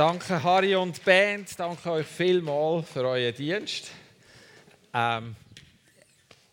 Danke 0.00 0.42
Harry 0.42 0.74
und 0.74 1.04
Band, 1.04 1.58
danke 1.58 1.90
euch 1.90 2.06
vielmals 2.06 2.88
für 2.88 3.06
euren 3.06 3.34
Dienst. 3.34 3.90
Ähm, 4.94 5.36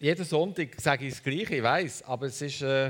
jeden 0.01 0.25
Sonntag 0.25 0.75
sage 0.81 1.05
ich 1.05 1.13
das 1.13 1.23
Gleiche, 1.23 1.55
ich 1.55 1.63
weiß, 1.63 2.03
aber 2.03 2.25
es 2.25 2.41
ist, 2.41 2.61
äh, 2.61 2.89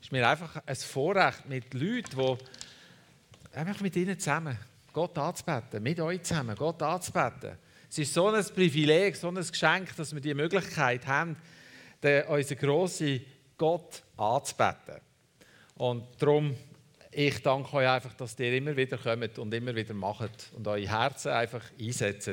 ist, 0.00 0.10
mir 0.10 0.28
einfach 0.28 0.60
ein 0.66 0.74
Vorrecht 0.74 1.48
mit 1.48 1.74
Leuten, 1.74 2.10
die 2.10 3.56
einfach 3.56 3.80
mit 3.80 3.94
ihnen 3.94 4.18
zusammen 4.18 4.58
Gott 4.92 5.16
anzubeten, 5.16 5.80
mit 5.80 6.00
euch 6.00 6.24
zusammen 6.24 6.56
Gott 6.56 6.82
anzubeten. 6.82 7.56
Es 7.88 7.98
ist 7.98 8.12
so 8.12 8.26
ein 8.30 8.44
Privileg, 8.44 9.14
so 9.14 9.28
ein 9.28 9.36
Geschenk, 9.36 9.94
dass 9.94 10.12
wir 10.12 10.20
die 10.20 10.34
Möglichkeit 10.34 11.06
haben, 11.06 11.36
den, 12.02 12.24
unseren 12.24 12.58
grossen 12.58 13.24
Gott 13.56 14.02
anzubeten. 14.16 14.96
Und 15.76 16.04
darum 16.18 16.56
ich 17.20 17.42
danke 17.42 17.74
euch 17.74 17.88
einfach, 17.88 18.14
dass 18.14 18.38
ihr 18.38 18.56
immer 18.56 18.76
wieder 18.76 18.96
kommt 18.96 19.40
und 19.40 19.52
immer 19.52 19.74
wieder 19.74 19.92
macht 19.92 20.52
und 20.54 20.68
eure 20.68 20.88
Herzen 20.88 21.32
einfach 21.32 21.64
einsetzt, 21.76 22.30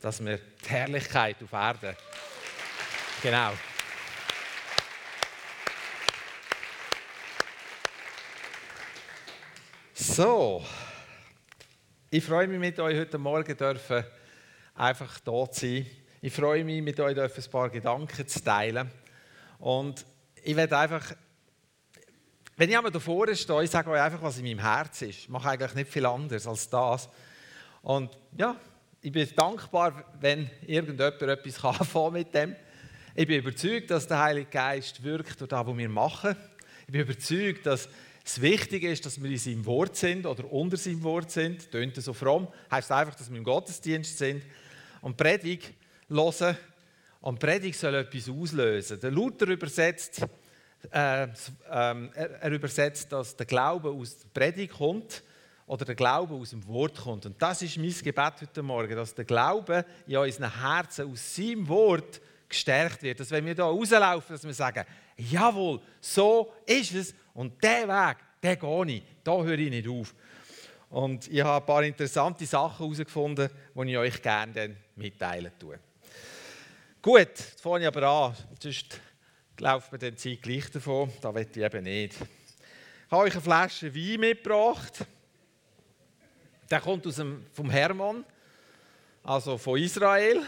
dass 0.00 0.24
wir 0.24 0.38
die 0.38 0.68
Herrlichkeit 0.70 1.36
auf 1.42 1.52
Erden. 1.52 1.94
Genau. 3.22 3.52
So, 9.92 10.64
ich 12.08 12.24
freue 12.24 12.48
mich 12.48 12.58
mit 12.58 12.80
euch 12.80 12.98
heute 12.98 13.18
Morgen 13.18 13.54
dürfen 13.54 14.02
einfach 14.74 15.20
da 15.20 15.50
zu 15.50 15.60
sein. 15.60 15.86
Ich 16.22 16.32
freue 16.32 16.64
mich 16.64 16.80
mit 16.80 16.98
euch 17.00 17.14
dürfen 17.14 17.44
ein 17.44 17.50
paar 17.50 17.68
Gedanken 17.68 18.26
zu 18.26 18.42
teilen 18.42 18.90
und 19.58 20.06
ich 20.42 20.56
werde 20.56 20.78
einfach 20.78 21.14
wenn 22.56 22.68
ich 22.68 22.76
einmal 22.76 22.92
davor 22.92 23.34
stehe, 23.34 23.64
ich 23.64 23.70
sage 23.70 23.90
euch 23.90 24.00
einfach, 24.00 24.22
was 24.22 24.38
in 24.38 24.44
meinem 24.44 24.58
Herz 24.58 25.02
ist. 25.02 25.18
Ich 25.20 25.28
mache 25.28 25.48
eigentlich 25.48 25.74
nicht 25.74 25.90
viel 25.90 26.04
anderes 26.04 26.46
als 26.46 26.68
das. 26.68 27.08
Und 27.82 28.10
ja, 28.36 28.56
ich 29.00 29.10
bin 29.10 29.28
dankbar, 29.34 30.04
wenn 30.20 30.50
irgendjemand 30.66 31.22
etwas 31.22 31.64
anfangen 31.80 32.12
mit 32.12 32.34
dem. 32.34 32.54
Ich 33.14 33.26
bin 33.26 33.38
überzeugt, 33.38 33.90
dass 33.90 34.06
der 34.06 34.18
Heilige 34.18 34.50
Geist 34.50 35.02
wirkt 35.02 35.40
durch 35.40 35.48
das, 35.48 35.66
was 35.66 35.76
wir 35.76 35.88
machen. 35.88 36.36
Ich 36.86 36.92
bin 36.92 37.00
überzeugt, 37.00 37.66
dass 37.66 37.88
es 38.24 38.40
wichtig 38.40 38.84
ist, 38.84 39.04
dass 39.04 39.20
wir 39.20 39.30
in 39.30 39.38
seinem 39.38 39.66
Wort 39.66 39.96
sind 39.96 40.26
oder 40.26 40.50
unter 40.52 40.76
seinem 40.76 41.02
Wort 41.02 41.30
sind. 41.30 41.70
Tönt 41.70 41.96
so 41.96 42.12
fromm. 42.12 42.48
Heißt 42.70 42.92
einfach, 42.92 43.14
dass 43.14 43.30
wir 43.30 43.38
im 43.38 43.44
Gottesdienst 43.44 44.18
sind 44.18 44.44
und 45.00 45.16
Predigt 45.16 45.72
hören. 46.08 46.56
Und 47.20 47.38
Predigt 47.38 47.78
soll 47.78 47.94
etwas 47.94 48.28
auslösen. 48.28 49.00
Der 49.00 49.10
Luther 49.10 49.48
übersetzt 49.48 50.24
äh, 50.90 51.28
ähm, 51.70 52.10
er, 52.14 52.30
er, 52.40 52.50
übersetzt, 52.50 53.12
dass 53.12 53.36
der 53.36 53.46
Glaube 53.46 53.90
aus 53.90 54.18
der 54.18 54.28
Predigt 54.28 54.74
kommt 54.74 55.22
oder 55.66 55.84
der 55.84 55.94
Glaube 55.94 56.34
aus 56.34 56.50
dem 56.50 56.66
Wort 56.66 56.98
kommt. 56.98 57.26
Und 57.26 57.40
das 57.40 57.62
ist 57.62 57.76
mein 57.76 57.94
Gebet 58.02 58.34
heute 58.40 58.62
Morgen, 58.62 58.96
dass 58.96 59.14
der 59.14 59.24
Glaube 59.24 59.84
in 60.06 60.16
unseren 60.16 60.60
Herzen 60.60 61.10
aus 61.10 61.36
seinem 61.36 61.68
Wort 61.68 62.20
gestärkt 62.48 63.02
wird. 63.02 63.20
Dass 63.20 63.30
wenn 63.30 63.46
wir 63.46 63.54
da 63.54 63.64
rauslaufen, 63.64 64.34
dass 64.34 64.44
wir 64.44 64.54
sagen, 64.54 64.84
jawohl, 65.16 65.80
so 66.00 66.52
ist 66.66 66.94
es 66.94 67.14
und 67.34 67.62
der 67.62 67.88
Weg, 67.88 68.16
den 68.42 68.58
gehe 68.58 68.96
ich, 68.96 69.02
da 69.22 69.42
höre 69.42 69.58
ich 69.58 69.70
nicht 69.70 69.88
auf. 69.88 70.14
Und 70.90 71.26
ich 71.28 71.42
habe 71.42 71.62
ein 71.62 71.66
paar 71.66 71.82
interessante 71.84 72.44
Sachen 72.44 72.84
herausgefunden, 72.84 73.48
die 73.74 73.90
ich 73.90 73.96
euch 73.96 74.20
gerne 74.20 74.76
mitteilen 74.96 75.52
tue. 75.58 75.78
Gut, 77.00 77.18
jetzt 77.18 77.60
fange 77.60 77.80
ich 77.80 77.86
aber 77.86 78.02
an. 78.06 78.36
Sonst 78.60 79.00
laufen 79.62 79.92
wir 79.92 79.98
dann 79.98 80.16
Zeit 80.16 80.42
gleich 80.42 80.68
davon. 80.72 81.12
Das 81.20 81.32
will 81.32 81.46
ich 81.48 81.56
eben 81.56 81.84
nicht. 81.84 82.14
Ich 82.14 83.12
habe 83.12 83.22
euch 83.22 83.32
eine 83.32 83.40
Flasche 83.40 83.94
Wein 83.94 84.18
mitgebracht. 84.18 85.06
Der 86.68 86.80
kommt 86.80 87.06
aus 87.06 87.16
dem, 87.16 87.46
vom 87.52 87.70
Hermann, 87.70 88.24
also 89.22 89.56
von 89.58 89.78
Israel. 89.78 90.42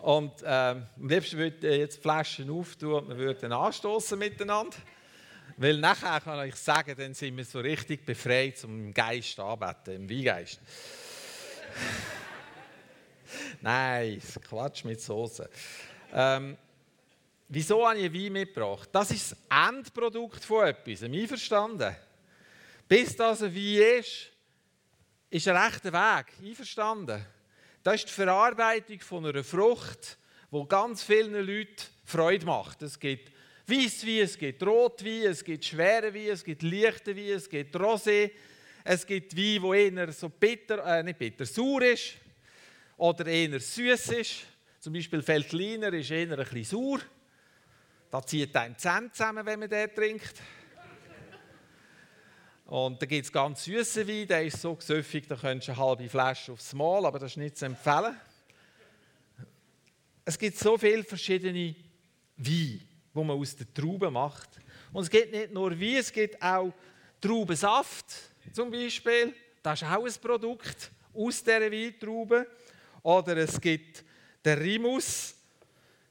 Und 0.00 0.32
ähm, 0.44 0.86
am 0.96 1.08
liebsten 1.08 1.38
würde 1.38 1.56
ich 1.56 1.78
jetzt 1.78 1.96
die 1.96 2.02
Flaschen 2.02 2.48
auftun 2.50 3.02
und 3.02 3.08
wir 3.08 3.16
würden 3.18 3.52
anstoßen 3.52 4.16
miteinander. 4.16 4.76
Weil 5.56 5.78
nachher 5.78 6.20
kann 6.20 6.46
ich 6.46 6.54
sagen, 6.54 6.94
dann 6.96 7.14
sind 7.14 7.36
wir 7.36 7.44
so 7.44 7.58
richtig 7.58 8.06
befreit 8.06 8.58
zum 8.58 8.94
Geist 8.94 9.40
anbeten, 9.40 9.96
im 9.96 10.08
Weingeist. 10.08 10.60
Nein, 13.60 14.22
Quatsch 14.48 14.84
mit 14.84 15.00
Soße. 15.00 15.50
Ähm, 16.14 16.56
Wieso 17.50 17.88
habe 17.88 17.98
ich 17.98 18.12
Wein 18.12 18.32
mitgebracht? 18.32 18.90
Das 18.92 19.10
ist 19.10 19.32
das 19.32 19.68
Endprodukt 19.68 20.44
von 20.44 20.66
etwas. 20.66 21.02
Einverstanden? 21.02 21.96
Bis 22.86 23.16
das 23.16 23.42
ein 23.42 23.54
Wein 23.54 24.00
ist, 24.00 24.30
ist 25.30 25.48
ein 25.48 25.56
rechter 25.56 25.92
Weg. 25.92 26.26
Einverstanden? 26.44 27.24
Das 27.82 27.94
ist 27.94 28.08
die 28.08 28.12
Verarbeitung 28.12 29.00
von 29.00 29.24
einer 29.24 29.42
Frucht, 29.42 30.18
die 30.50 30.68
ganz 30.68 31.02
vielen 31.02 31.32
Leuten 31.46 31.84
Freude 32.04 32.44
macht. 32.44 32.82
Es 32.82 33.00
gibt 33.00 33.32
Weisswein, 33.66 34.20
es 34.20 34.36
gibt 34.36 34.62
Rotwein, 34.62 35.22
es 35.24 35.42
gibt 35.42 35.64
schwere 35.64 36.12
Wein, 36.12 36.28
es 36.28 36.44
gibt 36.44 36.62
leichte 36.62 37.16
Wein, 37.16 37.30
es 37.30 37.48
gibt 37.48 37.74
Rosé, 37.76 38.30
es 38.84 39.06
gibt 39.06 39.34
Wein, 39.34 39.62
wo 39.62 39.72
eher 39.72 40.12
so 40.12 40.28
bitter, 40.28 40.84
äh, 40.84 41.02
nicht 41.02 41.18
bitter, 41.18 41.46
sauer 41.46 41.82
ist 41.82 42.14
oder 42.98 43.24
eher 43.26 43.58
süß 43.58 44.08
ist. 44.12 44.44
Zum 44.80 44.92
Beispiel 44.92 45.26
Veltliner 45.26 45.92
ist 45.94 46.10
eher 46.10 46.30
ein 46.30 46.44
bisschen 46.44 46.64
sauer. 46.64 47.00
Da 48.10 48.24
zieht 48.24 48.56
einem 48.56 48.76
Zähne 48.78 49.12
zusammen, 49.12 49.44
wenn 49.44 49.60
man 49.60 49.68
den 49.68 49.94
trinkt. 49.94 50.40
Und 52.64 53.00
da 53.00 53.06
gibt 53.06 53.24
es 53.24 53.32
ganz 53.32 53.64
süßen 53.64 54.06
Wein, 54.06 54.26
der 54.26 54.44
ist 54.44 54.60
so 54.60 54.74
gesüffig, 54.74 55.26
da 55.26 55.36
könntest 55.36 55.68
du 55.68 55.72
eine 55.72 55.80
halbe 55.80 56.08
Flasche 56.08 56.52
aufs 56.52 56.72
Mal, 56.74 57.04
aber 57.06 57.18
das 57.18 57.32
ist 57.32 57.36
nicht 57.38 57.56
zu 57.56 57.64
empfehlen. 57.64 58.14
Es 60.24 60.38
gibt 60.38 60.58
so 60.58 60.76
viele 60.76 61.02
verschiedene 61.04 61.52
Weine, 61.54 61.76
die 62.36 62.86
man 63.14 63.30
aus 63.30 63.56
den 63.56 63.72
Trauben 63.72 64.12
macht. 64.12 64.50
Und 64.92 65.02
es 65.02 65.10
gibt 65.10 65.32
nicht 65.32 65.52
nur 65.52 65.70
Wein, 65.70 65.96
es 65.96 66.12
gibt 66.12 66.42
auch 66.42 66.72
Traubensaft 67.20 68.06
zum 68.52 68.70
Beispiel. 68.70 69.34
Das 69.62 69.80
ist 69.80 69.88
auch 69.88 70.04
ein 70.04 70.20
Produkt 70.20 70.90
aus 71.14 71.42
dieser 71.42 71.72
Weintraube. 71.72 72.46
Oder 73.02 73.36
es 73.38 73.60
gibt 73.60 74.04
den 74.44 74.58
Rimus, 74.58 75.37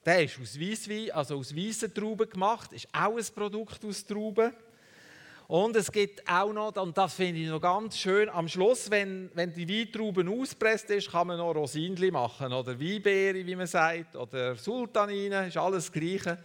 der 0.07 0.23
ist 0.23 0.39
aus 0.39 0.57
Weisswein, 0.57 1.11
also 1.11 1.37
aus 1.37 1.53
weißen 1.53 1.93
Trauben 1.93 2.29
gemacht, 2.29 2.71
ist 2.71 2.87
auch 2.93 3.17
ein 3.17 3.25
Produkt 3.35 3.83
aus 3.83 4.05
Trauben. 4.05 4.53
Und 5.49 5.75
es 5.75 5.91
gibt 5.91 6.25
auch 6.29 6.53
noch, 6.53 6.75
und 6.77 6.97
das 6.97 7.13
finde 7.13 7.41
ich 7.41 7.49
noch 7.49 7.59
ganz 7.59 7.97
schön, 7.97 8.29
am 8.29 8.47
Schluss, 8.47 8.89
wenn, 8.89 9.29
wenn 9.33 9.53
die 9.53 9.67
Weintrauben 9.67 10.29
auspresst 10.29 10.89
ist, 10.91 11.11
kann 11.11 11.27
man 11.27 11.37
noch 11.37 11.53
Rosinli 11.53 12.09
machen 12.09 12.53
oder 12.53 12.79
Weinbeere, 12.79 13.45
wie 13.45 13.55
man 13.55 13.67
sagt, 13.67 14.15
oder 14.15 14.55
Sultanine, 14.55 15.47
ist 15.47 15.57
alles 15.57 15.85
das 15.85 15.91
Gleiche. 15.91 16.37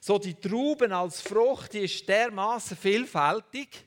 So 0.00 0.18
die 0.18 0.34
Trauben 0.34 0.92
als 0.92 1.20
Frucht, 1.20 1.74
die 1.74 1.80
ist 1.80 2.08
dermaßen 2.08 2.76
vielfältig. 2.76 3.84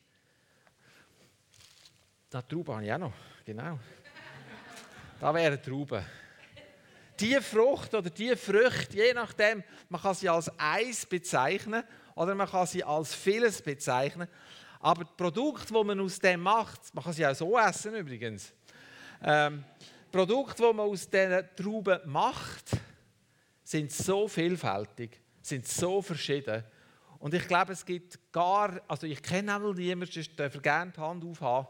Da 2.29 2.43
Trauben 2.43 2.75
habe 2.75 2.85
ich 2.85 2.93
auch 2.93 2.99
noch, 2.99 3.13
genau. 3.43 3.79
Da 5.19 5.33
wären 5.33 5.61
Trauben 5.61 6.05
die 7.19 7.35
Frucht 7.41 7.93
oder 7.93 8.09
die 8.09 8.35
Früchte, 8.35 8.97
je 8.97 9.13
nachdem, 9.13 9.63
man 9.89 10.01
kann 10.01 10.15
sie 10.15 10.29
als 10.29 10.51
Eis 10.57 11.05
bezeichnen 11.05 11.83
oder 12.15 12.35
man 12.35 12.47
kann 12.47 12.67
sie 12.67 12.83
als 12.83 13.13
vieles 13.13 13.61
bezeichnen. 13.61 14.27
Aber 14.79 15.03
die 15.03 15.11
Produkte, 15.17 15.73
die 15.73 15.83
man 15.83 15.99
aus 15.99 16.19
dem 16.19 16.41
macht, 16.41 16.93
man 16.93 17.03
kann 17.03 17.13
sie 17.13 17.25
auch 17.25 17.35
so 17.35 17.57
essen 17.57 17.95
übrigens. 17.95 18.53
Ähm, 19.23 19.63
Produkte, 20.11 20.63
die 20.63 20.73
man 20.73 20.89
aus 20.89 21.09
diesen 21.09 21.43
Trauben 21.55 21.99
macht, 22.05 22.71
sind 23.63 23.91
so 23.91 24.27
vielfältig, 24.27 25.19
sind 25.41 25.67
so 25.67 26.01
verschieden. 26.01 26.63
Und 27.19 27.33
ich 27.33 27.47
glaube, 27.47 27.73
es 27.73 27.85
gibt 27.85 28.31
gar, 28.31 28.79
also 28.87 29.07
ich 29.07 29.21
kenne 29.21 29.55
auch 29.55 29.73
niemanden, 29.73 30.25
der 30.37 30.49
gerne 30.49 30.91
die 30.95 31.01
Hand 31.01 31.25
aufhaben 31.25 31.67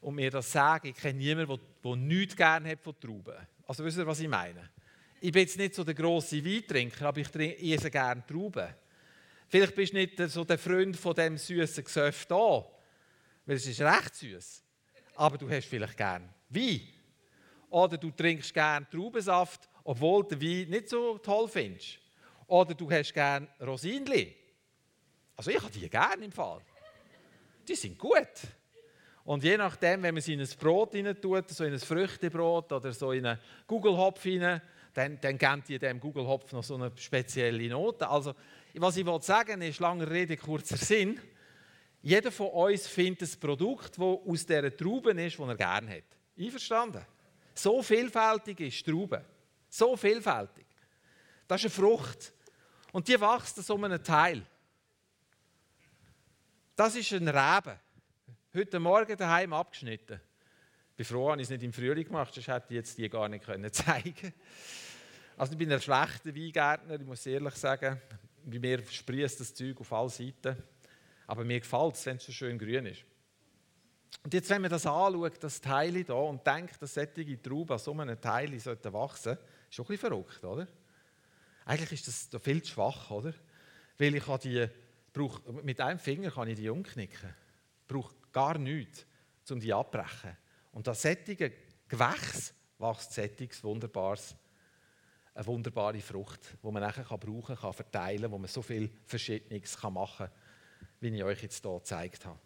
und 0.00 0.14
mir 0.14 0.30
das 0.30 0.52
sagen. 0.52 0.88
Ich 0.88 0.96
kenne 0.96 1.18
niemanden, 1.18 1.56
der, 1.56 1.58
der 1.90 1.96
nichts 1.96 2.36
gerne 2.36 2.70
hat 2.70 2.80
von 2.80 2.98
Trauben. 3.00 3.36
Also 3.68 3.84
wisst 3.84 3.98
ihr, 3.98 4.06
was 4.06 4.20
ich 4.20 4.28
meine? 4.28 4.70
Ich 5.20 5.30
bin 5.30 5.42
jetzt 5.42 5.58
nicht 5.58 5.74
so 5.74 5.84
der 5.84 5.92
grosse 5.92 6.42
Weintrinker, 6.42 7.08
aber 7.08 7.20
ich, 7.20 7.72
esse 7.72 7.90
gerne 7.90 8.24
Trauben. 8.26 8.66
Vielleicht 9.46 9.74
bist 9.74 9.92
du 9.92 9.98
nicht 9.98 10.18
so 10.30 10.42
der 10.42 10.58
Freund 10.58 10.96
von 10.96 11.14
dem 11.14 11.36
süßen 11.36 11.84
Gesöff 11.84 12.24
da, 12.24 12.66
weil 13.44 13.56
es 13.56 13.66
ist 13.66 13.82
recht 13.82 14.14
süß. 14.14 14.64
Aber 15.16 15.36
du 15.36 15.50
hast 15.50 15.66
vielleicht 15.66 15.98
gerne 15.98 16.32
Wein. 16.48 16.80
Oder 17.68 17.98
du 17.98 18.10
trinkst 18.10 18.54
gerne 18.54 18.88
Traubensaft, 18.88 19.68
obwohl 19.84 20.24
du 20.26 20.40
Wein 20.40 20.70
nicht 20.70 20.88
so 20.88 21.18
toll 21.18 21.46
findest. 21.46 21.98
Oder 22.46 22.72
du 22.74 22.90
hast 22.90 23.12
gerne 23.12 23.48
Rosinli. 23.60 24.34
Also 25.36 25.50
ich 25.50 25.60
habe 25.60 25.70
die 25.70 25.90
gerne 25.90 26.24
im 26.24 26.32
Fall. 26.32 26.62
Die 27.68 27.74
sind 27.74 27.98
gut. 27.98 28.16
Und 29.28 29.44
je 29.44 29.58
nachdem, 29.58 30.02
wenn 30.02 30.14
man 30.14 30.22
sie 30.22 30.32
in 30.32 30.40
ein 30.40 30.48
Brot 30.58 30.94
rein 30.94 31.14
tut, 31.20 31.50
so 31.50 31.62
in 31.62 31.74
ein 31.74 31.78
Früchtebrot 31.78 32.72
oder 32.72 32.94
so 32.94 33.12
in 33.12 33.26
einen 33.26 33.38
Gugelhopf 33.66 34.24
rein, 34.24 34.62
dann, 34.94 35.20
dann 35.20 35.36
kennt 35.36 35.68
ihr 35.68 35.78
dem 35.78 36.00
Gugelhopf 36.00 36.50
noch 36.52 36.64
so 36.64 36.76
eine 36.76 36.90
spezielle 36.96 37.68
Note. 37.68 38.08
Also, 38.08 38.34
was 38.72 38.96
ich 38.96 39.06
sagen 39.20 39.60
ist, 39.60 39.80
lange 39.80 40.10
Rede, 40.10 40.38
kurzer 40.38 40.78
Sinn. 40.78 41.20
jeder 42.00 42.32
von 42.32 42.46
uns 42.46 42.86
findet 42.86 43.30
ein 43.30 43.38
Produkt, 43.38 43.98
das 43.98 44.02
aus 44.02 44.46
dieser 44.46 44.74
Traube 44.74 45.10
ist, 45.10 45.38
das 45.38 45.46
er 45.46 45.56
gerne 45.56 45.96
hat. 45.96 46.04
Einverstanden? 46.38 47.04
So 47.54 47.82
vielfältig 47.82 48.60
ist 48.60 48.86
Traube. 48.86 49.22
So 49.68 49.94
vielfältig. 49.94 50.64
Das 51.46 51.62
ist 51.62 51.78
eine 51.78 51.86
Frucht. 51.86 52.32
Und 52.92 53.06
die 53.06 53.20
wächst 53.20 53.58
aus 53.58 53.68
um 53.68 53.84
einen 53.84 54.02
Teil. 54.02 54.40
Das 56.74 56.96
ist 56.96 57.12
ein 57.12 57.28
Reben. 57.28 57.78
Heute 58.54 58.80
Morgen 58.80 59.14
daheim 59.14 59.52
abgeschnitten. 59.52 60.18
Ich 60.92 60.96
bin 60.96 61.04
froh, 61.04 61.28
dass 61.32 61.36
ich 61.36 61.42
es 61.42 61.50
nicht 61.50 61.64
im 61.64 61.72
Frühling 61.72 62.06
gemacht 62.06 62.32
sonst 62.32 62.48
hätte 62.48 62.68
ich 62.70 62.76
jetzt 62.76 62.96
die 62.96 63.06
gar 63.10 63.28
nicht 63.28 63.44
zeigen 63.74 64.14
können. 64.14 64.32
Also 65.36 65.52
ich 65.52 65.58
bin 65.58 65.70
ein 65.70 65.78
schlechter 65.82 66.34
Weingärtner, 66.34 66.98
ich 66.98 67.06
muss 67.06 67.26
ehrlich 67.26 67.54
sagen. 67.56 68.00
Bei 68.46 68.58
mir 68.58 68.82
sprießt 68.82 69.38
das 69.38 69.54
Zeug 69.54 69.78
auf 69.78 69.92
alle 69.92 70.08
Seiten. 70.08 70.56
Aber 71.26 71.44
mir 71.44 71.60
gefällt 71.60 71.94
es, 71.96 72.06
wenn 72.06 72.16
es 72.16 72.24
so 72.24 72.32
schön 72.32 72.58
grün 72.58 72.86
ist. 72.86 73.04
Und 74.24 74.32
jetzt, 74.32 74.48
wenn 74.48 74.62
man 74.62 74.70
das 74.70 74.86
anschaut, 74.86 75.44
das 75.44 75.60
Teil 75.60 75.92
hier, 75.92 76.16
und 76.16 76.46
denkt, 76.46 76.80
dass 76.80 76.94
solche 76.94 77.42
Trauben 77.42 77.72
an 77.72 77.78
so 77.78 77.92
einem 77.92 78.18
Teil 78.18 78.50
wachsen 78.50 78.60
sollten, 78.62 79.44
ist 79.68 79.74
schon 79.74 79.84
ein 79.84 79.88
bisschen 79.88 79.98
verrückt, 79.98 80.42
oder? 80.42 80.66
Eigentlich 81.66 81.92
ist 81.92 82.32
das 82.32 82.42
viel 82.42 82.62
zu 82.62 82.72
schwach, 82.72 83.10
oder? 83.10 83.34
Weil 83.98 84.14
ich 84.14 84.24
die, 84.24 84.66
brauch, 85.12 85.42
mit 85.62 85.82
einem 85.82 85.98
Finger 85.98 86.30
kann 86.30 86.48
ich 86.48 86.56
die 86.56 86.70
umknicken. 86.70 87.34
Ich 87.82 87.86
brauche 87.86 88.17
gar 88.38 88.56
nichts, 88.56 89.04
um 89.50 89.58
die 89.58 89.72
abbrechen. 89.72 90.36
Und 90.70 90.86
das 90.86 91.02
sättige 91.02 91.52
Gewächs 91.88 92.54
wächst 92.78 93.12
sättiges, 93.12 93.64
wunderbares, 93.64 94.36
eine 95.34 95.46
wunderbare 95.46 96.00
Frucht, 96.00 96.56
die 96.62 96.70
man 96.70 96.82
nachher 96.82 97.02
kann 97.02 97.18
brauchen 97.18 97.56
kann, 97.56 97.72
verteilen, 97.72 98.30
wo 98.30 98.38
man 98.38 98.46
so 98.46 98.62
viel 98.62 98.88
Verschiedenes 99.06 99.82
machen 99.82 100.28
kann, 100.28 100.30
wie 101.00 101.08
ich 101.08 101.24
euch 101.24 101.42
jetzt 101.42 101.64
hier 101.64 101.78
gezeigt 101.78 102.26
habe. 102.26 102.38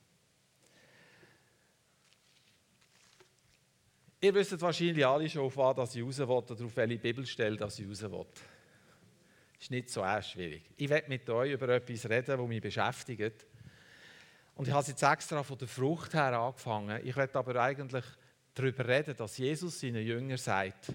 Ihr 4.22 4.34
wisst 4.34 4.58
wahrscheinlich 4.62 5.06
alle 5.06 5.28
schon, 5.28 5.42
auf 5.42 5.56
was 5.58 5.94
ich 5.94 6.02
raus 6.02 6.18
will 6.18 6.24
oder 6.24 6.64
auf 6.64 6.76
welche 6.76 6.98
Bibelstelle 6.98 7.56
ich 7.56 7.60
raus 7.60 7.78
will 7.78 8.26
ist 9.62 9.70
nicht 9.70 9.90
so 9.90 10.02
schwierig. 10.22 10.62
Ich 10.76 10.88
werde 10.88 11.08
mit 11.08 11.28
euch 11.30 11.52
über 11.52 11.68
etwas 11.68 12.08
reden, 12.08 12.26
das 12.26 12.48
mich 12.48 12.60
beschäftigt. 12.60 13.46
Und 14.54 14.68
ich 14.68 14.74
habe 14.74 14.86
jetzt 14.86 15.02
extra 15.02 15.42
von 15.42 15.58
der 15.58 15.68
Frucht 15.68 16.14
her 16.14 16.38
angefangen. 16.38 17.00
Ich 17.04 17.16
werde 17.16 17.38
aber 17.38 17.56
eigentlich 17.56 18.04
darüber 18.54 18.86
reden, 18.86 19.16
dass 19.16 19.38
Jesus 19.38 19.80
seinen 19.80 20.04
Jüngern 20.04 20.38
sagt, 20.38 20.92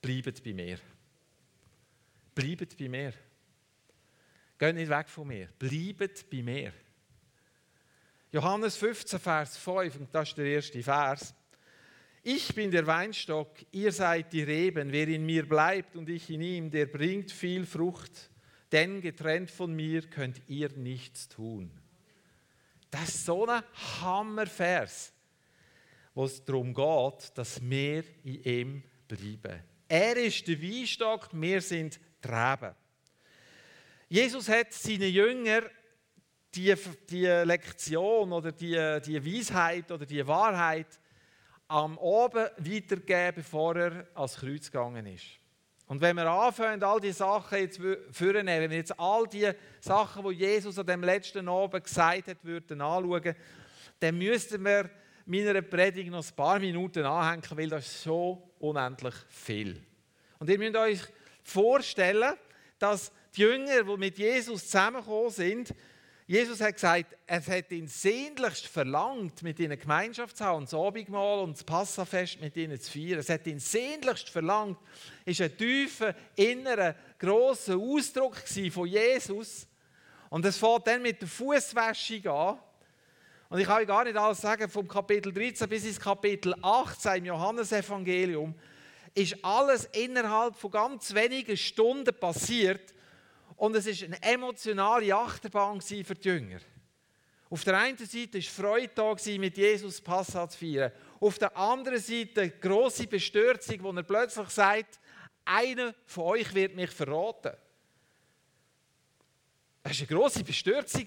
bleibt 0.00 0.42
bei 0.42 0.52
mir. 0.54 0.78
Bleibt 2.34 2.76
bei 2.76 2.88
mir. 2.88 3.12
Geht 4.58 4.74
nicht 4.74 4.88
weg 4.88 5.08
von 5.08 5.28
mir. 5.28 5.48
Bleibt 5.58 6.30
bei 6.30 6.42
mir. 6.42 6.72
Johannes 8.32 8.76
15, 8.76 9.18
Vers 9.18 9.56
5, 9.56 10.00
und 10.00 10.14
das 10.14 10.28
ist 10.28 10.38
der 10.38 10.46
erste 10.46 10.82
Vers. 10.82 11.34
Ich 12.22 12.54
bin 12.54 12.70
der 12.70 12.86
Weinstock, 12.86 13.50
ihr 13.70 13.92
seid 13.92 14.32
die 14.32 14.42
Reben. 14.42 14.90
Wer 14.90 15.06
in 15.08 15.24
mir 15.24 15.48
bleibt 15.48 15.94
und 15.94 16.08
ich 16.08 16.28
in 16.28 16.42
ihm, 16.42 16.70
der 16.70 16.86
bringt 16.86 17.30
viel 17.30 17.64
Frucht. 17.64 18.30
Denn 18.72 19.00
getrennt 19.00 19.50
von 19.50 19.72
mir 19.72 20.02
könnt 20.02 20.42
ihr 20.48 20.70
nichts 20.70 21.28
tun. 21.28 21.70
Das 22.90 23.08
ist 23.08 23.24
so 23.24 23.46
ein 23.46 23.62
Hammervers, 24.00 25.12
wo 26.14 26.24
es 26.24 26.44
darum 26.44 26.72
geht, 26.72 27.36
dass 27.36 27.60
wir 27.60 28.04
in 28.24 28.42
ihm 28.42 28.82
bleiben. 29.08 29.62
Er 29.88 30.16
ist 30.16 30.46
der 30.48 30.60
Weinstock, 30.60 31.28
wir 31.32 31.60
sind 31.60 32.00
die 32.24 32.28
Reben. 32.28 32.74
Jesus 34.08 34.48
hat 34.48 34.72
seinen 34.72 35.12
Jüngern 35.12 35.64
die, 36.54 36.74
die 37.10 37.26
Lektion 37.26 38.32
oder 38.32 38.52
die, 38.52 39.00
die 39.04 39.24
Weisheit 39.24 39.90
oder 39.90 40.06
die 40.06 40.26
Wahrheit 40.26 40.98
am 41.68 41.98
Abend 41.98 42.50
weitergeben, 42.58 43.36
bevor 43.36 43.76
er 43.76 44.08
ans 44.14 44.36
Kreuz 44.36 44.70
gegangen 44.70 45.06
ist. 45.06 45.26
Und 45.86 46.00
wenn 46.00 46.16
wir 46.16 46.28
anfangen, 46.28 46.82
all 46.82 47.00
die 47.00 47.12
Sachen 47.12 47.58
jetzt 47.58 47.80
vornehmen, 48.10 48.60
wenn 48.60 48.70
wir 48.70 48.78
jetzt 48.78 48.98
all 48.98 49.26
die 49.26 49.50
Sachen, 49.80 50.28
die 50.28 50.34
Jesus 50.34 50.78
an 50.78 50.86
dem 50.86 51.04
letzten 51.04 51.48
Abend 51.48 51.84
gesagt 51.84 52.26
hat, 52.26 52.44
würden 52.44 52.80
anschauen, 52.80 53.34
dann 54.00 54.18
müssten 54.18 54.64
wir 54.64 54.90
meiner 55.26 55.62
Predigt 55.62 56.10
noch 56.10 56.26
ein 56.26 56.36
paar 56.36 56.58
Minuten 56.58 57.04
anhängen, 57.04 57.42
weil 57.56 57.68
das 57.68 57.86
ist 57.86 58.02
so 58.02 58.50
unendlich 58.58 59.14
viel. 59.28 59.80
Und 60.38 60.50
ihr 60.50 60.58
müsst 60.58 60.76
euch 60.76 61.00
vorstellen, 61.42 62.34
dass 62.78 63.12
die 63.36 63.42
Jünger, 63.42 63.84
die 63.84 63.96
mit 63.96 64.18
Jesus 64.18 64.64
zusammengekommen 64.64 65.30
sind, 65.30 65.74
Jesus 66.28 66.60
hat 66.60 66.74
gesagt, 66.74 67.16
er 67.24 67.46
hat 67.46 67.70
ihn 67.70 67.86
sehnlichst 67.86 68.66
verlangt, 68.66 69.44
mit 69.44 69.60
ihnen 69.60 69.78
Gemeinschaft 69.78 70.36
zu 70.36 70.44
haben, 70.44 70.64
das 70.64 70.74
Abendmahl 70.74 71.38
und 71.38 71.52
das 71.52 71.62
Passafest 71.62 72.40
mit 72.40 72.56
ihnen 72.56 72.80
zu 72.80 72.90
feiern. 72.90 73.20
Es 73.20 73.28
hat 73.28 73.46
ihn 73.46 73.60
sehnlichst 73.60 74.28
verlangt. 74.30 74.76
Es 75.24 75.38
war 75.38 75.46
ein 75.46 75.56
tiefer, 75.56 76.16
innerer, 76.34 76.96
grosser 77.20 77.76
Ausdruck 77.76 78.36
von 78.72 78.88
Jesus. 78.88 79.68
Und 80.28 80.44
es 80.44 80.56
fängt 80.56 80.88
dann 80.88 81.02
mit 81.02 81.20
der 81.20 81.28
Fußwäschung 81.28 82.26
an. 82.26 82.58
Und 83.48 83.60
ich 83.60 83.66
kann 83.66 83.80
euch 83.80 83.86
gar 83.86 84.02
nicht 84.02 84.16
alles 84.16 84.40
sagen, 84.40 84.68
vom 84.68 84.88
Kapitel 84.88 85.32
13 85.32 85.68
bis 85.68 85.84
ins 85.84 86.00
Kapitel 86.00 86.56
18 86.60 87.18
im 87.18 87.26
Johannesevangelium 87.26 88.52
ist 89.14 89.42
alles 89.44 89.84
innerhalb 89.92 90.56
von 90.56 90.72
ganz 90.72 91.14
wenigen 91.14 91.56
Stunden 91.56 92.12
passiert 92.18 92.95
und 93.56 93.74
es 93.74 93.86
war 93.86 94.06
eine 94.06 94.22
emotionale 94.22 95.14
Achterbahn 95.14 95.80
für 95.80 96.14
die 96.14 96.28
Jünger. 96.28 96.60
Auf 97.48 97.64
der 97.64 97.78
einen 97.78 97.96
Seite 97.96 98.38
war 98.38 98.42
Freude 98.42 98.90
da, 98.94 99.14
mit 99.38 99.56
Jesus 99.56 100.00
Passat 100.00 100.52
zu 100.52 100.58
feiern. 100.58 100.92
Auf 101.20 101.38
der 101.38 101.56
anderen 101.56 102.00
Seite 102.00 102.50
grosse 102.50 103.06
Bestürzung, 103.06 103.82
wo 103.82 103.92
er 103.92 104.02
plötzlich 104.02 104.48
sagt, 104.50 104.98
einer 105.44 105.94
von 106.06 106.24
euch 106.24 106.52
wird 106.54 106.74
mich 106.74 106.90
verraten. 106.90 107.52
Das 109.82 109.92
war 109.92 110.08
eine 110.08 110.18
grosse 110.18 110.42
Bestürzung. 110.42 111.06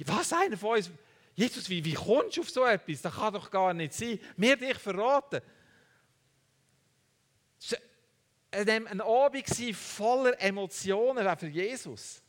Was, 0.00 0.32
einer 0.34 0.56
von 0.56 0.76
uns? 0.76 0.90
Jesus, 1.34 1.68
wie, 1.68 1.84
wie 1.84 1.94
kommst 1.94 2.36
du 2.36 2.42
auf 2.42 2.50
so 2.50 2.64
etwas? 2.64 3.00
Das 3.00 3.14
kann 3.14 3.32
doch 3.32 3.50
gar 3.50 3.72
nicht 3.72 3.94
sein. 3.94 4.20
Mir 4.36 4.56
dich 4.56 4.78
verraten 4.78 5.40
ein 8.54 9.00
Abend 9.00 9.76
voller 9.76 10.40
Emotionen 10.40 11.38
für 11.38 11.48
Jesus. 11.48 12.22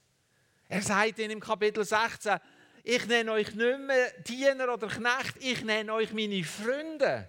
Er 0.68 0.82
sagt 0.82 1.20
in 1.20 1.32
im 1.32 1.40
Kapitel 1.40 1.86
16, 1.86 2.40
ich 2.84 3.06
nenne 3.08 3.32
euch 3.32 3.54
nicht 3.54 3.80
mehr 3.80 4.12
Diener 4.22 4.74
oder 4.74 4.88
Knecht, 4.88 5.38
ich 5.40 5.64
nenne 5.64 5.94
euch 5.94 6.12
meine 6.14 6.44
Freunde. 6.44 7.28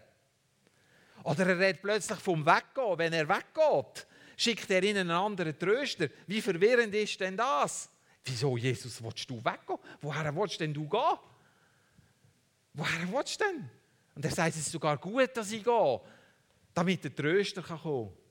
Oder 1.24 1.46
er 1.46 1.58
redet 1.58 1.82
plötzlich 1.82 2.18
vom 2.18 2.44
Weggehen. 2.44 2.98
Wenn 2.98 3.12
er 3.12 3.28
weggeht, 3.28 4.06
schickt 4.36 4.70
er 4.70 4.82
ihnen 4.82 4.98
einen 4.98 5.10
anderen 5.10 5.58
Tröster. 5.58 6.08
Wie 6.26 6.40
verwirrend 6.40 6.94
ist 6.94 7.18
denn 7.20 7.36
das? 7.36 7.90
Wieso, 8.24 8.56
Jesus, 8.56 9.02
willst 9.02 9.28
du 9.28 9.44
weggehen? 9.44 9.78
Woher 10.00 10.34
willst 10.34 10.60
denn 10.60 10.72
du 10.72 10.88
gehen? 10.88 11.18
Woher 12.74 13.12
willst 13.12 13.40
du 13.40 13.44
denn? 13.44 13.70
Und 14.14 14.24
er 14.24 14.30
sagt, 14.30 14.50
es 14.50 14.58
ist 14.58 14.72
sogar 14.72 14.96
gut, 14.98 15.36
dass 15.36 15.52
ich 15.52 15.64
gehe, 15.64 16.00
damit 16.74 17.04
der 17.04 17.14
Tröster 17.14 17.62
kommen 17.62 17.82
kann. 17.82 18.25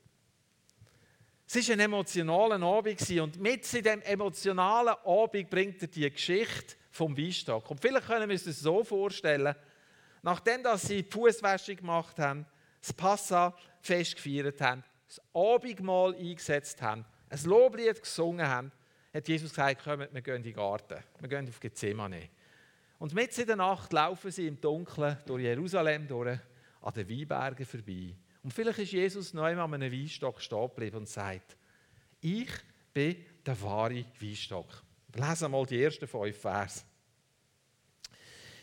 Es 1.47 1.67
war 1.67 1.73
ein 1.73 1.79
emotionaler 1.79 2.61
Abend 2.61 3.09
und 3.19 3.39
mit 3.39 3.71
diesem 3.71 4.01
emotionalen 4.01 4.95
Abend 5.05 5.49
bringt 5.49 5.81
er 5.81 5.87
die 5.87 6.09
Geschichte 6.09 6.75
vom 6.89 7.15
Weinstock. 7.15 7.69
Und 7.69 7.79
vielleicht 7.79 8.07
können 8.07 8.27
wir 8.27 8.33
uns 8.33 8.45
das 8.45 8.59
so 8.59 8.83
vorstellen, 8.83 9.53
nachdem 10.23 10.63
dass 10.63 10.83
sie 10.83 11.03
die 11.03 11.11
Fußwäsche 11.11 11.75
gemacht 11.75 12.17
haben, 12.17 12.47
das 12.81 12.93
Passa-Fest 12.93 14.15
gefeiert 14.15 14.59
haben, 14.61 14.83
das 15.07 15.21
Abendmahl 15.33 16.15
eingesetzt 16.15 16.81
haben, 16.81 17.05
ein 17.29 17.43
Loblied 17.43 18.01
gesungen 18.01 18.47
haben, 18.47 18.71
hat 19.13 19.27
Jesus 19.27 19.51
gesagt, 19.51 19.83
kommt, 19.83 20.13
wir 20.13 20.21
gehen 20.21 20.37
in 20.37 20.43
den 20.43 20.53
Garten, 20.53 20.97
wir 21.19 21.29
gehen 21.29 21.47
auf 21.47 21.59
Gethsemane. 21.59 22.29
Und 22.97 23.13
mitten 23.13 23.41
in 23.41 23.47
der 23.47 23.55
Nacht 23.55 23.93
laufen 23.93 24.31
sie 24.31 24.47
im 24.47 24.59
Dunkeln 24.59 25.17
durch 25.25 25.43
Jerusalem 25.43 26.07
durch, 26.07 26.39
an 26.81 26.93
den 26.93 27.09
Weinbergen 27.09 27.65
vorbei. 27.65 28.15
Und 28.45 28.51
vielleicht 28.53 28.77
ist 28.77 28.91
Jesus 28.91 29.33
einmal 29.33 29.65
an 29.65 29.73
einem 29.73 29.91
Weinstock 29.91 30.39
stehen 30.39 30.67
geblieben 30.67 30.97
und 30.97 31.09
sagt, 31.09 31.57
ich 32.21 32.51
bin 32.93 33.15
der 33.43 33.59
wahre 33.59 34.05
Weinstock. 34.19 34.83
Lesen 35.15 35.49
mal 35.49 35.65
die 35.65 35.81
ersten 35.81 36.07
fünf 36.07 36.37
Vers. 36.37 36.85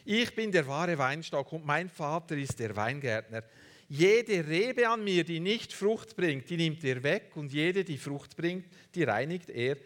Ich 0.05 0.33
bin 0.37 0.53
der 0.53 0.69
wahre 0.69 0.97
Weinstock 0.97 1.53
und 1.53 1.67
mein 1.67 1.89
Vater 1.89 2.37
ist 2.37 2.61
der 2.61 2.77
Weingärtner. 2.77 3.43
Jede 3.89 4.47
Rebe 4.47 4.89
an 4.89 5.03
mir, 5.03 5.25
die 5.25 5.41
nicht 5.41 5.73
Frucht 5.73 6.15
bringt, 6.15 6.49
die 6.49 6.59
nimmt 6.59 6.85
er 6.85 7.03
weg 7.03 7.33
und 7.35 7.53
jede, 7.53 7.83
die 7.83 7.99
Frucht 7.99 8.37
bringt, 8.37 8.67
die 8.95 9.03
reinigt 9.03 9.51
er, 9.51 9.79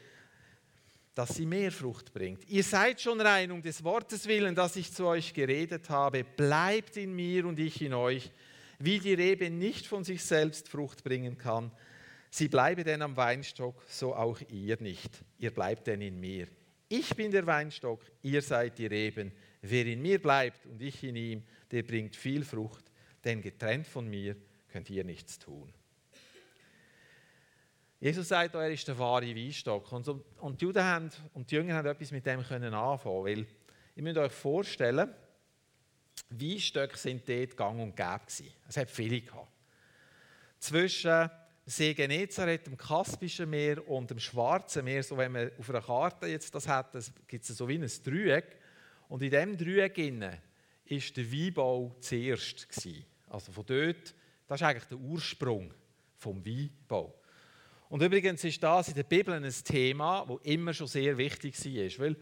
dass 1.15 1.37
sie 1.37 1.47
mehr 1.47 1.73
Frucht 1.73 2.13
bringt. 2.13 2.47
Ihr 2.51 2.65
seid 2.65 3.01
schon 3.01 3.19
rein 3.19 3.51
um 3.51 3.63
des 3.63 3.83
Wortes 3.83 4.27
willen, 4.27 4.55
das 4.55 4.77
ich 4.77 4.93
zu 4.93 5.07
euch 5.07 5.33
geredet 5.33 5.89
habe. 5.89 6.23
Bleibt 6.23 6.99
in 6.99 7.17
mir 7.17 7.47
und 7.47 7.59
ich 7.59 7.81
in 7.81 7.95
euch. 7.95 8.31
Wie 8.79 8.99
die 8.99 9.15
Rebe 9.15 9.51
nicht 9.51 9.87
von 9.87 10.05
sich 10.05 10.25
selbst 10.25 10.69
Frucht 10.69 11.03
bringen 11.03 11.39
kann, 11.39 11.73
sie 12.31 12.49
bleibe 12.49 12.85
denn 12.85 13.03
am 13.03 13.17
Weinstock, 13.17 13.83
so 13.89 14.15
auch 14.15 14.41
ihr 14.49 14.81
nicht. 14.81 15.25
Ihr 15.39 15.53
bleibt 15.53 15.87
denn 15.87 16.01
in 16.01 16.21
mir. 16.21 16.49
Ich 16.89 17.17
bin 17.17 17.31
der 17.31 17.47
Weinstock, 17.47 18.01
ihr 18.23 18.43
seid 18.43 18.79
die 18.79 18.87
Reben. 18.87 19.33
Wer 19.63 19.87
in 19.87 20.03
mir 20.03 20.21
bleibt 20.21 20.67
und 20.67 20.81
ich 20.81 21.03
in 21.03 21.17
ihm, 21.17 21.43
der 21.71 21.83
bringt 21.83 22.15
viel 22.15 22.45
Frucht, 22.45 22.93
denn 23.25 23.43
getrennt 23.43 23.87
von 23.87 24.09
mir 24.09 24.37
könnt 24.69 24.89
ihr 24.91 25.03
nichts 25.03 25.39
tun. 25.39 25.73
Jesus 27.99 28.29
sagt, 28.29 28.55
er 28.55 28.71
ist 28.71 28.87
der 28.87 28.99
wahre 28.99 29.35
Weinstock. 29.35 29.91
Und, 29.91 30.07
und 30.39 30.61
die 30.61 30.65
Juden 30.67 30.85
haben, 30.85 31.11
und 31.33 31.51
die 31.51 31.57
Jünger 31.57 31.75
haben 31.75 31.89
etwas 31.89 32.13
mit 32.13 32.27
dem 32.27 32.43
können 32.43 32.75
anfangen, 32.75 33.25
weil 33.25 33.47
ihr 33.97 34.03
müsst 34.03 34.19
euch 34.19 34.33
vorstellen, 34.33 35.09
Weinstöcke 36.31 36.97
sind 36.97 37.29
dort 37.29 37.57
gang 37.57 37.81
und 37.81 37.97
gäbe. 37.97 38.51
Es 38.69 38.77
hat 38.77 38.91
viele 38.91 39.21
gehabt. 39.21 39.49
Zwischen 40.59 41.31
See 41.69 41.95
Genezareth, 41.95 42.67
dem 42.67 42.77
Kaspischen 42.77 43.51
Meer 43.51 43.87
und 43.89 44.09
dem 44.11 44.21
Schwarzen 44.21 44.85
Meer, 44.85 45.03
so 45.03 45.17
wenn 45.17 45.33
man 45.33 45.51
auf 45.59 45.69
einer 45.69 45.83
Karte 45.83 46.27
jetzt 46.27 46.55
das 46.55 46.69
hat, 46.69 46.93
gibt 47.27 47.49
es 47.49 47.57
so 47.57 47.69
wie 47.69 47.75
ein 47.75 47.91
Dreieck. 48.05 48.57
Und 49.09 49.23
in 49.23 49.31
diesem 49.31 49.57
Dreieck 49.57 49.99
war 49.99 50.39
der 50.89 51.33
Weinbau 51.33 51.97
zuerst. 52.01 52.69
Gewesen. 52.69 53.05
Also 53.29 53.53
von 53.53 53.67
dort, 53.67 54.15
das 54.47 54.61
ist 54.61 54.67
eigentlich 54.67 54.85
der 54.85 54.99
Ursprung 54.99 55.75
vom 56.17 56.45
Weinbau. 56.45 57.15
Und 57.89 58.03
übrigens 58.03 58.43
ist 58.45 58.63
das 58.63 58.89
in 58.89 58.95
der 58.95 59.03
Bibel 59.05 59.35
ein 59.35 59.55
Thema, 59.65 60.25
das 60.27 60.39
immer 60.43 60.73
schon 60.73 60.87
sehr 60.87 61.19
wichtig 61.19 61.55
war. 61.65 62.05
Weil 62.05 62.17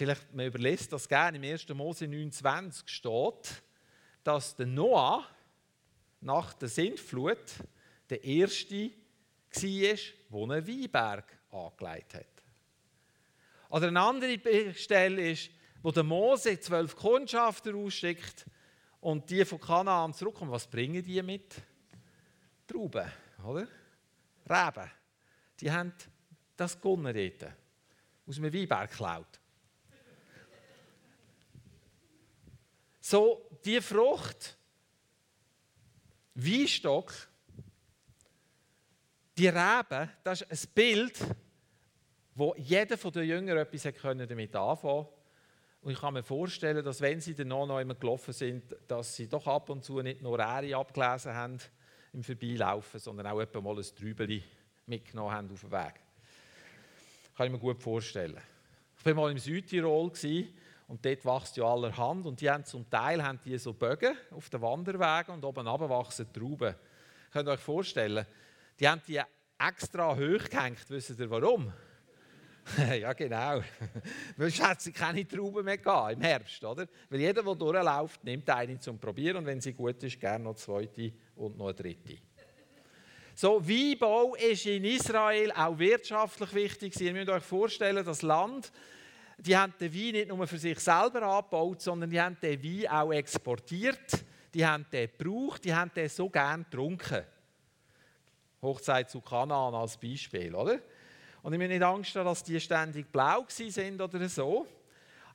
vielleicht 0.00 0.32
man 0.32 0.46
überlässt 0.46 0.90
das 0.94 1.06
gerne, 1.06 1.36
im 1.36 1.44
1. 1.44 1.68
Mose 1.74 2.08
29 2.08 2.88
steht, 2.88 3.62
dass 4.24 4.56
der 4.56 4.64
Noah 4.64 5.26
nach 6.22 6.54
der 6.54 6.70
Sintflut 6.70 7.44
der 8.08 8.24
Erste 8.24 8.92
war, 9.50 9.60
der 9.60 10.56
einen 10.56 10.66
Weinberg 10.66 11.38
angelegt 11.50 12.14
hat. 12.14 12.26
Oder 13.68 13.88
eine 13.88 14.00
andere 14.00 14.72
Stelle 14.74 15.32
ist, 15.32 15.50
wo 15.82 15.90
der 15.90 16.02
Mose 16.02 16.58
zwölf 16.58 16.96
Kundschafter 16.96 17.74
ausschickt 17.74 18.46
und 19.02 19.28
die 19.28 19.44
von 19.44 19.60
Kanaan 19.60 20.14
zurückkommen. 20.14 20.50
Was 20.50 20.66
bringen 20.66 21.04
die 21.04 21.20
mit? 21.20 21.56
Trauben, 22.66 23.12
oder? 23.44 23.68
Reben. 24.48 24.90
Die 25.60 25.70
haben 25.70 25.92
das 26.56 26.80
gewonnen 26.80 27.14
dort. 27.14 27.52
Aus 28.26 28.38
einem 28.38 28.54
Weinberg 28.54 28.90
geklaut. 28.90 29.39
So, 33.00 33.48
die 33.64 33.80
Frucht, 33.80 34.56
Weinstock, 36.34 37.12
die 39.36 39.48
Reben, 39.48 40.10
das 40.22 40.42
ist 40.42 40.68
ein 40.68 40.74
Bild, 40.74 41.18
wo 42.34 42.54
jeder 42.56 42.98
von 42.98 43.12
den 43.12 43.26
Jüngern 43.26 43.58
etwas 43.58 43.82
damit 43.82 44.54
anfangen 44.54 44.78
konnte. 44.80 45.12
Und 45.82 45.92
ich 45.92 46.00
kann 46.00 46.12
mir 46.12 46.22
vorstellen, 46.22 46.84
dass 46.84 47.00
wenn 47.00 47.20
sie 47.20 47.34
dann 47.34 47.48
noch 47.48 47.74
einmal 47.74 47.96
gelaufen 47.96 48.34
sind, 48.34 48.76
dass 48.86 49.16
sie 49.16 49.28
doch 49.28 49.46
ab 49.46 49.70
und 49.70 49.82
zu 49.82 50.02
nicht 50.02 50.20
nur 50.20 50.38
Ähre 50.38 50.76
abgelesen 50.76 51.34
haben 51.34 51.58
im 52.12 52.22
Vorbeilaufen, 52.22 53.00
sondern 53.00 53.26
auch 53.28 53.40
etwa 53.40 53.62
mal 53.62 53.78
ein 53.78 53.86
Trübeli 53.96 54.42
mitgenommen 54.86 55.32
haben 55.32 55.50
auf 55.50 55.60
dem 55.60 55.70
Weg. 55.70 55.94
Kann 57.34 57.46
ich 57.46 57.52
mir 57.52 57.58
gut 57.58 57.82
vorstellen. 57.82 58.38
Ich 58.98 59.06
war 59.06 59.14
mal 59.14 59.30
im 59.30 59.38
Südtirol 59.38 60.12
und 60.90 61.06
dort 61.06 61.24
wächst 61.24 61.56
ja 61.56 61.64
allerhand 61.64 62.26
und 62.26 62.40
die 62.40 62.50
haben 62.50 62.64
zum 62.64 62.90
Teil 62.90 63.22
haben 63.22 63.38
die 63.44 63.56
so 63.58 63.72
Bögen 63.72 64.12
auf 64.32 64.50
den 64.50 64.60
Wanderwegen 64.60 65.34
und 65.34 65.44
oben 65.44 65.64
wachsen 65.64 66.32
Trauben. 66.32 66.74
Könnt 67.32 67.48
ihr 67.48 67.52
euch 67.52 67.60
vorstellen, 67.60 68.26
die 68.80 68.88
haben 68.88 69.00
die 69.06 69.20
extra 69.56 70.16
hoch 70.16 70.48
gehängt. 70.50 70.84
Wisst 70.88 71.16
ihr 71.16 71.30
warum? 71.30 71.72
ja, 73.00 73.12
genau. 73.12 73.62
Sonst 74.36 74.66
hat 74.66 74.94
keine 74.94 75.28
Trauben 75.28 75.64
mehr 75.64 75.78
gehabt, 75.78 76.14
im 76.14 76.22
Herbst, 76.22 76.64
oder? 76.64 76.88
Weil 77.08 77.20
jeder, 77.20 77.44
der 77.44 77.54
durchläuft, 77.54 78.24
nimmt 78.24 78.50
eine 78.50 78.80
zum 78.80 78.98
Probieren 78.98 79.36
und 79.36 79.46
wenn 79.46 79.60
sie 79.60 79.72
gut 79.72 80.02
ist, 80.02 80.18
gerne 80.18 80.42
noch 80.42 80.50
eine 80.50 80.58
zweite 80.58 81.12
und 81.36 81.56
noch 81.56 81.66
eine 81.66 81.74
dritte. 81.74 82.16
So, 83.36 83.64
Weinbau 83.64 84.34
ist 84.34 84.66
in 84.66 84.84
Israel 84.84 85.52
auch 85.52 85.78
wirtschaftlich 85.78 86.52
wichtig. 86.52 87.00
Ihr 87.00 87.12
müsst 87.12 87.28
euch 87.28 87.44
vorstellen, 87.44 88.04
das 88.04 88.22
Land, 88.22 88.72
die 89.46 89.56
haben 89.56 89.74
den 89.80 89.92
Wein 89.92 90.12
nicht 90.12 90.28
nur 90.28 90.46
für 90.46 90.58
sich 90.58 90.78
selber 90.78 91.22
angebaut, 91.22 91.80
sondern 91.80 92.10
die 92.10 92.20
haben 92.20 92.36
den 92.40 92.62
Wein 92.62 92.90
auch 92.90 93.12
exportiert. 93.12 94.24
Die 94.52 94.66
haben 94.66 94.86
den 94.92 95.08
gebraucht, 95.16 95.64
die 95.64 95.74
haben 95.74 95.90
den 95.94 96.08
so 96.08 96.28
gern 96.28 96.64
getrunken. 96.64 97.24
Hochzeit 98.60 99.08
zu 99.08 99.20
Kanaan 99.20 99.74
als 99.74 99.96
Beispiel, 99.96 100.54
oder? 100.54 100.80
Und 101.42 101.52
ich 101.52 101.58
mir 101.58 101.68
nicht 101.68 101.82
Angst 101.82 102.14
haben, 102.16 102.26
dass 102.26 102.42
die 102.42 102.60
ständig 102.60 103.10
blau 103.10 103.46
sind 103.48 104.00
oder 104.00 104.28
so. 104.28 104.66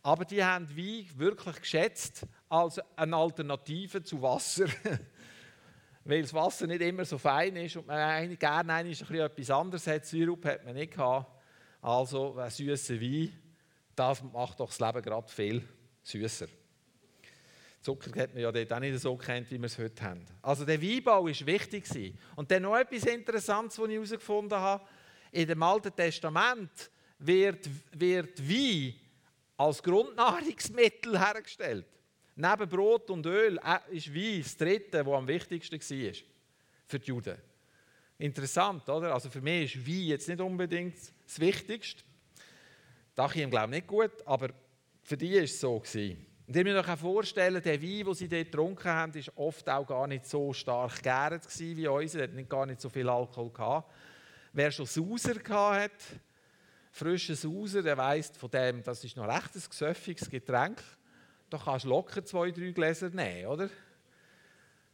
Aber 0.03 0.23
die 0.23 0.43
haben 0.43 0.69
Wein 0.77 1.07
wirklich 1.15 1.59
geschätzt 1.61 2.27
als 2.47 2.79
eine 2.95 3.15
Alternative 3.15 4.03
zu 4.03 4.21
Wasser. 4.21 4.67
Weil 6.03 6.21
das 6.21 6.33
Wasser 6.33 6.67
nicht 6.67 6.81
immer 6.81 7.05
so 7.05 7.17
fein 7.17 7.55
ist 7.55 7.77
und 7.77 7.87
man 7.87 8.37
gerne 8.37 8.73
ein 8.73 8.87
bisschen 8.87 9.15
etwas 9.15 9.49
anderes 9.49 9.87
hat. 9.87 10.05
Syrup 10.05 10.45
hat 10.45 10.63
man 10.63 10.75
nicht 10.75 10.93
gehabt. 10.93 11.31
Also 11.81 12.37
ein 12.37 12.51
süßer 12.51 13.01
Wein, 13.01 13.33
das 13.95 14.21
macht 14.21 14.59
doch 14.59 14.67
das 14.67 14.79
Leben 14.79 15.01
gerade 15.01 15.27
viel 15.27 15.67
süßer. 16.03 16.47
Zucker 17.81 18.19
hat 18.19 18.33
man 18.33 18.41
ja 18.41 18.51
dort 18.51 18.73
auch 18.73 18.79
nicht 18.79 18.99
so 18.99 19.15
kennt, 19.15 19.51
wie 19.51 19.59
wir 19.59 19.67
es 19.67 19.77
heute 19.77 20.01
haben. 20.03 20.25
Also 20.41 20.65
der 20.65 20.81
Weinbau 20.81 21.23
war 21.23 21.47
wichtig. 21.47 22.15
Und 22.35 22.49
dann 22.49 22.63
noch 22.63 22.75
etwas 22.75 23.05
Interessantes, 23.05 23.77
was 23.77 23.87
ich 23.87 23.93
herausgefunden 23.93 24.57
habe. 24.57 24.83
In 25.31 25.47
dem 25.47 25.61
Alten 25.61 25.95
Testament 25.95 26.89
wird, 27.19 27.69
wird 27.91 28.41
Wein 28.49 28.95
als 29.57 29.83
Grundnahrungsmittel 29.83 31.19
hergestellt. 31.25 31.85
Neben 32.35 32.67
Brot 32.67 33.09
und 33.11 33.25
Öl 33.25 33.59
äh, 33.63 33.95
ist 33.95 34.13
Wein 34.13 34.41
das 34.41 34.57
dritte, 34.57 35.03
das 35.03 35.07
am 35.07 35.27
wichtigsten 35.27 35.79
war 35.79 36.13
für 36.87 36.99
die 36.99 37.07
Juden. 37.07 37.37
Interessant, 38.17 38.87
oder? 38.89 39.13
Also 39.13 39.29
für 39.29 39.41
mich 39.41 39.75
ist 39.75 39.87
Wein 39.87 40.07
jetzt 40.07 40.27
nicht 40.27 40.41
unbedingt 40.41 40.95
das 41.25 41.39
Wichtigste. 41.39 42.03
Das 43.15 43.33
ich 43.33 43.49
glaube 43.49 43.71
nicht 43.71 43.87
gut, 43.87 44.11
aber 44.25 44.49
für 45.01 45.17
die 45.17 45.35
war 45.35 45.43
es 45.43 45.59
so. 45.59 45.79
Gewesen. 45.79 46.25
Und 46.47 46.55
ihr 46.55 46.63
müsst 46.63 46.87
euch 46.87 46.99
vorstellen, 46.99 47.61
der 47.63 47.81
Wein, 47.81 48.05
den 48.05 48.13
sie 48.13 48.27
dort 48.27 48.45
getrunken 48.45 48.87
haben, 48.87 49.15
war 49.15 49.37
oft 49.37 49.67
auch 49.69 49.87
gar 49.87 50.05
nicht 50.05 50.25
so 50.27 50.53
stark 50.53 51.01
gäret 51.01 51.41
wie 51.59 51.87
unser. 51.87 52.19
Er 52.19 52.37
hat 52.37 52.49
gar 52.49 52.65
nicht 52.65 52.81
so 52.81 52.89
viel 52.89 53.09
Alkohol 53.09 53.51
gehabt. 53.51 53.91
Wer 54.53 54.71
schon 54.71 54.85
Sauser 54.85 55.35
hat, 55.49 55.91
frischen 56.91 57.35
Sauser, 57.35 57.81
der 57.81 57.97
weiss 57.97 58.31
von 58.37 58.49
dem, 58.51 58.83
das 58.83 59.03
ist 59.03 59.17
noch 59.17 59.27
recht 59.27 59.55
ein 59.55 59.63
gesöffiges 59.69 60.29
Getränk. 60.29 60.81
Da 61.49 61.57
kannst 61.57 61.85
du 61.85 61.89
locker 61.89 62.23
zwei, 62.23 62.51
drei 62.51 62.71
Gläser 62.71 63.09
nehmen, 63.09 63.47
oder? 63.47 63.69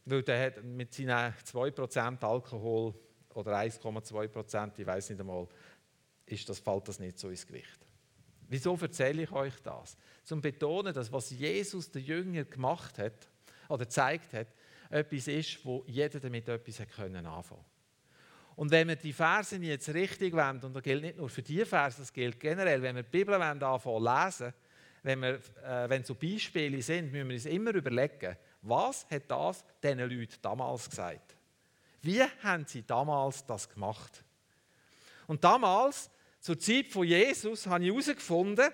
Weil 0.06 0.24
der 0.24 0.46
hat 0.48 0.63
mit 0.63 0.94
seinen 0.94 1.34
2% 1.34 2.24
Alkohol 2.24 2.94
oder 3.34 3.58
1,2%, 3.60 4.80
ich 4.80 4.86
weiß 4.86 5.10
nicht 5.10 5.20
einmal, 5.20 5.48
ist 6.25 6.50
das, 6.50 6.60
fällt 6.60 6.88
das 6.88 7.00
nicht 7.00 7.20
so 7.20 7.30
ins 7.30 7.46
Gewicht. 7.46 7.80
Wieso 8.51 8.77
erzähle 8.81 9.24
ich 9.24 9.31
euch 9.31 9.53
das? 9.63 9.96
Zum 10.25 10.41
Betonen, 10.41 10.93
dass 10.93 11.10
was 11.10 11.29
Jesus 11.29 11.89
der 11.89 12.01
Jünger 12.01 12.43
gemacht 12.43 12.98
hat 12.98 13.29
oder 13.70 13.86
gezeigt 13.86 14.34
hat, 14.34 14.48
etwas 14.89 15.29
ist, 15.29 15.65
wo 15.65 15.86
jeder 15.88 16.20
damit 16.20 16.50
etwas 16.50 16.81
anfangen 16.81 17.24
konnte. 17.24 17.55
Und 18.58 18.70
wenn 18.70 18.89
wir 18.89 18.98
die 18.98 19.13
Verse 19.13 19.55
jetzt 19.55 19.93
richtig 19.93 20.36
wenden, 20.36 20.65
und 20.65 20.74
das 20.74 20.84
gilt 20.84 21.01
nicht 21.01 21.15
nur 21.15 21.29
für 21.29 21.41
die 21.41 21.63
Verse, 21.63 22.00
das 22.00 22.12
gilt 22.12 22.41
generell, 22.41 22.81
wenn 22.81 22.98
wir 22.98 23.03
die 23.03 23.10
Bibel 23.10 23.36
anfangen 23.36 24.03
lesen, 24.03 24.53
wenn, 25.03 25.22
wir, 25.22 25.36
äh, 25.63 25.89
wenn 25.89 26.03
so 26.03 26.13
Beispiele 26.13 26.81
sind, 26.81 27.10
müssen 27.13 27.29
wir 27.29 27.36
uns 27.36 27.46
immer 27.46 27.74
überlegen, 27.74 28.36
was 28.63 29.10
hat 29.10 29.31
das 29.31 29.63
diesen 29.81 30.00
Leuten 30.00 30.36
damals 30.41 30.89
gesagt? 30.89 31.38
Wie 32.01 32.22
haben 32.22 32.65
sie 32.67 32.86
damals 32.86 33.46
das 33.46 33.70
gemacht? 33.70 34.25
Und 35.27 35.41
damals 35.41 36.11
zur 36.41 36.60
Zeit 36.60 36.88
von 36.88 37.05
Jesus 37.05 37.67
habe 37.67 37.83
ich 37.83 37.91
herausgefunden, 37.91 38.69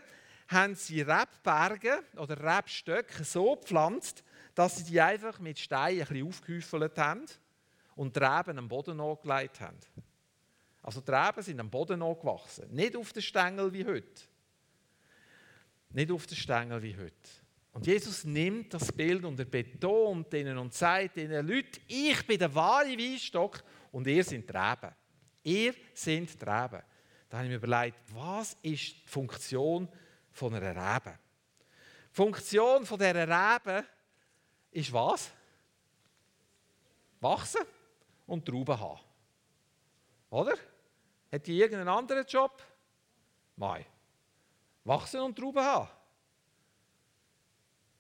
haben 0.48 0.74
sie 0.74 1.02
Rebberge 1.02 2.02
oder 2.16 2.40
Rebstöcke 2.42 3.26
so 3.26 3.58
gepflanzt, 3.58 4.24
dass 4.56 4.78
sie 4.78 4.86
die 4.86 5.02
einfach 5.02 5.40
mit 5.40 5.60
Steinen 5.60 6.02
ein 6.02 6.08
bisschen 6.08 6.28
aufgehäufelt 6.28 6.98
haben 6.98 7.26
und 7.96 8.16
die 8.16 8.20
Reben 8.20 8.58
am 8.58 8.70
Boden 8.70 9.02
angelegt 9.02 9.60
haben. 9.60 9.78
Also 10.82 11.02
die 11.02 11.12
Reben 11.12 11.42
sind 11.42 11.60
am 11.60 11.70
Boden 11.70 12.02
angewachsen, 12.02 12.74
nicht 12.74 12.96
auf 12.96 13.12
den 13.12 13.22
Stängel 13.22 13.74
wie 13.74 13.86
heute. 13.86 14.22
Nicht 15.90 16.12
auf 16.12 16.26
den 16.26 16.38
Stängel 16.38 16.82
wie 16.82 16.96
heute. 16.96 17.30
Und 17.74 17.86
Jesus 17.86 18.24
nimmt 18.24 18.74
das 18.74 18.94
Bild 18.94 19.26
und 19.26 19.38
er 19.40 19.46
betont 19.46 20.34
ihnen 20.34 20.58
und 20.58 20.74
sagt 20.74 21.18
ihnen, 21.18 21.46
Leute, 21.46 21.82
ich 21.88 22.26
bin 22.26 22.40
der 22.40 22.56
wahre 22.56 22.98
Weinstock 22.98 23.62
und 23.92 24.08
ihr 24.08 24.24
seid 24.24 24.50
die 24.50 24.58
Reben. 24.58 24.96
Ihr 25.44 25.74
seid 25.94 26.42
die 26.42 26.50
Reben. 26.50 26.84
Da 27.30 27.38
habe 27.38 27.48
ich 27.48 27.52
mir 27.52 27.58
überlegt, 27.58 27.98
was 28.14 28.56
ist 28.62 28.96
die 28.96 29.08
Funktion 29.08 29.90
von 30.32 30.54
einer 30.54 30.70
Rebe? 30.70 31.18
Die 32.12 32.16
Funktion 32.16 32.86
von 32.86 32.98
dieser 32.98 33.28
Rebe 33.28 33.86
ist 34.72 34.94
was? 34.94 35.32
Wachsen 37.20 37.62
und 38.26 38.46
Trauben 38.46 38.80
haben. 38.80 39.00
Oder? 40.30 40.56
Hat 41.32 41.48
die 41.48 41.60
irgendeinen 41.60 41.90
anderen 41.90 42.26
Job? 42.26 42.64
Nein. 43.56 43.86
Wachsen 44.84 45.20
und 45.22 45.38
Trauben 45.38 45.64
haben. 45.64 45.90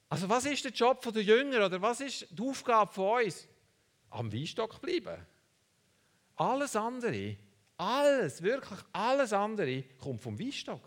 Also 0.09 0.29
was 0.29 0.45
ist 0.45 0.63
der 0.63 0.71
Job 0.71 1.01
der 1.01 1.23
Jünger 1.23 1.65
oder 1.65 1.81
was 1.81 1.99
ist 1.99 2.27
die 2.31 2.41
Aufgabe 2.41 2.93
von 2.93 3.23
uns? 3.23 3.47
Am 4.09 4.31
Weinstock 4.31 4.79
bleiben. 4.79 5.25
Alles 6.37 6.75
andere, 6.75 7.35
alles, 7.77 8.41
wirklich 8.41 8.79
alles 8.91 9.33
andere 9.33 9.83
kommt 9.97 10.21
vom 10.21 10.39
Weinstock. 10.39 10.81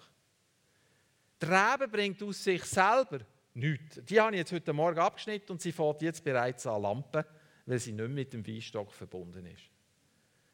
Die 1.41 1.47
Rebe 1.47 1.89
bringt 1.89 2.23
aus 2.23 2.43
sich 2.43 2.65
selber 2.65 3.21
nichts. 3.55 4.01
Die 4.05 4.21
habe 4.21 4.33
ich 4.33 4.39
jetzt 4.41 4.53
heute 4.53 4.73
Morgen 4.73 4.99
abgeschnitten 4.99 5.53
und 5.53 5.61
sie 5.61 5.73
fährt 5.73 6.03
jetzt 6.03 6.23
bereits 6.23 6.67
an 6.67 6.83
Lampen, 6.83 7.25
weil 7.67 7.79
sie 7.79 7.93
nicht 7.93 8.11
mit 8.11 8.33
dem 8.33 8.47
Weinstock 8.47 8.93
verbunden 8.93 9.47
ist. 9.47 9.63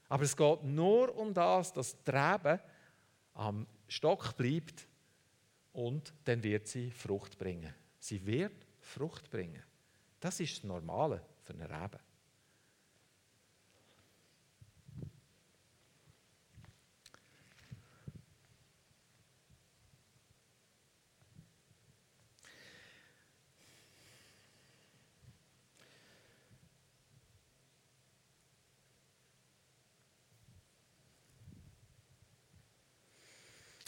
Aber 0.09 0.23
es 0.23 0.37
geht 0.37 0.63
nur 0.63 1.17
um 1.17 1.35
das, 1.35 1.73
dass 1.73 2.03
die 2.05 2.11
Rebe 2.11 2.61
am 3.35 3.67
Stock 3.89 4.37
bleibt 4.37 4.87
und 5.73 6.13
dann 6.25 6.43
wird 6.43 6.69
sie 6.69 6.91
Frucht 6.91 7.37
bringen. 7.39 7.75
Sie 7.99 8.25
wird 8.25 8.67
Frucht 8.81 9.31
bringen. 9.31 9.63
Das 10.21 10.41
ist 10.41 10.59
das 10.59 10.65
Normale 10.65 11.23
für 11.43 11.55
eine 11.55 11.69
Rebe. 11.69 11.99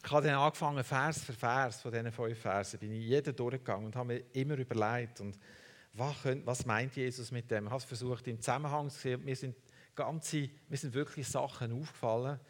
Ich 0.09 0.13
habe 0.13 0.27
dann 0.27 0.37
angefangen, 0.37 0.83
Vers 0.83 1.23
für 1.23 1.35
Vers 1.35 1.83
von 1.83 1.93
diesen 1.93 2.11
fünf 2.11 2.39
Versen, 2.39 2.79
bin 2.81 2.93
ich 2.93 3.05
jeden 3.05 3.37
durchgegangen 3.37 3.85
und 3.85 3.95
habe 3.95 4.15
mir 4.15 4.25
immer 4.33 4.57
überlegt, 4.57 5.21
und 5.21 5.39
was, 5.93 6.23
könnt, 6.23 6.47
was 6.47 6.65
meint 6.65 6.97
Jesus 6.97 7.31
mit 7.31 7.51
dem? 7.51 7.67
Ich 7.67 7.71
habe 7.71 7.79
es 7.79 7.85
versucht 7.85 8.27
im 8.27 8.41
Zusammenhang 8.41 8.89
zu 8.89 8.99
sehen. 8.99 9.23
Mir 9.23 9.37
sind, 9.37 9.55
ganze, 9.95 10.49
mir 10.71 10.79
sind 10.79 10.95
wirklich 10.95 11.29
Sachen 11.29 11.79
aufgefallen, 11.79 12.41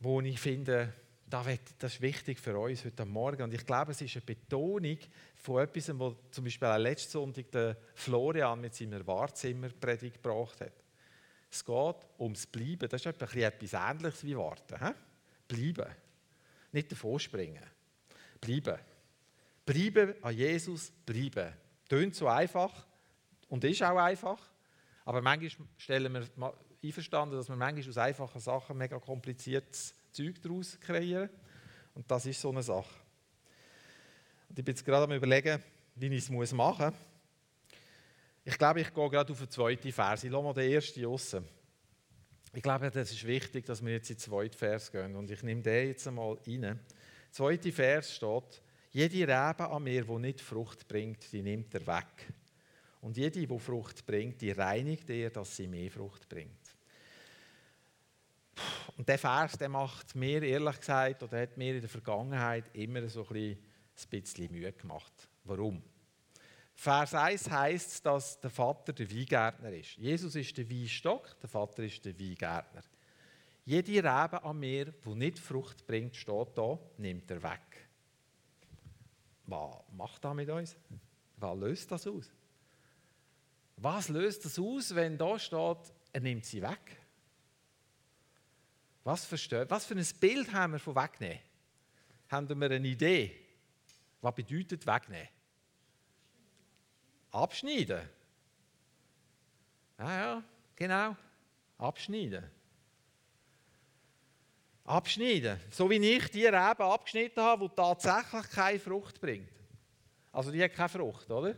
wo 0.00 0.22
ich 0.22 0.40
finde, 0.40 0.90
das 1.28 1.46
ist 1.82 2.00
wichtig 2.00 2.40
für 2.40 2.58
uns 2.58 2.86
heute 2.86 3.04
Morgen. 3.04 3.42
Und 3.42 3.52
ich 3.52 3.66
glaube, 3.66 3.92
es 3.92 4.00
ist 4.00 4.16
eine 4.16 4.24
Betonung 4.24 4.96
von 5.34 5.62
etwas, 5.62 5.90
was 5.98 6.14
zum 6.30 6.44
Beispiel 6.44 6.68
auch 6.68 6.78
letzten 6.78 7.12
Sonntag 7.12 7.50
der 7.50 7.76
Florian 7.92 8.58
mit 8.62 8.74
seiner 8.74 9.06
Wahrzimmerpredigt 9.06 10.22
gebracht 10.22 10.62
hat. 10.62 10.82
Es 11.50 11.62
geht 11.62 11.96
ums 12.18 12.46
Bleiben. 12.46 12.88
Das 12.88 13.04
ist 13.04 13.06
etwas 13.06 13.74
Ähnliches 13.74 14.24
wie 14.24 14.34
Warten. 14.34 14.82
He? 14.82 14.92
Bleiben. 15.46 16.05
Nicht 16.76 16.92
davor 16.92 17.18
springen. 17.18 17.64
Bleiben. 18.38 18.78
Bleiben 19.64 20.14
an 20.22 20.36
Jesus, 20.36 20.92
bleiben. 21.06 21.54
Tönt 21.88 22.14
so 22.14 22.28
einfach 22.28 22.86
und 23.48 23.64
ist 23.64 23.82
auch 23.82 23.96
einfach. 23.96 24.38
Aber 25.06 25.22
manchmal 25.22 25.68
stellen 25.78 26.12
wir 26.12 26.52
einverstanden, 26.84 27.34
dass 27.34 27.48
wir 27.48 27.56
manchmal 27.56 27.88
aus 27.88 27.96
einfachen 27.96 28.40
Sachen 28.42 28.76
mega 28.76 28.98
kompliziertes 28.98 29.94
Zeug 30.12 30.42
daraus 30.42 30.78
kreieren. 30.78 31.30
Und 31.94 32.10
das 32.10 32.26
ist 32.26 32.42
so 32.42 32.50
eine 32.50 32.62
Sache. 32.62 32.94
Und 34.50 34.58
ich 34.58 34.64
bin 34.66 34.74
jetzt 34.74 34.84
gerade 34.84 35.04
am 35.04 35.12
überlegen, 35.12 35.62
wie 35.94 36.08
ich 36.08 36.28
es 36.28 36.52
machen 36.52 36.86
muss. 36.90 36.94
Ich 38.44 38.58
glaube, 38.58 38.82
ich 38.82 38.92
gehe 38.92 39.08
gerade 39.08 39.32
auf 39.32 39.38
den 39.38 39.48
zweiten 39.48 39.92
Vers. 39.92 40.24
Ich 40.24 40.30
lasse 40.30 40.44
mal 40.44 40.52
den 40.52 40.70
ersten 40.70 41.02
raus. 41.06 41.36
Ich 42.56 42.62
glaube, 42.62 42.90
das 42.90 43.12
ist 43.12 43.26
wichtig, 43.26 43.66
dass 43.66 43.84
wir 43.84 43.92
jetzt 43.92 44.08
in 44.08 44.16
den 44.16 44.20
zweiten 44.20 44.56
Vers 44.56 44.90
gehen. 44.90 45.14
Und 45.14 45.30
ich 45.30 45.42
nehme 45.42 45.60
den 45.60 45.88
jetzt 45.88 46.08
einmal 46.08 46.38
rein. 46.46 46.62
Der 46.62 46.78
zweite 47.30 47.70
Vers 47.70 48.14
steht, 48.14 48.62
jede 48.92 49.18
Rebe 49.20 49.68
an 49.68 49.82
mir, 49.82 50.04
die 50.06 50.18
nicht 50.18 50.40
Frucht 50.40 50.88
bringt, 50.88 51.30
die 51.32 51.42
nimmt 51.42 51.74
er 51.74 51.86
weg. 51.86 52.32
Und 53.02 53.18
jede, 53.18 53.46
die 53.46 53.58
Frucht 53.58 54.06
bringt, 54.06 54.40
die 54.40 54.52
reinigt 54.52 55.10
er, 55.10 55.28
dass 55.28 55.54
sie 55.54 55.66
mehr 55.66 55.90
Frucht 55.90 56.26
bringt. 56.30 56.74
Und 58.96 59.06
der 59.06 59.18
Vers, 59.18 59.58
der 59.58 59.68
macht 59.68 60.14
mir 60.14 60.42
ehrlich 60.42 60.78
gesagt, 60.78 61.24
oder 61.24 61.42
hat 61.42 61.58
mir 61.58 61.74
in 61.74 61.82
der 61.82 61.90
Vergangenheit 61.90 62.64
immer 62.72 63.06
so 63.06 63.26
ein 63.28 63.58
bisschen 64.08 64.50
Mühe 64.50 64.72
gemacht. 64.72 65.28
Warum? 65.44 65.82
Vers 66.78 67.14
1 67.14 67.50
heißt, 67.50 68.04
dass 68.04 68.38
der 68.38 68.50
Vater 68.50 68.92
der 68.92 69.10
Weingärtner 69.10 69.72
ist. 69.72 69.96
Jesus 69.96 70.34
ist 70.36 70.56
der 70.58 70.68
Weinstock, 70.70 71.40
der 71.40 71.48
Vater 71.48 71.82
ist 71.82 72.04
der 72.04 72.18
Weingärtner. 72.18 72.82
Jede 73.64 73.92
Rebe 73.96 74.44
an 74.44 74.58
mir, 74.60 74.92
die 74.92 75.14
nicht 75.14 75.38
Frucht 75.38 75.86
bringt, 75.86 76.14
steht 76.14 76.56
da, 76.56 76.78
nimmt 76.98 77.30
er 77.30 77.42
weg. 77.42 77.88
Was 79.46 79.74
macht 79.96 80.22
das 80.22 80.34
mit 80.34 80.50
uns? 80.50 80.76
Was 81.38 81.58
löst 81.58 81.90
das 81.90 82.06
aus? 82.06 82.30
Was 83.78 84.08
löst 84.08 84.44
das 84.44 84.58
aus, 84.58 84.94
wenn 84.94 85.16
da 85.16 85.38
steht, 85.38 85.92
er 86.12 86.20
nimmt 86.20 86.44
sie 86.44 86.62
weg? 86.62 87.00
Was, 89.02 89.24
versteht, 89.24 89.70
was 89.70 89.86
für 89.86 89.94
ein 89.94 90.06
Bild 90.20 90.52
haben 90.52 90.74
wir 90.74 90.78
von 90.78 90.94
wegnehmen? 90.94 91.40
Haben 92.28 92.60
wir 92.60 92.70
eine 92.70 92.86
Idee? 92.86 93.34
Was 94.20 94.34
bedeutet 94.34 94.86
wegnehmen? 94.86 95.28
Abschneiden. 97.36 98.00
Ja, 99.98 100.16
ja, 100.16 100.42
genau. 100.74 101.16
Abschneiden. 101.76 102.44
Abschneiden. 104.84 105.60
So 105.70 105.90
wie 105.90 105.96
ich 105.96 106.30
die 106.30 106.46
Rebe 106.46 106.84
abgeschnitten 106.84 107.42
habe, 107.42 107.68
die 107.68 107.74
tatsächlich 107.74 108.50
keine 108.50 108.78
Frucht 108.78 109.20
bringt. 109.20 109.50
Also 110.32 110.50
die 110.50 110.62
hat 110.62 110.72
keine 110.72 110.88
Frucht, 110.88 111.30
oder? 111.30 111.56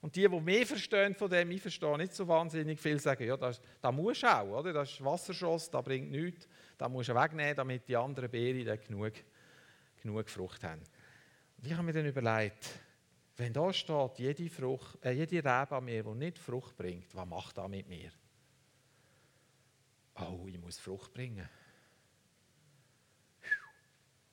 Und 0.00 0.16
die, 0.16 0.26
die 0.26 0.40
mehr 0.40 0.66
verstehen 0.66 1.14
von 1.14 1.30
dem, 1.30 1.50
ich 1.50 1.60
verstehe 1.60 1.96
nicht 1.98 2.14
so 2.14 2.26
wahnsinnig 2.26 2.80
viel, 2.80 2.98
sagen, 2.98 3.24
ja, 3.24 3.36
das, 3.36 3.60
das 3.80 3.94
muss 3.94 4.24
auch, 4.24 4.46
oder? 4.46 4.72
Das 4.72 4.90
ist 4.90 5.04
Wasserschoss, 5.04 5.70
das 5.70 5.84
bringt 5.84 6.10
nichts. 6.10 6.48
Das 6.78 6.88
musst 6.88 7.10
du 7.10 7.14
wegnehmen, 7.14 7.54
damit 7.54 7.86
die 7.86 7.96
anderen 7.96 8.30
Beeren 8.30 8.64
dann 8.64 8.80
genug, 8.80 9.12
genug 10.02 10.28
Frucht 10.30 10.64
haben. 10.64 10.80
Und 11.58 11.66
ich 11.66 11.72
habe 11.72 11.82
mir 11.82 11.92
dann 11.92 12.06
überlegt, 12.06 12.66
wenn 13.40 13.54
da 13.54 13.72
steht, 13.72 14.18
jede, 14.18 14.50
Frucht, 14.50 15.02
äh, 15.02 15.12
jede 15.12 15.38
Rebe 15.38 15.74
an 15.74 15.84
mir, 15.86 16.02
die 16.02 16.14
nicht 16.14 16.38
Frucht 16.38 16.76
bringt, 16.76 17.14
was 17.14 17.26
macht 17.26 17.56
das 17.56 17.70
mit 17.70 17.88
mir? 17.88 18.12
Oh, 20.14 20.46
ich 20.46 20.58
muss 20.58 20.78
Frucht 20.78 21.14
bringen. 21.14 21.48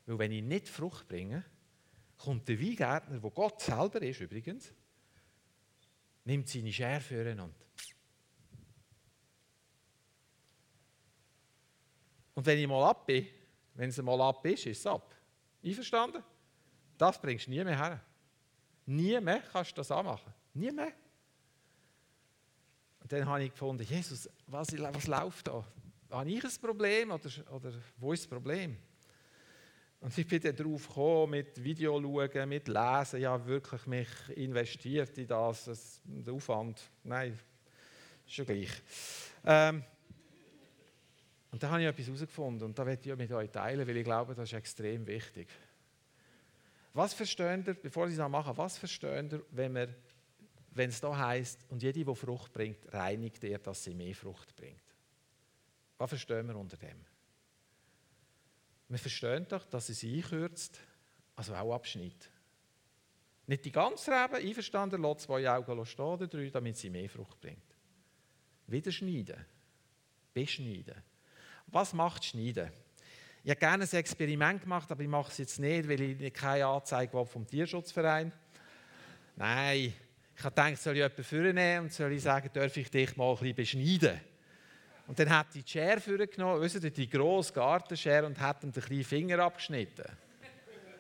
Weil 0.06 0.20
wenn 0.20 0.32
ich 0.34 0.44
nicht 0.44 0.68
Frucht 0.68 1.08
bringe, 1.08 1.46
kommt 2.18 2.50
der 2.50 2.60
Weingärtner, 2.60 3.24
wo 3.24 3.30
Gott 3.32 3.62
selber 3.62 4.02
ist 4.02 4.20
übrigens, 4.20 4.74
nimmt 6.26 6.50
seine 6.50 6.74
Schere 6.74 7.00
für 7.00 7.32
und 7.32 7.54
Und 12.34 12.46
wenn 12.46 12.60
ich 12.60 12.68
mal 12.68 12.90
ab 12.90 13.08
bin, 13.08 13.26
wenn 13.74 13.90
es 13.90 14.02
mal 14.02 14.20
ab 14.22 14.46
ist, 14.46 14.66
ist 14.66 14.80
es 14.80 14.86
ab. 14.86 15.16
Einverstanden? 15.64 16.24
Das 16.98 17.20
bringst 17.20 17.48
du 17.48 17.52
nie 17.52 17.64
mehr 17.64 17.78
her. 17.78 18.02
Nie 18.88 19.20
mehr 19.20 19.42
kannst 19.52 19.72
du 19.72 19.76
das 19.76 19.92
anmachen. 19.92 20.34
Nie 20.54 20.72
mehr. 20.72 20.94
Und 23.02 23.12
dann 23.12 23.26
habe 23.26 23.44
ich 23.44 23.52
gefunden, 23.52 23.84
Jesus, 23.84 24.30
was, 24.48 24.70
was 24.78 25.08
läuft 25.08 25.48
da? 25.48 25.64
Habe 26.10 26.32
ich 26.32 26.44
ein 26.44 26.52
Problem 26.62 27.12
oder, 27.12 27.30
oder 27.52 27.74
wo 27.98 28.14
ist 28.14 28.24
das 28.24 28.30
Problem? 28.30 28.78
Und 30.00 30.18
ich 30.18 30.26
bin 30.26 30.42
dann 30.42 30.56
darauf 30.56 30.88
gekommen, 30.88 31.32
mit 31.32 31.62
Video 31.62 32.02
schauen, 32.02 32.50
mit 32.50 32.68
Lesen, 32.68 33.20
ja 33.20 33.46
wirklich 33.46 33.86
mich 33.88 34.08
investiert 34.36 35.18
in 35.18 35.28
das, 35.28 35.66
das 35.66 36.02
der 36.06 36.34
Aufwand, 36.34 36.82
nein, 37.04 37.38
ist 38.26 38.34
schon 38.34 38.46
gleich. 38.46 38.72
Ähm, 39.44 39.84
und 41.52 41.62
da 41.62 41.70
habe 41.72 41.82
ich 41.82 41.88
etwas 41.88 42.06
herausgefunden 42.06 42.68
und 42.68 42.80
da 42.80 42.86
werde 42.86 43.10
ich 43.10 43.18
mit 43.18 43.32
euch 43.32 43.50
teilen, 43.50 43.86
weil 43.86 43.98
ich 43.98 44.04
glaube, 44.04 44.34
das 44.34 44.50
ist 44.50 44.54
extrem 44.54 45.06
wichtig. 45.08 45.48
Was 46.98 47.14
verstehen 47.14 47.64
ihr, 47.68 47.76
bevor 47.76 48.08
ich 48.08 48.18
es 48.18 48.28
mache, 48.28 48.58
was 48.58 48.80
verstehen 48.80 49.30
ihr, 49.30 49.46
wenn, 49.52 49.76
wir, 49.76 49.94
wenn 50.72 50.90
es 50.90 51.00
da 51.00 51.16
heißt 51.16 51.68
und 51.70 51.84
jede, 51.84 52.04
die 52.04 52.16
Frucht 52.16 52.52
bringt, 52.52 52.92
reinigt 52.92 53.44
er, 53.44 53.60
dass 53.60 53.84
sie 53.84 53.94
mehr 53.94 54.16
Frucht 54.16 54.56
bringt? 54.56 54.82
Was 56.00 56.10
verstehen 56.10 56.48
wir 56.48 56.56
unter 56.56 56.76
dem? 56.76 57.06
Wir 58.90 58.98
verstehen 58.98 59.46
doch, 59.48 59.64
dass 59.66 59.90
es 59.90 60.04
einkürzt, 60.04 60.80
also 61.36 61.54
auch 61.54 61.76
abschneidet. 61.76 62.32
Nicht 63.46 63.66
die 63.66 63.72
ganze 63.72 64.10
Rebe, 64.10 64.38
einverstanden, 64.38 65.04
lässt 65.04 65.22
zwei 65.22 65.48
Augen 65.52 65.86
stehen 65.86 66.04
oder 66.04 66.26
drei, 66.26 66.50
damit 66.50 66.78
sie 66.78 66.90
mehr 66.90 67.12
Frucht 67.12 67.40
bringt. 67.40 67.78
Wieder 68.66 68.92
schneiden, 68.92 69.46
beschneiden. 70.34 71.04
Was 71.68 71.94
macht 71.94 72.26
Schneiden? 72.26 72.72
Ich 73.48 73.52
hätte 73.52 73.62
gerne 73.62 73.86
ein 73.86 73.98
Experiment 73.98 74.62
gemacht, 74.62 74.92
aber 74.92 75.02
ich 75.02 75.08
mache 75.08 75.32
es 75.32 75.38
jetzt 75.38 75.58
nicht, 75.58 75.88
weil 75.88 76.02
ich 76.02 76.34
keine 76.34 76.66
Anzeige 76.66 77.26
vom 77.26 77.48
Tierschutzverein 77.48 78.30
Nein, 79.38 79.94
ich 80.36 80.44
habe 80.44 80.54
gedacht, 80.54 80.82
soll 80.82 80.96
ich 80.96 80.98
jemanden 80.98 81.24
vornehmen 81.24 81.86
und 81.86 81.94
soll 81.94 82.12
ich 82.12 82.24
sagen, 82.24 82.50
darf 82.52 82.76
ich 82.76 82.92
dich 82.92 83.16
mal 83.16 83.32
ein 83.32 83.38
bisschen 83.38 83.56
beschneiden? 83.56 84.20
Und 85.08 85.18
dann 85.18 85.30
hat 85.30 85.56
die 85.56 85.64
Schere 85.66 86.02
vorgenommen, 86.02 86.70
die 86.94 87.10
grosse 87.10 87.54
Gartenschere 87.54 88.26
und 88.26 88.38
hat 88.38 88.66
ihm 88.66 88.74
den 88.74 88.84
kleinen 88.84 89.06
Finger 89.06 89.40
abgeschnitten. 89.40 90.12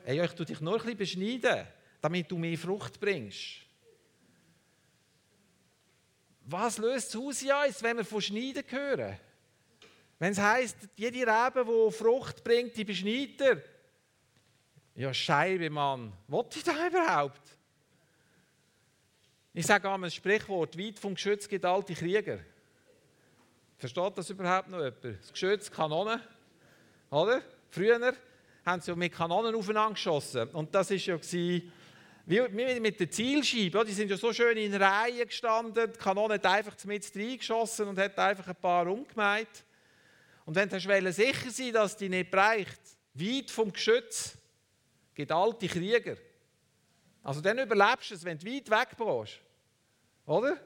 Hey, 0.05 0.23
ich 0.23 0.31
tue 0.31 0.45
dich 0.45 0.61
nur 0.61 0.75
ein 0.81 0.95
bisschen 0.95 1.41
beschneiden. 1.41 1.67
damit 1.99 2.31
du 2.31 2.37
mehr 2.37 2.57
Frucht 2.57 2.97
bringst. 2.97 3.57
Was 6.45 6.77
löst 6.77 7.13
das 7.13 7.21
Haus 7.21 7.41
in 7.41 7.49
wenn 7.81 7.97
wir 7.97 8.05
von 8.05 8.21
Schneiden 8.21 8.63
hören? 8.69 9.17
Wenn 10.19 10.31
es 10.31 10.39
heisst, 10.39 10.77
jede 10.95 11.19
Rebe, 11.19 11.65
die 11.65 11.91
Frucht 11.91 12.43
bringt, 12.43 12.75
die 12.75 12.83
beschneidet 12.83 13.41
er. 13.41 13.63
Ja, 14.95 15.13
Scheibe, 15.13 15.69
Mann. 15.69 16.11
Was 16.27 16.55
ich 16.55 16.63
da 16.63 16.87
überhaupt? 16.87 17.41
Ich 19.53 19.65
sage 19.65 19.89
einmal 19.89 20.07
ein 20.07 20.11
Sprichwort: 20.11 20.77
weit 20.77 20.97
vom 20.97 21.13
Geschütz 21.13 21.47
gibt 21.47 21.65
alte 21.65 21.93
Krieger. 21.93 22.39
Versteht 23.77 24.17
das 24.17 24.29
überhaupt 24.31 24.69
noch 24.69 24.79
jemand? 24.79 25.03
Das 25.03 25.31
Geschütz, 25.31 25.69
Kanonen, 25.69 26.19
oder? 27.11 27.43
Früher 27.69 28.13
haben 28.65 28.81
sie 28.81 28.95
mit 28.95 29.13
Kanonen 29.13 29.53
aufeinander 29.53 29.93
geschossen. 29.93 30.49
Und 30.49 30.73
das 30.73 30.89
war 30.89 30.97
ja 30.97 31.71
wie 32.25 32.79
mit 32.79 32.99
der 32.99 33.09
Zielscheibe. 33.09 33.85
Die 33.85 33.93
sind 33.93 34.09
ja 34.09 34.17
so 34.17 34.33
schön 34.33 34.57
in 34.57 34.73
Reihen 34.73 35.27
gestanden. 35.27 35.91
Die 35.91 35.97
Kanone 35.97 36.33
hat 36.35 36.45
einfach 36.45 36.75
mit 36.85 37.09
reingeschossen 37.15 37.87
und 37.87 37.99
hat 37.99 38.17
einfach 38.17 38.47
ein 38.47 38.55
paar 38.55 38.87
umgemeint. 38.87 39.63
Und 40.47 40.55
wenn 40.55 40.69
du 40.69 40.79
sicher 40.79 41.51
sein 41.51 41.73
dass 41.73 41.97
die 41.97 42.07
nicht 42.07 42.31
bereicht, 42.31 42.79
weit 43.15 43.51
vom 43.51 43.71
Geschütz, 43.71 44.37
gibt 45.13 45.29
alte 45.29 45.67
Krieger. 45.67 46.15
Also 47.21 47.41
dann 47.41 47.59
überlebst 47.59 48.11
du 48.11 48.15
es, 48.15 48.23
wenn 48.23 48.39
du 48.39 48.45
weit 48.45 48.69
weg 48.69 48.95
bist. 48.97 49.41
Oder? 50.25 50.57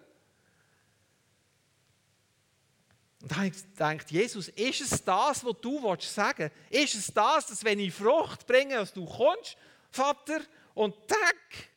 Und 3.24 3.32
dann 3.32 3.52
gedacht, 3.52 4.12
Jesus, 4.12 4.50
ist 4.50 4.82
es 4.82 5.04
das, 5.04 5.44
was 5.44 5.56
du 5.62 5.96
sagen 6.02 6.52
willst? 6.70 6.96
Ist 6.96 7.08
es 7.08 7.14
das, 7.14 7.48
dass 7.48 7.64
wenn 7.64 7.80
ich 7.80 7.92
Frucht 7.92 8.46
bringe, 8.46 8.76
dass 8.76 8.94
du 8.94 9.04
kommst, 9.06 9.58
Vater, 9.90 10.42
und 10.76 10.94
tack, 11.08 11.70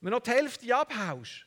mir 0.00 0.10
noch 0.10 0.20
die 0.20 0.30
Hälfte 0.30 0.76
abhaust? 0.76 1.46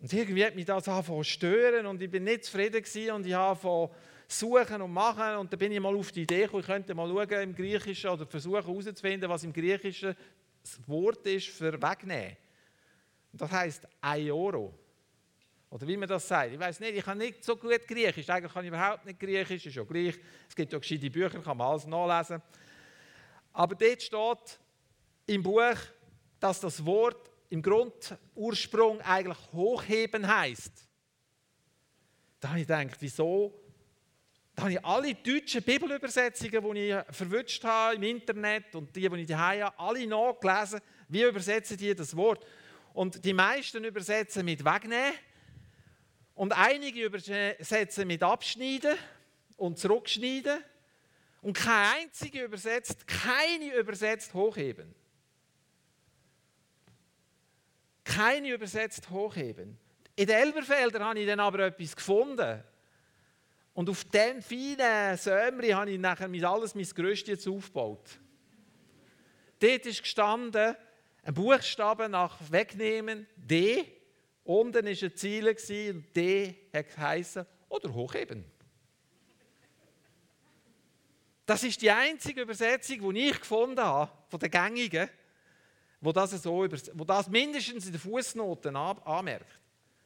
Und 0.00 0.12
irgendwie 0.12 0.44
hat 0.44 0.54
mich 0.54 0.64
das 0.64 0.88
angefangen 0.88 1.24
zu 1.24 1.30
stören 1.30 1.86
und 1.86 2.00
ich 2.00 2.10
bin 2.10 2.24
nicht 2.24 2.44
zufrieden 2.44 2.82
gewesen 2.82 3.10
und 3.12 3.26
ich 3.26 3.34
habe 3.34 3.90
suchen 4.28 4.82
und 4.82 4.92
machen 4.92 5.36
und 5.38 5.52
dann 5.52 5.58
bin 5.58 5.72
ich 5.72 5.80
mal 5.80 5.96
auf 5.96 6.12
die 6.12 6.22
Idee 6.22 6.42
gekommen, 6.42 6.60
ich 6.60 6.66
könnte 6.66 6.94
mal 6.94 7.08
schauen 7.08 7.42
im 7.42 7.54
Griechischen 7.54 8.10
oder 8.10 8.26
versuchen 8.26 8.62
herauszufinden, 8.64 9.28
was 9.28 9.42
im 9.42 9.52
Griechischen 9.52 10.14
das 10.62 10.88
Wort 10.88 11.26
ist 11.26 11.48
für 11.48 11.80
wegnehmen. 11.80 12.36
Das 13.32 13.50
heißt 13.50 13.88
Euro. 14.02 14.74
Oder 15.70 15.86
wie 15.86 15.96
man 15.96 16.08
das 16.08 16.26
sagt. 16.26 16.52
Ich 16.52 16.58
weiß 16.58 16.80
nicht, 16.80 16.96
ich 16.96 17.04
kann 17.04 17.18
nicht 17.18 17.44
so 17.44 17.56
gut 17.56 17.86
Griechisch. 17.86 18.28
Eigentlich 18.30 18.52
kann 18.52 18.64
ich 18.64 18.68
überhaupt 18.68 19.04
nicht 19.04 19.20
Griechisch, 19.20 19.66
ist 19.66 19.74
ja 19.74 19.82
gleich. 19.82 20.18
Es 20.48 20.54
gibt 20.54 20.72
ja 20.72 20.78
gescheite 20.78 21.10
Bücher, 21.10 21.40
kann 21.40 21.56
man 21.56 21.68
alles 21.68 21.86
nachlesen. 21.86 22.42
Aber 23.52 23.74
dort 23.74 24.02
steht 24.02 24.60
im 25.26 25.42
Buch, 25.42 25.76
dass 26.40 26.60
das 26.60 26.84
Wort 26.84 27.30
im 27.50 27.62
Grundursprung 27.62 29.00
eigentlich 29.00 29.38
hochheben 29.52 30.26
heißt. 30.26 30.72
Da 32.40 32.50
habe 32.50 32.60
ich 32.60 32.66
gedacht, 32.66 32.96
wieso? 33.00 33.52
Da 34.54 34.62
habe 34.62 34.72
ich 34.72 34.84
alle 34.84 35.14
deutschen 35.14 35.62
Bibelübersetzungen, 35.62 36.74
die 36.74 36.90
ich 36.90 37.14
verwünscht 37.14 37.64
habe 37.64 37.94
im 37.96 38.02
Internet 38.02 38.74
und 38.74 38.94
die, 38.94 39.08
die 39.08 39.20
ich 39.20 39.26
daheim 39.28 39.62
habe, 39.62 39.78
alle 39.78 40.06
nachgelesen. 40.06 40.80
Wie 41.08 41.22
übersetzen 41.22 41.76
die 41.76 41.94
das 41.94 42.16
Wort? 42.16 42.44
Und 42.92 43.24
die 43.24 43.32
meisten 43.32 43.84
übersetzen 43.84 44.44
mit 44.44 44.64
wegnehmen 44.64 45.14
und 46.34 46.52
einige 46.52 47.04
übersetzen 47.04 48.06
mit 48.06 48.22
abschneiden 48.22 48.96
und 49.56 49.78
zurückschneiden 49.78 50.58
und 51.40 51.56
kein 51.56 52.02
einziger 52.02 52.44
übersetzt, 52.44 53.06
keine 53.06 53.74
übersetzt 53.74 54.34
hochheben. 54.34 54.94
Keine 58.08 58.54
übersetzt 58.54 59.10
hochheben. 59.10 59.78
In 60.16 60.26
den 60.26 60.36
Elberfeldern 60.36 61.04
habe 61.04 61.20
ich 61.20 61.26
dann 61.26 61.40
aber 61.40 61.66
etwas 61.66 61.94
gefunden. 61.94 62.64
Und 63.74 63.90
auf 63.90 64.02
diesen 64.04 64.40
feinen 64.40 65.16
Sömri 65.18 65.68
habe 65.68 65.90
ich 65.90 65.98
nachher 65.98 66.30
alles 66.48 66.74
mein 66.74 66.84
Größtes 66.86 67.46
aufgebaut. 67.46 68.18
Dort 69.60 69.86
ist 69.86 70.02
gestanden, 70.02 70.74
ein 71.22 71.34
Buchstaben 71.34 72.12
nach 72.12 72.38
wegnehmen, 72.50 73.26
D. 73.36 73.84
Unten 74.42 74.86
war 74.86 74.90
ein 74.90 75.16
Ziel 75.16 75.48
und 75.48 76.16
D 76.16 76.54
geheißen, 76.72 77.44
oder 77.68 77.92
hochheben. 77.92 78.44
Das 81.44 81.62
ist 81.62 81.82
die 81.82 81.90
einzige 81.90 82.40
Übersetzung, 82.40 83.12
die 83.12 83.28
ich 83.28 83.38
gefunden 83.38 83.80
habe, 83.80 84.10
von 84.28 84.40
den 84.40 84.50
gängigen, 84.50 85.10
wo 86.00 86.12
das, 86.12 86.30
so 86.30 86.66
wo 86.94 87.04
das 87.04 87.28
mindestens 87.28 87.86
in 87.86 87.92
den 87.92 88.00
Fußnoten 88.00 88.74
anmerkt. 88.76 89.60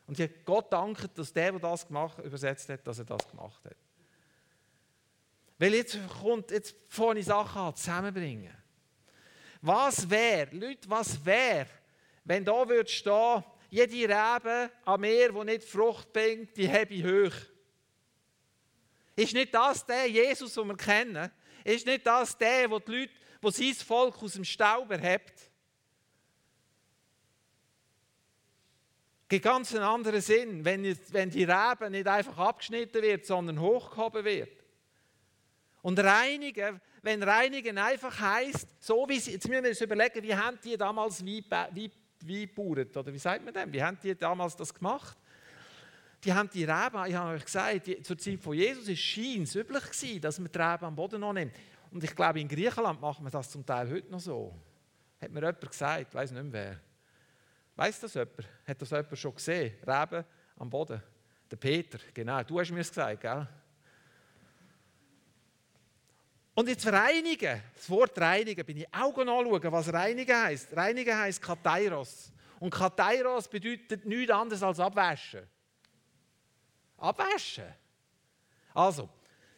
Und 0.07 0.19
ich 0.19 0.29
habe 0.29 0.39
Gott 0.45 0.73
danken, 0.73 1.09
dass 1.15 1.33
der, 1.33 1.53
der 1.53 1.61
das 1.61 1.87
gemacht, 1.87 2.19
übersetzt 2.19 2.69
hat, 2.69 2.87
dass 2.87 2.99
er 2.99 3.05
das 3.05 3.29
gemacht 3.29 3.65
hat. 3.65 3.77
Weil 5.59 5.75
jetzt 5.75 5.99
kommt, 6.21 6.51
jetzt 6.51 6.75
vorne 6.89 7.23
Sachen 7.23 7.75
zusammenbringen. 7.77 8.55
Was 9.61 10.09
wäre, 10.11 10.55
Leute, 10.57 10.91
was 10.91 11.25
wäre, 11.25 11.69
wenn 12.25 12.45
da 12.45 12.69
würde 12.69 12.91
stehen, 12.91 13.45
jede 13.71 14.09
Rebe 14.09 14.71
am 14.85 15.01
Meer, 15.01 15.33
die 15.33 15.45
nicht 15.45 15.65
Frucht 15.65 16.13
bringt, 16.13 16.57
die 16.57 16.69
habe 16.69 16.93
ich 16.93 17.05
hoch. 17.05 17.37
Ist 19.17 19.35
nicht 19.35 19.55
das 19.55 19.87
der 19.87 20.09
Jesus, 20.09 20.55
den 20.55 20.67
wir 20.67 20.77
kennen? 20.77 21.31
Ist 21.65 21.87
nicht 21.87 22.07
das 22.07 22.37
der, 22.37 22.71
wo 22.71 22.79
die 22.79 22.93
Leute, 22.93 23.13
wo 23.41 23.51
sein 23.51 23.73
Volk 23.75 24.23
aus 24.23 24.35
dem 24.35 24.45
Staub 24.45 24.91
erhebt? 24.91 25.52
Gibt 29.33 29.47
ganz 29.47 29.75
einen 29.75 29.83
anderen 29.83 30.21
Sinn, 30.21 30.63
wenn, 30.63 30.85
wenn 31.09 31.31
die 31.31 31.45
Rebe 31.45 31.89
nicht 31.89 32.07
einfach 32.07 32.37
abgeschnitten 32.37 33.01
wird, 33.01 33.25
sondern 33.25 33.59
hochgehoben 33.59 34.27
wird. 34.27 34.51
Und 35.81 35.99
reinigen, 35.99 36.79
wenn 37.01 37.23
reinigen 37.23 37.79
einfach 37.79 38.21
heißt, 38.21 38.69
so 38.79 39.07
wie 39.09 39.19
sie, 39.19 39.33
jetzt 39.33 39.49
müssen 39.49 39.63
wir 39.63 39.71
uns 39.71 39.81
überlegen, 39.81 40.23
wie 40.23 40.35
haben 40.35 40.59
die 40.63 40.77
damals 40.77 41.25
wie, 41.25 41.43
wie, 41.71 41.91
wie 42.21 42.47
bauert, 42.47 42.95
oder 42.95 43.11
wie 43.11 43.19
sagt 43.19 43.43
man 43.43 43.55
denn, 43.55 43.73
wie 43.73 43.83
haben 43.83 43.97
die 44.03 44.15
damals 44.15 44.55
das 44.55 44.75
gemacht? 44.75 45.17
Die 46.23 46.35
haben 46.35 46.51
die 46.51 46.65
Reben, 46.65 47.07
ich 47.07 47.15
habe 47.15 47.35
euch 47.35 47.45
gesagt, 47.47 47.87
die, 47.87 48.03
zur 48.03 48.19
Zeit 48.19 48.39
von 48.39 48.53
Jesus 48.53 48.87
ist 48.87 49.17
es 49.17 49.55
üblich 49.55 49.85
gewesen, 49.85 50.21
dass 50.21 50.39
man 50.41 50.53
die 50.53 50.59
Reben 50.59 50.85
am 50.85 50.95
Boden 50.95 51.23
noch 51.23 51.33
nimmt. 51.33 51.55
Und 51.91 52.05
ich 52.05 52.15
glaube, 52.15 52.39
in 52.39 52.49
Griechenland 52.49 53.01
macht 53.01 53.23
man 53.23 53.33
das 53.33 53.51
zum 53.51 53.65
Teil 53.65 53.89
heute 53.91 54.11
noch 54.11 54.21
so. 54.21 54.55
Hat 55.23 55.31
mir 55.31 55.41
jemand 55.41 55.63
gesagt, 55.63 56.07
ich 56.07 56.15
weiß 56.15 56.33
nicht 56.33 56.43
mehr 56.43 56.53
wer. 56.53 56.92
Weiß 57.83 57.99
das 57.99 58.15
jemand? 58.15 58.49
Hat 58.65 58.81
das 58.81 58.91
jemand 58.91 59.19
schon 59.19 59.35
gesehen? 59.35 59.75
Reben 59.85 60.25
am 60.57 60.71
Boden. 60.71 61.03
Der 61.51 61.57
Peter, 61.57 61.99
genau. 62.15 62.41
Du 62.45 62.61
hast 62.61 62.71
mir 62.71 62.79
das 62.79 62.91
gesagt, 62.91 63.21
gell? 63.21 63.49
Und 66.55 66.69
jetzt 66.69 66.87
reinigen, 66.87 67.61
das 67.75 67.91
Wort 67.91 68.17
reinigen, 68.21 68.65
bin 68.65 68.77
ich 68.77 68.87
auch 68.95 69.19
anschauen, 69.19 69.73
was 69.73 69.93
reinigen 69.93 70.37
heißt. 70.45 70.77
Reinigen 70.77 71.19
heißt 71.19 71.43
Katairos. 71.43 72.31
Und 72.61 72.71
Katairos 72.73 73.49
bedeutet 73.49 74.07
nichts 74.07 74.33
anderes 74.33 74.63
als 74.63 74.79
abwaschen. 74.79 75.43
Abwaschen. 76.99 77.75
Also, 78.75 79.09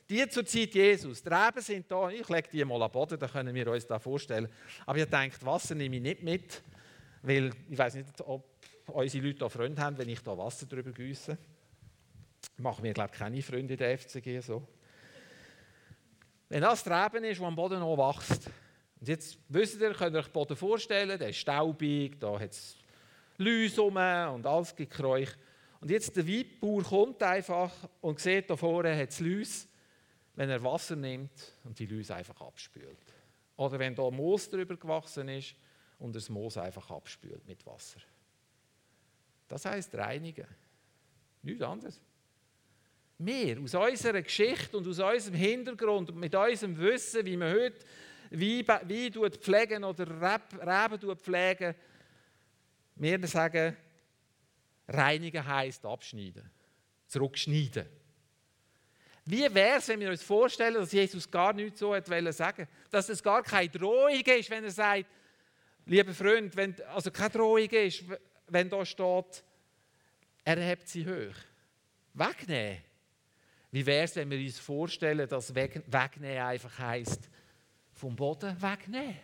die 0.08 0.26
zur 0.30 0.46
Zeit 0.46 0.74
Jesus, 0.74 1.22
die 1.22 1.28
Reben 1.28 1.60
sind 1.60 1.90
da, 1.90 2.08
ich 2.08 2.26
lege 2.26 2.48
die 2.50 2.64
mal 2.64 2.82
am 2.82 2.90
Boden, 2.90 3.18
dann 3.18 3.30
können 3.30 3.54
wir 3.54 3.70
uns 3.70 3.86
das 3.86 4.02
vorstellen. 4.02 4.48
Aber 4.86 4.96
ihr 4.96 5.04
denkt, 5.04 5.44
Wasser 5.44 5.74
nehme 5.74 5.96
ich 5.96 6.02
nicht 6.02 6.22
mit, 6.22 6.62
weil 7.24 7.50
ich 7.70 7.78
weiß 7.78 7.94
nicht, 7.94 8.20
ob 8.20 8.44
unsere 8.86 9.26
Leute 9.26 9.38
da 9.38 9.48
Freunde 9.48 9.80
haben, 9.80 9.96
wenn 9.96 10.08
ich 10.08 10.20
da 10.20 10.36
Wasser 10.36 10.66
drüber 10.66 10.92
gieße. 10.92 11.36
Machen 12.58 12.84
wir, 12.84 12.92
glaube 12.92 13.10
ich, 13.12 13.18
keine 13.18 13.42
Freunde 13.42 13.74
in 13.74 13.78
der 13.78 13.98
FCG 13.98 14.40
so. 14.40 14.68
Wenn 16.50 16.60
das 16.60 16.84
der 16.84 17.06
Reben 17.06 17.24
ist, 17.24 17.40
der 17.40 17.46
am 17.46 17.56
Boden 17.56 17.80
noch 17.80 17.96
wächst, 17.96 18.50
und 19.00 19.08
jetzt 19.08 19.38
wisst 19.48 19.80
ihr, 19.80 19.92
könnt 19.94 20.14
ihr 20.14 20.18
euch 20.18 20.26
den 20.26 20.32
Boden 20.32 20.56
vorstellen, 20.56 21.18
der 21.18 21.30
ist 21.30 21.38
staubig, 21.38 22.20
da 22.20 22.38
hat 22.38 22.52
es 22.52 22.76
Läuse 23.38 23.82
und 23.82 24.46
alles 24.46 24.76
gekräuch. 24.76 25.30
Und 25.80 25.90
jetzt 25.90 26.14
der 26.16 26.26
Weinbauer 26.28 26.82
kommt 26.82 27.22
einfach 27.22 27.72
und 28.02 28.20
sieht, 28.20 28.48
da 28.48 28.56
vorne 28.56 28.96
hat 28.96 29.08
es 29.08 29.20
Läuse, 29.20 29.66
wenn 30.34 30.50
er 30.50 30.62
Wasser 30.62 30.96
nimmt 30.96 31.54
und 31.64 31.78
die 31.78 31.86
Läuse 31.86 32.14
einfach 32.14 32.40
abspült. 32.40 32.98
Oder 33.56 33.78
wenn 33.78 33.94
da 33.94 34.10
Moos 34.10 34.48
drüber 34.48 34.76
gewachsen 34.76 35.28
ist 35.28 35.54
und 35.98 36.14
das 36.14 36.28
Moos 36.28 36.56
einfach 36.56 36.90
abspült 36.90 37.46
mit 37.46 37.64
Wasser. 37.66 38.00
Das 39.48 39.64
heißt 39.64 39.94
reinigen. 39.94 40.46
Nichts 41.42 41.62
anderes. 41.62 42.00
Wir, 43.18 43.60
aus 43.60 43.74
unserer 43.74 44.22
Geschichte 44.22 44.76
und 44.76 44.86
aus 44.88 44.98
unserem 44.98 45.34
Hintergrund 45.34 46.10
und 46.10 46.16
mit 46.16 46.34
unserem 46.34 46.76
Wissen, 46.78 47.24
wie 47.24 47.36
wir 47.36 47.50
heute 47.50 47.84
wie, 48.30 48.66
wie 48.86 49.10
pflegen 49.30 49.84
oder 49.84 50.06
Reben 50.08 51.16
pflegen, 51.16 51.74
wir 52.96 53.26
sagen, 53.26 53.76
reinigen 54.88 55.46
heisst 55.46 55.84
abschneiden, 55.84 56.50
zurückschneiden. 57.06 57.86
Wie 59.26 59.54
wäre 59.54 59.78
es, 59.78 59.88
wenn 59.88 60.00
wir 60.00 60.10
uns 60.10 60.22
vorstellen, 60.22 60.74
dass 60.74 60.92
Jesus 60.92 61.30
gar 61.30 61.54
nichts 61.54 61.78
so 61.78 61.94
hat 61.94 62.06
sagen 62.34 62.68
Dass 62.90 63.08
es 63.08 63.22
gar 63.22 63.42
keine 63.42 63.70
Drohung 63.70 64.20
ist, 64.20 64.50
wenn 64.50 64.64
er 64.64 64.70
sagt, 64.70 65.06
lieber 65.86 66.12
Freund, 66.14 66.54
wenn, 66.56 66.80
also 66.86 67.10
keine 67.10 67.30
Drohung 67.30 67.68
ist, 67.68 68.04
wenn 68.48 68.68
da 68.68 68.84
steht, 68.84 69.44
er 70.44 70.56
hebt 70.56 70.88
sie 70.88 71.06
hoch. 71.06 71.36
Wegnehmen. 72.14 72.82
Wie 73.70 73.84
wäre 73.84 74.04
es, 74.04 74.14
wenn 74.14 74.30
wir 74.30 74.38
uns 74.38 74.58
vorstellen, 74.58 75.28
dass 75.28 75.54
wegnehmen 75.54 76.38
einfach 76.38 76.78
heisst, 76.78 77.28
vom 77.92 78.14
Boden 78.14 78.60
wegnehmen? 78.62 79.18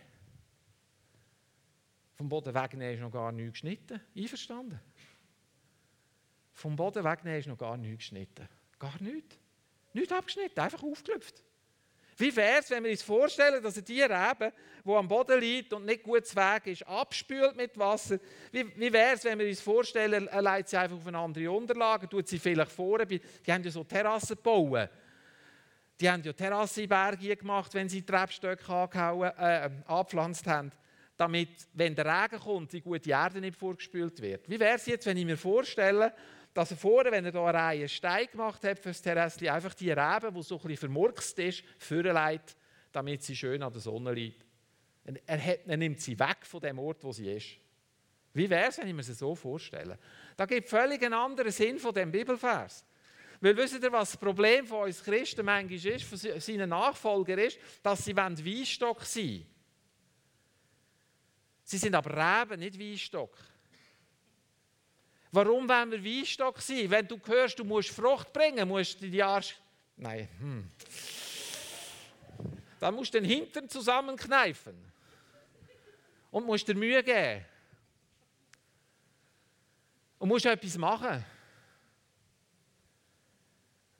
Vom 2.15 2.27
Boden 2.27 2.53
wegnehmen 2.53 2.93
ist 2.93 3.01
noch 3.01 3.11
gar 3.11 3.31
nichts 3.31 3.53
geschnitten. 3.53 4.01
Einverstanden? 4.15 4.79
Vom 6.53 6.75
Boden 6.75 7.03
wegnehmen 7.03 7.39
ist 7.39 7.47
noch 7.47 7.57
gar 7.57 7.77
nichts 7.77 7.99
geschnitten. 7.99 8.47
Gar 8.77 9.01
nichts. 9.01 9.37
Nicht 9.93 10.11
abgeschnitten, 10.11 10.59
einfach 10.59 10.83
aufgelüpft. 10.83 11.43
Wie 12.21 12.35
wäre 12.35 12.59
es, 12.59 12.69
wenn 12.69 12.83
wir 12.83 12.91
uns 12.91 13.01
vorstellen, 13.01 13.63
dass 13.63 13.77
ein 13.77 13.83
Tier 13.83 14.05
eben, 14.05 14.51
wo 14.83 14.95
am 14.95 15.07
Boden 15.07 15.39
liegt 15.39 15.73
und 15.73 15.85
nicht 15.85 16.03
gut 16.03 16.25
zu 16.25 16.35
Weg 16.35 16.67
ist, 16.67 16.87
abspült 16.87 17.55
mit 17.55 17.75
Wasser? 17.79 18.19
Wie, 18.51 18.65
wie 18.77 18.93
wäre 18.93 19.15
es, 19.15 19.23
wenn 19.23 19.39
wir 19.39 19.47
uns 19.47 19.59
vorstellen, 19.59 20.27
er 20.27 20.41
leitet 20.41 20.69
sie 20.69 20.77
einfach 20.77 20.97
auf 20.97 21.07
eine 21.07 21.17
andere 21.17 21.49
Unterlage, 21.49 22.07
tut 22.07 22.27
sie 22.27 22.37
vielleicht 22.37 22.71
vor, 22.71 23.03
die 23.05 23.19
haben 23.49 23.63
ja 23.63 23.71
so 23.71 23.83
Terrassen 23.83 24.35
gebaut. 24.35 24.89
Die 25.99 26.09
haben 26.09 26.21
ja 26.23 26.31
Terrassenberge 26.31 27.35
gemacht, 27.35 27.73
wenn 27.73 27.89
sie 27.89 28.03
Treppstöcke 28.03 29.33
äh, 29.37 29.69
angepflanzt 29.85 30.45
haben, 30.45 30.71
damit, 31.17 31.49
wenn 31.73 31.95
der 31.95 32.05
Regen 32.05 32.39
kommt, 32.39 32.73
die 32.73 32.81
gute 32.81 33.09
Erde 33.09 33.41
nicht 33.41 33.57
vorgespült 33.57 34.21
wird. 34.21 34.47
Wie 34.47 34.59
wäre 34.59 34.75
es 34.75 34.85
jetzt, 34.85 35.07
wenn 35.07 35.17
ich 35.17 35.25
mir 35.25 35.37
vorstelle, 35.37 36.13
dass 36.53 36.71
er 36.71 36.77
vorne, 36.77 37.11
wenn 37.11 37.25
er 37.25 37.31
hier 37.31 37.41
eine 37.41 37.57
Reihe 37.57 37.89
Steine 37.89 38.27
gemacht 38.27 38.63
hat 38.63 38.79
für 38.79 38.89
das 38.89 39.01
Terrassli, 39.01 39.49
einfach 39.49 39.73
die 39.73 39.91
Rebe, 39.91 40.31
die 40.31 40.43
so 40.43 40.55
ein 40.55 40.61
bisschen 40.61 40.77
vermurkst 40.77 41.39
ist, 41.39 41.63
vorlegt, 41.77 42.55
damit 42.91 43.23
sie 43.23 43.35
schön 43.35 43.63
an 43.63 43.71
der 43.71 43.81
Sonne 43.81 44.13
liegt. 44.13 44.45
Er, 45.25 45.43
hat, 45.43 45.59
er 45.65 45.77
nimmt 45.77 45.99
sie 46.01 46.19
weg 46.19 46.37
von 46.43 46.59
dem 46.59 46.77
Ort, 46.79 47.03
wo 47.03 47.11
sie 47.11 47.31
ist. 47.31 47.57
Wie 48.33 48.49
wäre 48.49 48.69
es, 48.69 48.77
wenn 48.77 48.87
ich 48.87 48.93
mir 48.93 49.03
das 49.03 49.17
so 49.17 49.35
vorstelle? 49.35 49.97
Da 50.37 50.45
gibt 50.45 50.69
völlig 50.69 51.03
einen 51.03 51.13
anderen 51.13 51.51
Sinn 51.51 51.79
von 51.79 51.93
dem 51.93 52.11
Bibelvers. 52.11 52.85
Weil 53.41 53.57
wisst 53.57 53.81
ihr, 53.81 53.91
was 53.91 54.11
das 54.11 54.19
Problem 54.19 54.67
von 54.67 54.83
uns 54.83 55.03
Christen 55.03 55.45
manchmal 55.45 55.95
ist, 55.95 56.05
von 56.05 56.17
seinen 56.17 56.69
Nachfolgern 56.69 57.39
ist, 57.39 57.57
dass 57.81 58.05
sie 58.05 58.15
Weinstock 58.15 59.03
sein 59.03 59.23
wollen. 59.23 59.45
Sie 61.63 61.77
sind 61.77 61.95
aber 61.95 62.11
Reben, 62.11 62.59
nicht 62.59 62.79
Weinstock. 62.79 63.35
Warum 65.31 65.67
wollen 65.67 65.91
wir 65.91 66.03
Weinstock 66.03 66.59
sein? 66.61 66.89
Wenn 66.89 67.07
du 67.07 67.19
hörst, 67.25 67.57
du 67.57 67.63
musst 67.63 67.89
Frucht 67.89 68.33
bringen, 68.33 68.67
musst 68.67 69.01
du 69.01 69.09
die 69.09 69.23
Arsch... 69.23 69.55
Nein, 69.95 70.27
hm. 70.39 70.71
Dann 72.79 72.95
musst 72.95 73.13
du 73.13 73.21
den 73.21 73.29
Hintern 73.29 73.69
zusammenkneifen. 73.69 74.75
Und 76.31 76.45
musst 76.45 76.67
dir 76.67 76.75
Mühe 76.75 77.03
geben. 77.03 77.45
Und 80.17 80.29
musst 80.29 80.45
etwas 80.45 80.77
machen. 80.77 81.23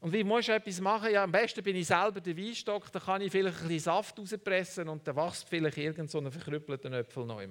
Und 0.02 0.12
wie 0.12 0.24
musst 0.24 0.48
du 0.48 0.54
etwas 0.54 0.82
machen? 0.82 1.12
Ja, 1.12 1.24
am 1.24 1.32
besten 1.32 1.64
bin 1.64 1.76
ich 1.76 1.86
selber 1.86 2.20
der 2.20 2.36
Weinstock, 2.36 2.92
dann 2.92 3.04
kann 3.04 3.22
ich 3.22 3.32
vielleicht 3.32 3.58
ein 3.58 3.68
bisschen 3.68 3.80
Saft 3.80 4.18
rauspressen 4.18 4.90
und 4.90 5.08
dann 5.08 5.16
wächst 5.16 5.48
vielleicht 5.48 5.78
irgend 5.78 6.10
so 6.10 6.18
einen 6.18 6.32
verkrüppelten 6.32 6.92
Äpfel 6.94 7.26
neu. 7.26 7.48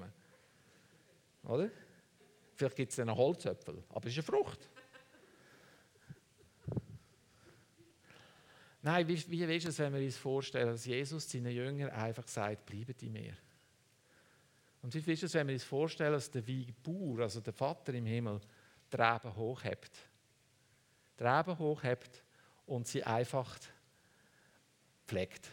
Oder? 1.45 1.71
Vielleicht 2.61 2.77
gibt 2.77 2.92
es 2.92 2.99
einen 2.99 3.16
Holzöpfel, 3.16 3.83
aber 3.88 4.07
es 4.07 4.12
ist 4.12 4.18
eine 4.18 4.38
Frucht. 4.38 4.68
Nein, 8.83 9.09
wie, 9.09 9.31
wie 9.31 9.57
ist 9.57 9.64
es, 9.64 9.79
wenn 9.79 9.94
wir 9.94 10.03
uns 10.03 10.18
vorstellen, 10.18 10.68
dass 10.68 10.85
Jesus 10.85 11.31
seinen 11.31 11.53
Jüngern 11.53 11.88
einfach 11.88 12.29
sagt, 12.29 12.66
bleibt 12.66 13.03
in 13.03 13.12
mir? 13.12 13.33
Und 14.83 14.94
wie 14.94 15.12
ist 15.12 15.23
es, 15.23 15.33
wenn 15.33 15.46
wir 15.46 15.55
uns 15.55 15.64
vorstellen, 15.64 16.12
dass 16.12 16.31
der 16.31 16.46
Weinbauer, 16.46 17.20
also 17.20 17.40
der 17.40 17.55
Vater 17.55 17.94
im 17.94 18.05
Himmel, 18.05 18.38
die 18.92 18.96
Reben 18.96 19.35
hochhebt? 19.37 19.99
Die 21.18 21.25
Reben 21.25 21.59
hochhebt 21.59 22.23
und 22.66 22.87
sie 22.87 23.03
einfach 23.03 23.59
pflegt, 25.07 25.49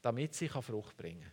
damit 0.00 0.32
sie 0.32 0.48
Frucht 0.48 0.96
bringen 0.96 1.20
kann. 1.20 1.32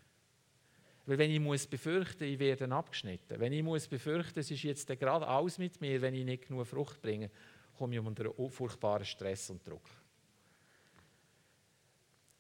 Weil 1.06 1.20
wenn 1.20 1.32
ich 1.32 1.40
muss 1.40 1.68
befürchten, 1.68 2.24
ich 2.24 2.40
werde 2.40 2.72
abgeschnitten, 2.72 3.40
wenn 3.40 3.54
ich 3.54 3.64
muss 3.64 3.88
befürchten, 3.88 4.40
es 4.40 4.50
ist 4.50 4.64
jetzt 4.64 4.88
gerade 4.88 5.28
alles 5.28 5.58
mit 5.58 5.80
mir, 5.80 6.02
wenn 6.02 6.16
ich 6.16 6.26
nicht 6.26 6.48
genug 6.48 6.66
Frucht 6.66 7.02
bringe, 7.02 7.30
komme 7.78 7.96
ich 7.96 8.02
unter 8.02 8.32
furchtbaren 8.50 9.06
Stress 9.06 9.50
und 9.52 9.68
Druck. 9.68 9.88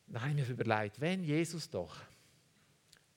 Dann 0.07 0.21
habe 0.21 0.31
ich 0.31 0.47
mir 0.47 0.53
überlegt, 0.53 0.99
wenn 0.99 1.23
Jesus 1.23 1.69
doch 1.69 1.95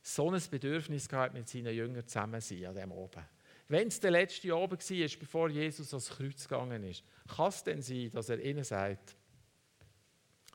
so 0.03 0.31
ein 0.31 0.43
Bedürfnis 0.51 1.09
gehabt 1.09 1.35
mit 1.35 1.49
seinen 1.49 1.75
Jüngern 1.75 2.07
zusammen 2.07 2.41
sein 2.41 2.67
an 2.67 2.75
dem 2.75 2.93
oben. 2.93 3.25
Wenn 3.69 3.89
es 3.89 4.01
der 4.01 4.11
letzte 4.11 4.55
oben 4.55 4.79
war, 4.79 5.19
bevor 5.21 5.51
Jesus 5.51 5.93
ans 5.93 6.09
Kreuz 6.09 6.49
gegangen 6.49 6.83
ist, 6.85 7.05
kann 7.27 7.49
es 7.49 7.63
denn 7.63 7.83
sein, 7.83 8.11
dass 8.13 8.31
er 8.31 8.43
ihnen 8.43 8.65
sagt, 8.65 9.17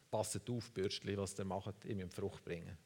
passet 0.10 0.47
auf, 0.49 0.71
Bürstchen, 0.71 1.17
was 1.17 1.38
ihr 1.38 1.45
macht, 1.45 1.86
ihr 1.86 1.95
müsst 1.95 2.15
Frucht 2.15 2.43
bringen 2.43 2.77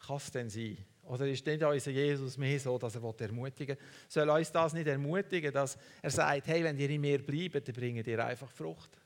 kann 0.00 0.16
es 0.16 0.30
denn 0.30 0.50
sein? 0.50 0.78
Oder 1.04 1.26
ist 1.26 1.44
nicht 1.44 1.62
unser 1.62 1.90
Jesus 1.90 2.36
mehr 2.36 2.60
so, 2.60 2.78
dass 2.78 2.94
er 2.94 3.02
ermutigen 3.02 3.76
will? 3.76 3.84
Soll 4.08 4.28
uns 4.30 4.52
das 4.52 4.72
nicht 4.72 4.86
ermutigen, 4.86 5.52
dass 5.52 5.76
er 6.02 6.10
sagt, 6.10 6.46
hey, 6.46 6.62
wenn 6.62 6.78
ihr 6.78 6.90
in 6.90 7.00
mir 7.00 7.24
bleibt, 7.24 7.66
dann 7.66 7.74
bringt 7.74 8.06
ihr 8.06 8.24
einfach 8.24 8.50
Frucht? 8.50 8.96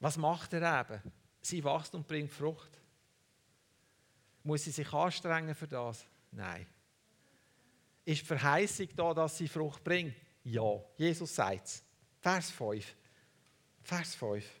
Was 0.00 0.16
macht 0.16 0.52
er 0.52 0.80
eben? 0.80 1.00
Sie 1.40 1.64
wächst 1.64 1.94
und 1.94 2.06
bringt 2.06 2.30
Frucht. 2.30 2.78
Muss 4.42 4.64
sie 4.64 4.70
sich 4.70 4.92
anstrengen 4.92 5.54
für 5.54 5.66
das? 5.66 6.04
Nein. 6.30 6.66
Ist 8.04 8.22
die 8.22 8.26
Verheißung 8.26 8.88
da, 8.96 9.14
dass 9.14 9.38
sie 9.38 9.48
Frucht 9.48 9.82
bringt? 9.84 10.14
Ja. 10.44 10.80
Jesus 10.96 11.34
sagt 11.34 11.66
es. 11.66 11.82
Vers 12.18 12.50
5. 12.50 12.94
Vers 13.82 14.14
5. 14.14 14.59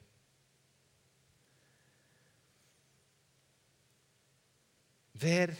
Wer, 5.22 5.54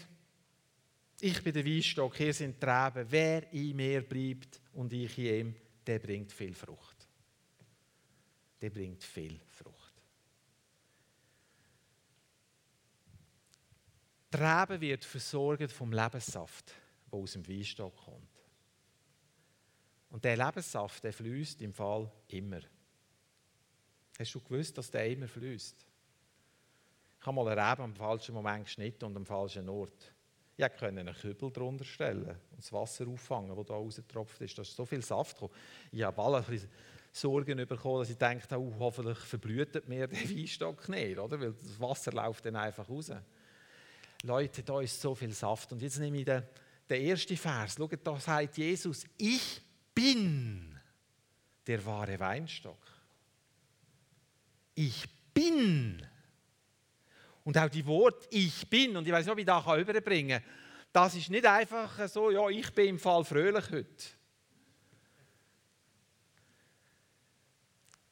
ich 1.20 1.42
bin 1.42 1.53
der 1.53 1.66
Weinstock, 1.66 2.16
hier 2.16 2.33
sind 2.33 2.62
die 2.62 2.66
Reben, 2.66 3.07
wer 3.11 3.53
in 3.53 3.77
mir 3.77 4.01
bleibt 4.01 4.59
und 4.73 4.90
ich 4.90 5.18
in 5.18 5.25
ihm, 5.27 5.55
der 5.87 5.99
bringt 5.99 6.33
viel 6.33 6.55
Frucht. 6.55 7.07
Der 8.59 8.70
bringt 8.70 9.05
viel 9.05 9.38
Frucht. 9.51 10.03
Die 14.33 14.37
Rebe 14.38 14.81
wird 14.81 15.05
versorgt 15.05 15.73
vom 15.73 15.92
Lebenssaft, 15.92 16.73
der 17.12 17.18
aus 17.18 17.33
dem 17.33 17.46
Weinstock 17.46 17.94
kommt. 17.96 18.40
Und 20.09 20.25
der 20.25 20.38
Lebenssaft, 20.38 21.05
der 21.05 21.12
fließt 21.12 21.61
im 21.61 21.75
Fall 21.75 22.11
immer. 22.29 22.61
Hast 24.18 24.35
du 24.35 24.40
gewusst, 24.40 24.79
dass 24.79 24.90
der 24.90 25.07
immer 25.11 25.29
fließt? 25.29 25.89
Ich 27.21 27.27
habe 27.27 27.37
mal 27.37 27.49
Rebe 27.49 27.83
am 27.83 27.95
falschen 27.95 28.35
Moment 28.35 28.65
geschnitten 28.65 29.05
und 29.05 29.17
am 29.17 29.27
falschen 29.27 29.69
Ort. 29.69 30.15
Ich 30.57 30.67
konnte 30.79 31.01
einen 31.01 31.15
Kübel 31.15 31.51
drunter 31.51 31.85
stellen 31.85 32.29
und 32.29 32.59
das 32.59 32.73
Wasser 32.73 33.07
auffangen, 33.09 33.55
das 33.55 33.67
da 33.67 33.75
rausgetropft 33.75 34.41
ist. 34.41 34.57
Da 34.57 34.63
ist 34.63 34.75
so 34.75 34.87
viel 34.87 35.03
Saft 35.03 35.37
gekommen. 35.37 35.53
Ich 35.93 36.03
habe 36.03 36.23
alle 36.23 36.39
ein 36.39 36.45
bisschen 36.45 36.71
Sorgen 37.13 37.67
bekommen, 37.67 38.01
dass 38.01 38.11
ich 38.11 38.17
dachte, 38.17 38.59
oh, 38.59 38.73
hoffentlich 38.79 39.19
verblüht 39.19 39.87
mir 39.89 40.07
der 40.07 40.19
Weinstock 40.31 40.89
nicht, 40.89 41.19
oder? 41.19 41.41
weil 41.41 41.53
das 41.53 41.81
Wasser 41.81 42.13
läuft 42.13 42.47
dann 42.47 42.57
einfach 42.57 42.89
raus. 42.89 43.11
Leute, 44.23 44.63
da 44.63 44.81
ist 44.81 45.01
so 45.01 45.15
viel 45.15 45.33
Saft. 45.33 45.73
Und 45.73 45.83
jetzt 45.83 45.99
nehme 45.99 46.19
ich 46.19 46.25
den, 46.25 46.43
den 46.89 47.07
ersten 47.07 47.37
Vers. 47.37 47.75
Schaut, 47.77 47.99
da 48.03 48.19
sagt 48.19 48.59
Jesus, 48.59 49.05
ich 49.17 49.63
bin 49.95 50.79
der 51.67 51.85
wahre 51.85 52.19
Weinstock. 52.19 52.83
Ich 54.75 55.05
bin 55.35 56.07
und 57.44 57.57
auch 57.57 57.68
die 57.68 57.87
Wort 57.87 58.26
Ich 58.31 58.68
bin, 58.68 58.96
und 58.96 59.07
ich 59.07 59.12
weiß 59.12 59.26
nicht, 59.26 59.37
wie 59.37 59.40
ich 59.40 59.46
das 59.46 59.64
überbringen 59.64 60.40
kann, 60.40 60.50
das 60.92 61.14
ist 61.14 61.31
nicht 61.31 61.46
einfach 61.46 62.09
so, 62.09 62.31
ja, 62.31 62.48
ich 62.48 62.70
bin 62.72 62.88
im 62.88 62.98
Fall 62.98 63.24
fröhlich 63.24 63.70
heute. 63.70 64.05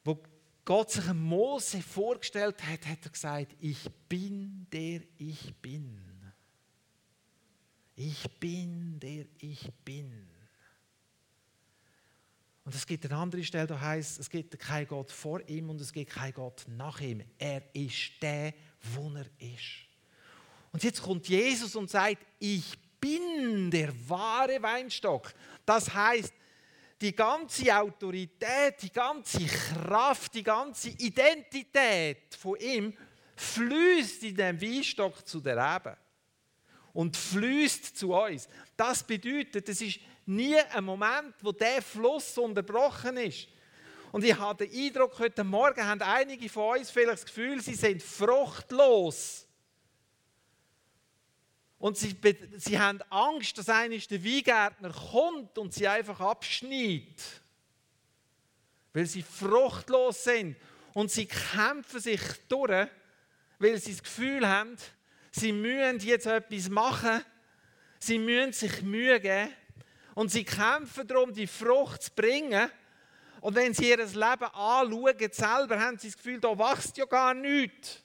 Wo 0.03 0.23
Gott 0.63 0.91
sich 0.91 1.13
Mose 1.13 1.81
vorgestellt 1.81 2.63
hat, 2.63 2.85
hat 2.85 2.99
er 3.03 3.11
gesagt, 3.11 3.55
ich 3.59 3.89
bin 4.07 4.67
der 4.71 5.01
ich 5.17 5.53
bin. 5.55 5.99
Ich 7.95 8.29
bin 8.39 8.97
der 8.99 9.25
ich 9.39 9.69
bin. 9.83 10.29
Und 12.63 12.75
es 12.75 12.85
gibt 12.85 13.03
eine 13.05 13.15
andere 13.15 13.43
Stelle, 13.43 13.67
da 13.67 13.81
heißt, 13.81 14.19
es 14.19 14.29
gibt 14.29 14.57
keinen 14.59 14.87
Gott 14.87 15.11
vor 15.11 15.41
ihm 15.49 15.69
und 15.69 15.81
es 15.81 15.91
gibt 15.91 16.11
keinen 16.11 16.33
Gott 16.33 16.65
nach 16.67 17.01
ihm. 17.01 17.23
Er 17.37 17.63
ist 17.73 18.11
der, 18.21 18.53
wo 18.81 19.11
er 19.15 19.25
ist. 19.39 19.87
Und 20.71 20.83
jetzt 20.83 21.01
kommt 21.01 21.27
Jesus 21.27 21.75
und 21.75 21.89
sagt, 21.89 22.25
ich 22.39 22.77
bin 22.99 23.71
der 23.71 23.93
wahre 24.07 24.61
Weinstock. 24.61 25.33
Das 25.65 25.93
heißt, 25.93 26.33
die 27.01 27.15
ganze 27.15 27.75
Autorität, 27.75 28.81
die 28.81 28.91
ganze 28.91 29.45
Kraft, 29.45 30.33
die 30.33 30.43
ganze 30.43 30.89
Identität 30.89 32.35
von 32.35 32.57
ihm 32.59 32.95
fließt 33.35 34.23
in 34.23 34.35
dem 34.35 34.61
Weinstock 34.61 35.25
zu 35.25 35.39
der 35.39 35.55
Rebe 35.55 35.97
und 36.93 37.15
fließt 37.15 37.97
zu 37.97 38.13
uns. 38.13 38.49
Das 38.75 39.01
bedeutet, 39.01 39.69
es 39.69 39.81
ist 39.81 39.99
nie 40.25 40.57
ein 40.57 40.83
Moment, 40.83 41.35
wo 41.41 41.51
der 41.53 41.81
Fluss 41.81 42.37
unterbrochen 42.37 43.15
ist. 43.17 43.47
Und 44.11 44.23
ich 44.23 44.37
habe 44.37 44.65
den 44.65 44.75
Eindruck, 44.75 45.19
heute 45.19 45.43
Morgen 45.43 45.85
haben 45.85 46.01
einige 46.01 46.49
von 46.49 46.79
uns 46.79 46.89
vielleicht 46.89 47.23
das 47.23 47.25
Gefühl, 47.25 47.61
sie 47.61 47.75
sind 47.75 48.01
fruchtlos. 48.01 49.47
Und 51.77 51.97
sie, 51.97 52.15
sie 52.57 52.79
haben 52.79 53.01
Angst, 53.09 53.57
dass 53.57 53.69
eines 53.69 54.07
der 54.07 54.23
Weingärtner 54.23 54.91
kommt 54.91 55.57
und 55.57 55.73
sie 55.73 55.87
einfach 55.87 56.19
abschneidet. 56.19 57.21
Weil 58.93 59.05
sie 59.05 59.23
fruchtlos 59.23 60.23
sind. 60.23 60.57
Und 60.93 61.11
sie 61.11 61.27
kämpfen 61.27 61.99
sich 61.99 62.19
durch, 62.49 62.87
weil 63.59 63.77
sie 63.77 63.91
das 63.91 64.03
Gefühl 64.03 64.47
haben, 64.47 64.75
sie 65.31 65.53
müssen 65.53 65.99
jetzt 65.99 66.25
etwas 66.25 66.67
machen. 66.67 67.23
Sie 67.99 68.17
müssen 68.17 68.53
sich 68.53 68.81
Mühe 68.81 69.19
geben. 69.19 69.53
Und 70.15 70.31
sie 70.31 70.43
kämpfen 70.43 71.07
darum, 71.07 71.33
die 71.33 71.47
Frucht 71.47 72.03
zu 72.03 72.11
bringen. 72.11 72.69
Und 73.41 73.55
wenn 73.55 73.73
sie 73.73 73.89
ihr 73.89 73.97
Leben 73.97 74.19
anschauen, 74.21 75.31
selber 75.31 75.79
haben 75.79 75.97
sie 75.97 76.07
das 76.07 76.17
Gefühl, 76.17 76.39
da 76.39 76.57
wächst 76.57 76.97
ja 76.97 77.05
gar 77.05 77.33
nichts. 77.33 78.03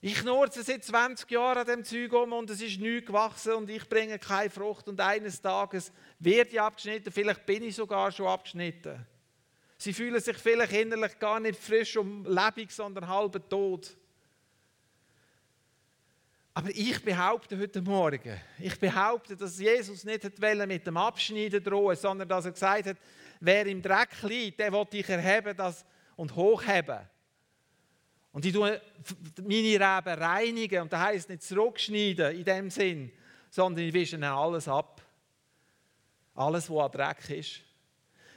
Ich 0.00 0.14
knurze 0.14 0.62
seit 0.62 0.84
20 0.84 1.28
Jahren 1.28 1.58
an 1.58 1.66
dem 1.66 1.84
Zeug 1.84 2.12
um 2.12 2.32
und 2.32 2.50
es 2.50 2.60
ist 2.60 2.78
nichts 2.78 3.08
gewachsen 3.08 3.54
und 3.54 3.68
ich 3.68 3.88
bringe 3.88 4.18
keine 4.18 4.48
Frucht 4.48 4.86
und 4.88 5.00
eines 5.00 5.42
Tages 5.42 5.92
werde 6.20 6.50
ich 6.50 6.60
abgeschnitten, 6.60 7.12
vielleicht 7.12 7.44
bin 7.44 7.64
ich 7.64 7.74
sogar 7.74 8.12
schon 8.12 8.28
abgeschnitten. 8.28 9.04
Sie 9.76 9.92
fühlen 9.92 10.20
sich 10.20 10.36
vielleicht 10.36 10.72
innerlich 10.72 11.18
gar 11.18 11.40
nicht 11.40 11.58
frisch 11.58 11.96
und 11.96 12.24
lebendig, 12.24 12.70
sondern 12.70 13.08
halb 13.08 13.50
tot. 13.50 13.96
Aber 16.58 16.70
ich 16.70 17.00
behaupte 17.04 17.56
heute 17.56 17.80
Morgen, 17.80 18.36
ich 18.58 18.76
behaupte, 18.80 19.36
dass 19.36 19.60
Jesus 19.60 20.02
nicht 20.02 20.24
mit 20.66 20.84
dem 20.84 20.96
Abschneiden 20.96 21.62
drohen, 21.62 21.94
sondern 21.94 22.28
dass 22.28 22.46
er 22.46 22.50
gesagt 22.50 22.86
hat, 22.86 22.96
wer 23.38 23.64
im 23.66 23.80
Dreck 23.80 24.20
liegt, 24.22 24.58
der 24.58 24.72
will 24.72 24.84
dich 24.86 25.08
erheben 25.08 25.56
und 26.16 26.34
hochheben. 26.34 26.98
Und 28.32 28.44
ich 28.44 28.52
tue 28.52 28.80
meine 29.40 29.68
Reben 29.68 30.20
reinigen. 30.20 30.82
Und 30.82 30.92
das 30.92 31.00
heisst 31.00 31.28
nicht 31.28 31.44
zurückschneiden 31.44 32.36
in 32.36 32.44
dem 32.44 32.70
Sinn, 32.70 33.12
sondern 33.50 33.84
ich 33.84 33.94
wische 33.94 34.20
alles 34.28 34.66
ab. 34.66 35.00
Alles, 36.34 36.68
was 36.68 36.86
an 36.86 36.90
Dreck 36.90 37.30
ist. 37.38 37.60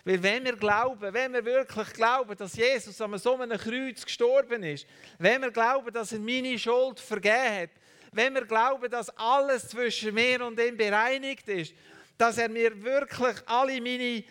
Weil 0.04 0.22
wenn 0.22 0.46
wir 0.46 0.58
glauben, 0.58 1.12
wenn 1.12 1.34
wir 1.34 1.44
wirklich 1.44 1.92
glauben, 1.94 2.38
dass 2.38 2.56
Jesus 2.56 3.02
an 3.02 3.18
so 3.18 3.36
einem 3.36 3.58
Kreuz 3.58 4.06
gestorben 4.06 4.62
ist, 4.62 4.86
wenn 5.18 5.42
wir 5.42 5.50
glauben, 5.50 5.92
dass 5.92 6.12
er 6.12 6.20
meine 6.20 6.60
Schuld 6.60 7.00
vergeben 7.00 7.62
hat, 7.64 7.70
wenn 8.12 8.34
wir 8.34 8.46
glauben, 8.46 8.90
dass 8.92 9.10
alles 9.18 9.70
zwischen 9.70 10.14
mir 10.14 10.46
und 10.46 10.60
ihm 10.60 10.76
bereinigt 10.76 11.48
ist, 11.48 11.74
dass 12.18 12.38
er 12.38 12.50
mir 12.50 12.82
wirklich 12.82 13.38
alle 13.48 13.80
meine, 13.82 14.24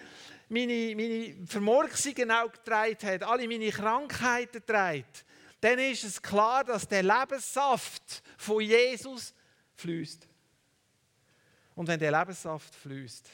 meine, 0.48 0.94
meine 0.94 1.46
Vermurksungen 1.46 2.30
auch 2.30 2.52
getragen 2.52 2.98
hat, 3.02 3.22
alle 3.22 3.48
meine 3.48 3.70
Krankheiten 3.70 4.64
trägt, 4.64 5.24
dann 5.60 5.78
ist 5.78 6.04
es 6.04 6.20
klar, 6.20 6.64
dass 6.64 6.86
der 6.86 7.02
Lebenssaft 7.02 8.22
von 8.36 8.60
Jesus 8.60 9.34
fließt. 9.76 10.28
Und 11.74 11.88
wenn 11.88 11.98
der 11.98 12.12
Lebenssaft 12.12 12.74
fließt, 12.74 13.30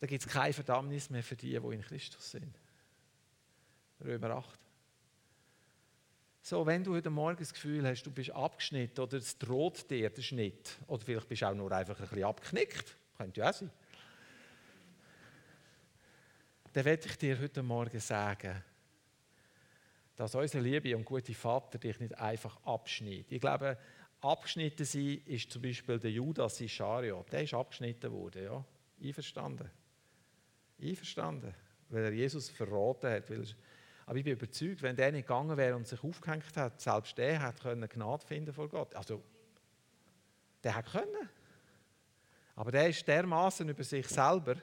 dann 0.00 0.08
gibt 0.08 0.26
es 0.26 0.30
keine 0.30 0.52
Verdammnis 0.52 1.08
mehr 1.10 1.22
für 1.22 1.36
die, 1.36 1.58
die 1.58 1.74
in 1.74 1.82
Christus 1.82 2.32
sind. 2.32 2.58
Römer 4.04 4.30
8. 4.30 4.63
So, 6.46 6.66
wenn 6.66 6.84
du 6.84 6.94
heute 6.94 7.08
Morgen 7.08 7.38
das 7.38 7.54
Gefühl 7.54 7.88
hast, 7.88 8.02
du 8.02 8.10
bist 8.10 8.30
abgeschnitten 8.30 9.00
oder 9.00 9.16
es 9.16 9.38
droht 9.38 9.90
dir 9.90 10.10
der 10.10 10.20
Schnitt, 10.20 10.76
oder 10.88 11.02
vielleicht 11.02 11.26
bist 11.26 11.40
du 11.40 11.46
auch 11.46 11.54
nur 11.54 11.72
einfach 11.72 11.98
ein 11.98 12.06
bisschen 12.06 12.24
abgeknickt, 12.24 12.98
könnte 13.16 13.40
ja 13.40 13.48
auch 13.48 13.54
sein, 13.54 13.70
dann 16.74 16.84
werde 16.84 17.06
ich 17.06 17.16
dir 17.16 17.40
heute 17.40 17.62
Morgen 17.62 17.98
sagen, 17.98 18.62
dass 20.16 20.34
unser 20.34 20.60
liebe 20.60 20.94
und 20.94 21.06
gute 21.06 21.32
Vater 21.32 21.78
dich 21.78 21.98
nicht 21.98 22.18
einfach 22.18 22.62
abschneidet. 22.66 23.32
Ich 23.32 23.40
glaube, 23.40 23.78
abgeschnitten 24.20 24.84
sein 24.84 25.22
ist 25.24 25.50
zum 25.50 25.62
Beispiel 25.62 25.98
der 25.98 26.10
Judas 26.10 26.60
Ischariot. 26.60 27.32
Der 27.32 27.44
ist 27.44 27.54
abgeschnitten 27.54 28.12
worden, 28.12 28.44
ja. 28.44 28.64
Einverstanden. 29.02 29.70
Einverstanden. 30.78 31.54
Weil 31.88 32.04
er 32.04 32.12
Jesus 32.12 32.50
verraten 32.50 33.10
hat. 33.10 33.30
Er, 33.30 33.44
aber 34.06 34.18
ich 34.18 34.24
bin 34.24 34.34
überzeugt, 34.34 34.82
wenn 34.82 34.96
der 34.96 35.12
nicht 35.12 35.26
gegangen 35.26 35.56
wäre 35.56 35.76
und 35.76 35.86
sich 35.86 36.02
aufgehängt 36.02 36.56
hat, 36.56 36.80
selbst 36.80 37.16
der 37.16 37.40
hat 37.40 37.60
können 37.60 37.88
Gnade 37.88 38.26
finden 38.26 38.52
vor 38.52 38.68
Gott. 38.68 38.94
Also, 38.94 39.22
der 40.62 40.74
hat 40.74 40.86
können. 40.86 41.28
Aber 42.56 42.70
der 42.70 42.88
ist 42.88 43.06
dermaßen 43.06 43.68
über 43.68 43.82
sich 43.82 44.06
selber 44.06 44.56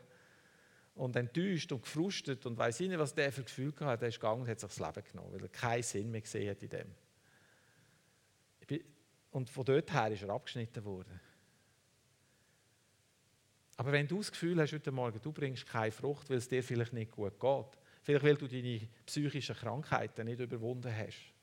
und 0.95 1.15
enttäuscht 1.15 1.71
und 1.71 1.81
gefrustet 1.81 2.45
und 2.45 2.57
weiß 2.57 2.81
nicht, 2.81 2.97
was 2.97 3.13
der 3.13 3.31
für 3.31 3.43
Gefühl 3.43 3.73
hatte. 3.81 4.05
Er 4.05 4.09
ist 4.09 4.19
gegangen 4.19 4.41
und 4.41 4.47
hat 4.47 4.59
sich 4.59 4.69
das 4.69 4.79
Leben 4.79 5.07
genommen, 5.09 5.33
weil 5.33 5.43
er 5.43 5.49
keinen 5.49 5.83
Sinn 5.83 6.11
mehr 6.11 6.21
gesehen 6.21 6.49
hat 6.49 6.61
in 6.63 6.69
dem. 6.69 6.95
Und 9.31 9.49
von 9.49 9.65
dort 9.65 9.91
her 9.93 10.11
ist 10.11 10.23
er 10.23 10.29
abgeschnitten 10.29 10.83
worden. 10.83 11.19
Aber 13.77 13.91
wenn 13.91 14.07
du 14.07 14.17
das 14.17 14.31
Gefühl 14.31 14.61
hast, 14.61 14.73
heute 14.73 14.91
Morgen, 14.91 15.19
du 15.21 15.31
bringst 15.31 15.65
keine 15.65 15.91
Frucht, 15.91 16.29
weil 16.29 16.37
es 16.37 16.47
dir 16.47 16.61
vielleicht 16.61 16.93
nicht 16.93 17.11
gut 17.11 17.39
geht, 17.39 17.80
vielleicht 18.01 18.25
weil 18.25 18.35
du 18.35 18.47
deine 18.47 18.87
psychischen 19.05 19.55
Krankheiten 19.55 20.25
nicht 20.25 20.39
überwunden 20.39 20.93
hast, 20.95 21.33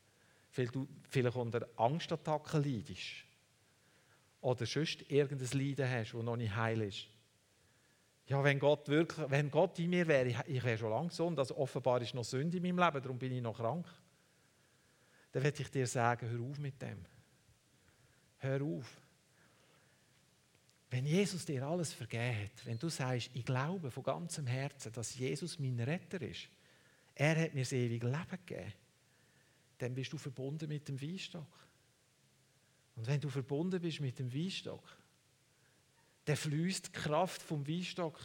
weil 0.57 0.67
du 0.69 0.89
vielleicht 1.09 1.37
unter 1.37 1.67
Angstattacken 1.77 2.63
leidest 2.63 3.25
oder 4.41 4.67
sonst 4.67 5.11
irgendein 5.11 5.59
Leiden 5.59 5.91
hast, 5.91 6.15
das 6.15 6.23
noch 6.23 6.37
nicht 6.37 6.55
heil 6.55 6.83
ist, 6.83 7.09
ja, 8.29 8.45
wenn 8.45 8.59
Gott 8.59 8.89
wirklich, 8.89 9.31
wenn 9.31 9.51
Gott 9.51 9.79
in 9.79 9.89
mir 9.89 10.07
wäre, 10.07 10.29
ich, 10.47 10.63
wäre 10.63 10.77
schon 10.77 10.91
lange 10.91 11.09
gesund, 11.09 11.39
also 11.39 11.57
offenbar 11.57 12.03
ist 12.03 12.15
noch 12.15 12.25
Sünde 12.25 12.59
in 12.59 12.63
meinem 12.63 12.79
Leben, 12.79 13.03
darum 13.03 13.19
bin 13.19 13.33
ich 13.33 13.41
noch 13.41 13.57
krank. 13.57 13.87
Dann 15.33 15.43
werde 15.43 15.63
ich 15.63 15.71
dir 15.71 15.87
sagen, 15.87 16.29
hör 16.29 16.41
auf 16.41 16.59
mit 16.59 16.81
dem. 16.81 17.07
Hör 18.37 18.63
auf. 18.63 19.01
Wenn 20.91 21.05
Jesus 21.05 21.45
dir 21.45 21.67
alles 21.67 21.93
vergeben 21.93 22.45
hat, 22.45 22.67
wenn 22.67 22.79
du 22.79 22.89
sagst, 22.89 23.31
ich 23.35 23.45
glaube 23.45 23.91
von 23.91 24.03
ganzem 24.03 24.47
Herzen, 24.47 24.93
dass 24.93 25.17
Jesus 25.17 25.59
mein 25.59 25.79
Retter 25.81 26.21
ist, 26.23 26.49
er 27.15 27.37
hat 27.37 27.55
mir 27.55 27.63
das 27.63 27.73
ewige 27.73 28.07
Leben 28.07 28.39
gegeben, 28.47 28.73
dann 29.79 29.95
bist 29.95 30.13
du 30.13 30.19
verbunden 30.19 30.69
mit 30.69 30.89
dem 30.89 31.01
Weinstock. 31.01 31.47
Und 32.97 33.07
wenn 33.07 33.21
du 33.21 33.29
verbunden 33.29 33.81
bist 33.81 34.01
mit 34.01 34.19
dem 34.19 34.33
Weinstock, 34.33 34.83
dann 36.25 36.37
fließt 36.37 36.89
die 36.89 36.93
Kraft 36.93 37.43
vom 37.43 37.67
Weinstock 37.67 38.19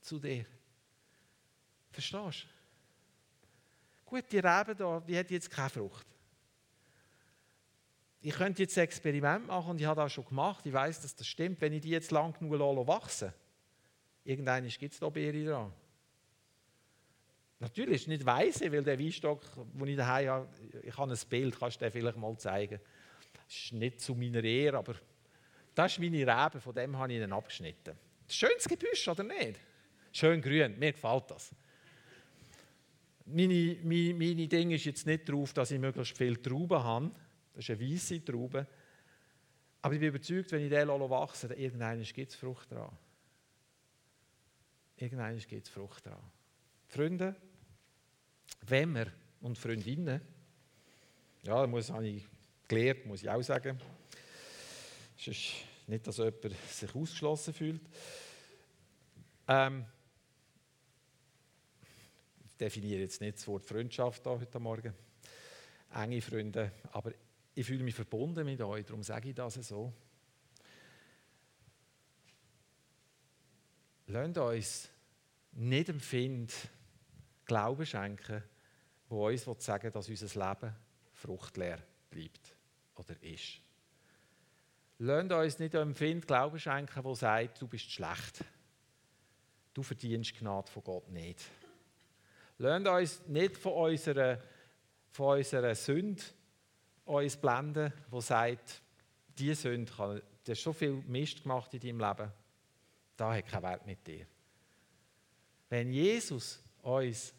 zu 0.00 0.18
dir. 0.18 0.44
Verstehst 1.92 2.44
du? 2.44 2.48
Gut, 4.06 4.24
die 4.32 4.38
Rebe 4.38 4.74
da, 4.74 5.00
die 5.00 5.18
hat 5.18 5.30
jetzt 5.30 5.50
keine 5.50 5.70
Frucht. 5.70 6.06
Ich 8.20 8.34
könnte 8.34 8.62
jetzt 8.62 8.76
ein 8.76 8.84
Experiment 8.84 9.46
machen 9.46 9.70
und 9.70 9.80
ich 9.80 9.86
habe 9.86 10.00
das 10.00 10.12
schon 10.12 10.24
gemacht. 10.24 10.66
Ich 10.66 10.72
weiß, 10.72 11.02
dass 11.02 11.14
das 11.14 11.26
stimmt. 11.26 11.60
Wenn 11.60 11.72
ich 11.72 11.82
die 11.82 11.90
jetzt 11.90 12.10
lang 12.10 12.32
genug 12.38 12.58
wachsen 12.86 13.32
irgendwann 14.28 14.68
gibt 14.68 14.92
es 14.92 15.00
da 15.00 15.08
Beere 15.08 15.44
dran. 15.44 15.72
Natürlich 17.60 18.06
nicht 18.06 18.24
weise, 18.24 18.70
weil 18.70 18.84
der 18.84 18.98
Weinstock, 18.98 19.42
den 19.74 19.88
ich 19.88 19.96
daheim 19.96 20.28
habe, 20.28 20.48
ich 20.82 20.96
habe 20.96 21.12
ein 21.12 21.18
Bild, 21.28 21.58
kannst 21.58 21.80
du 21.80 21.84
dir 21.86 21.90
vielleicht 21.90 22.18
mal 22.18 22.36
zeigen. 22.36 22.78
Das 23.34 23.56
ist 23.56 23.72
nicht 23.72 24.00
zu 24.00 24.14
meiner 24.14 24.44
Ehre, 24.44 24.78
aber 24.78 24.94
das 25.74 25.92
ist 25.92 25.98
meine 25.98 26.18
Rebe, 26.18 26.60
von 26.60 26.74
dem 26.74 26.96
habe 26.96 27.12
ich 27.12 27.20
ihn 27.20 27.32
abgeschnitten. 27.32 27.96
Schönes 28.28 28.68
Gebüsch, 28.68 29.08
oder 29.08 29.24
nicht? 29.24 29.58
Schön 30.12 30.40
grün, 30.42 30.78
mir 30.78 30.92
gefällt 30.92 31.30
das. 31.30 31.50
Meine, 33.24 33.76
meine, 33.82 34.14
meine 34.14 34.46
Ding 34.46 34.70
ist 34.70 34.84
jetzt 34.84 35.06
nicht 35.06 35.28
darauf, 35.28 35.52
dass 35.52 35.70
ich 35.70 35.80
möglichst 35.80 36.16
viele 36.16 36.40
Trauben 36.40 36.82
habe. 36.82 37.10
Das 37.58 37.68
ist 37.68 37.70
eine 37.70 37.92
weisse 37.92 38.24
Traube. 38.24 38.68
Aber 39.82 39.94
ich 39.94 39.98
bin 39.98 40.10
überzeugt, 40.10 40.52
wenn 40.52 40.62
ich 40.62 40.70
den 40.70 40.88
wachse, 40.88 41.48
dann 41.48 41.58
irgendwann 41.58 42.00
gibt 42.04 42.30
es 42.30 42.36
Frucht 42.36 42.70
dran. 42.70 42.96
Irgendwann 44.96 45.36
gibt 45.38 45.66
es 45.66 45.68
Frucht 45.68 46.06
dran. 46.06 46.22
Freunde, 46.86 47.34
wenn 48.60 48.94
wir 48.94 49.12
und 49.40 49.58
Freundinnen, 49.58 50.20
ja, 51.42 51.66
das 51.66 51.90
habe 51.90 52.06
ich 52.06 52.28
gelernt, 52.68 53.06
muss 53.06 53.22
ich 53.24 53.28
auch 53.28 53.42
sagen, 53.42 53.80
Sonst 55.16 55.54
nicht, 55.88 56.06
dass 56.06 56.18
jemand 56.18 56.54
sich 56.68 56.94
ausgeschlossen 56.94 57.54
fühlt. 57.54 57.82
Ähm, 59.48 59.84
ich 62.46 62.56
definiere 62.56 63.00
jetzt 63.00 63.20
nicht 63.20 63.38
das 63.38 63.48
Wort 63.48 63.66
Freundschaft 63.66 64.24
da 64.24 64.30
heute 64.30 64.60
Morgen. 64.60 64.94
Enge 65.92 66.22
Freunde, 66.22 66.70
aber 66.92 67.12
ich 67.58 67.66
fühle 67.66 67.82
mich 67.82 67.94
verbunden 67.96 68.44
mit 68.44 68.60
euch, 68.60 68.86
darum 68.86 69.02
sage 69.02 69.30
ich 69.30 69.34
das 69.34 69.54
so. 69.54 69.92
lasst 74.06 74.38
uns 74.38 74.88
nicht 75.52 75.88
dem 75.88 75.98
Find 75.98 76.54
Glauben 77.46 77.84
schenken, 77.84 78.44
wo 79.08 79.26
uns 79.26 79.44
sagen 79.58 79.90
dass 79.90 80.08
unser 80.08 80.48
Leben 80.48 80.72
fruchtleer 81.14 81.82
bleibt 82.10 82.54
oder 82.94 83.20
ist. 83.24 83.60
Lasst 84.98 85.32
uns 85.32 85.58
nicht 85.58 85.74
dem 85.74 85.96
Find 85.96 86.28
Glauben 86.28 86.60
schenken, 86.60 87.02
wo 87.02 87.16
sagt, 87.16 87.60
du 87.60 87.66
bist 87.66 87.90
schlecht. 87.90 88.44
Du 89.74 89.82
verdienst 89.82 90.38
Gnade 90.38 90.70
von 90.70 90.84
Gott 90.84 91.08
nicht. 91.10 91.42
Lasst 92.58 92.86
uns 92.86 93.26
nicht 93.26 93.56
von 93.56 93.72
unserer, 93.72 94.40
von 95.10 95.38
unserer 95.38 95.74
Sünde 95.74 96.22
uns 97.08 97.36
blenden, 97.36 97.92
wo 98.10 98.20
sagt, 98.20 98.82
diese 99.36 99.54
Sünde 99.54 99.92
kann, 99.92 100.22
du 100.44 100.52
hast 100.52 100.62
so 100.62 100.72
viel 100.72 100.92
Mist 101.06 101.42
gemacht 101.42 101.72
in 101.74 101.80
deinem 101.80 102.00
Leben, 102.00 102.32
da 103.16 103.34
hat 103.34 103.46
keinen 103.46 103.62
Wert 103.62 103.86
mit 103.86 104.06
dir. 104.06 104.26
Wenn 105.68 105.92
Jesus 105.92 106.62
uns 106.82 107.34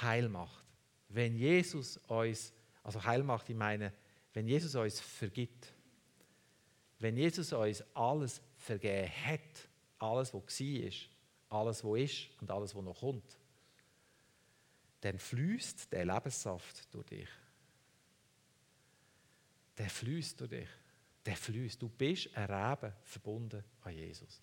heil 0.00 0.28
macht, 0.28 0.64
wenn 1.08 1.36
Jesus 1.36 1.98
uns, 2.08 2.52
also 2.82 3.02
heil 3.02 3.22
macht, 3.22 3.48
ich 3.50 3.56
meine, 3.56 3.92
wenn 4.32 4.46
Jesus 4.46 4.74
uns 4.74 5.00
vergibt, 5.00 5.72
wenn 6.98 7.16
Jesus 7.16 7.52
uns 7.52 7.82
alles 7.94 8.40
vergeben 8.56 9.10
hat, 9.26 9.68
alles, 9.98 10.32
was 10.32 10.60
war, 10.60 11.60
alles, 11.60 11.84
was 11.84 11.98
ist 12.00 12.28
und 12.40 12.50
alles, 12.50 12.74
was 12.74 12.82
noch 12.82 13.00
kommt, 13.00 13.38
dann 15.00 15.18
fließt 15.18 15.92
der 15.92 16.04
Lebenssaft 16.04 16.92
durch 16.94 17.06
dich. 17.06 17.28
Der 19.80 19.88
fließt 19.88 20.38
durch 20.38 20.50
dich. 20.50 20.68
Der 21.24 21.36
fließt. 21.36 21.80
Du 21.80 21.88
bist 21.88 22.36
ein 22.36 22.50
Reben 22.50 22.92
verbunden 23.02 23.64
an 23.80 23.94
Jesus. 23.94 24.42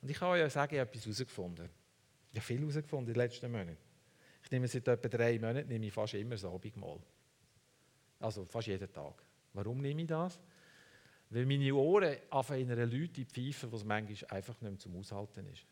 Und 0.00 0.10
ich 0.10 0.18
kann 0.18 0.30
euch 0.30 0.52
sagen, 0.52 0.74
ich 0.74 0.80
habe 0.80 0.90
etwas 0.90 1.04
herausgefunden. 1.04 1.70
Ich 2.32 2.38
habe 2.40 2.46
viel 2.46 2.58
herausgefunden 2.58 3.06
in 3.06 3.14
den 3.14 3.22
letzten 3.22 3.52
Monaten. 3.52 3.76
Ich 4.42 4.50
nehme 4.50 4.66
seit 4.66 4.88
etwa 4.88 5.08
drei 5.08 5.38
Monaten 5.38 5.68
nehme 5.68 5.86
ich 5.86 5.92
fast 5.92 6.14
immer 6.14 6.34
das 6.34 6.44
Abendmahl. 6.44 6.98
Also 8.18 8.44
fast 8.44 8.66
jeden 8.66 8.92
Tag. 8.92 9.22
Warum 9.52 9.80
nehme 9.80 10.02
ich 10.02 10.08
das? 10.08 10.40
Weil 11.30 11.46
meine 11.46 11.72
Ohren 11.76 12.16
anfangen 12.30 12.62
in 12.62 12.72
einer 12.72 12.86
Leute 12.86 13.24
pfeifen, 13.24 13.70
was 13.70 13.84
manchmal 13.84 14.36
einfach 14.36 14.60
nicht 14.62 14.62
mehr 14.62 14.78
zum 14.80 14.96
Aushalten 14.96 15.46
ist. 15.46 15.64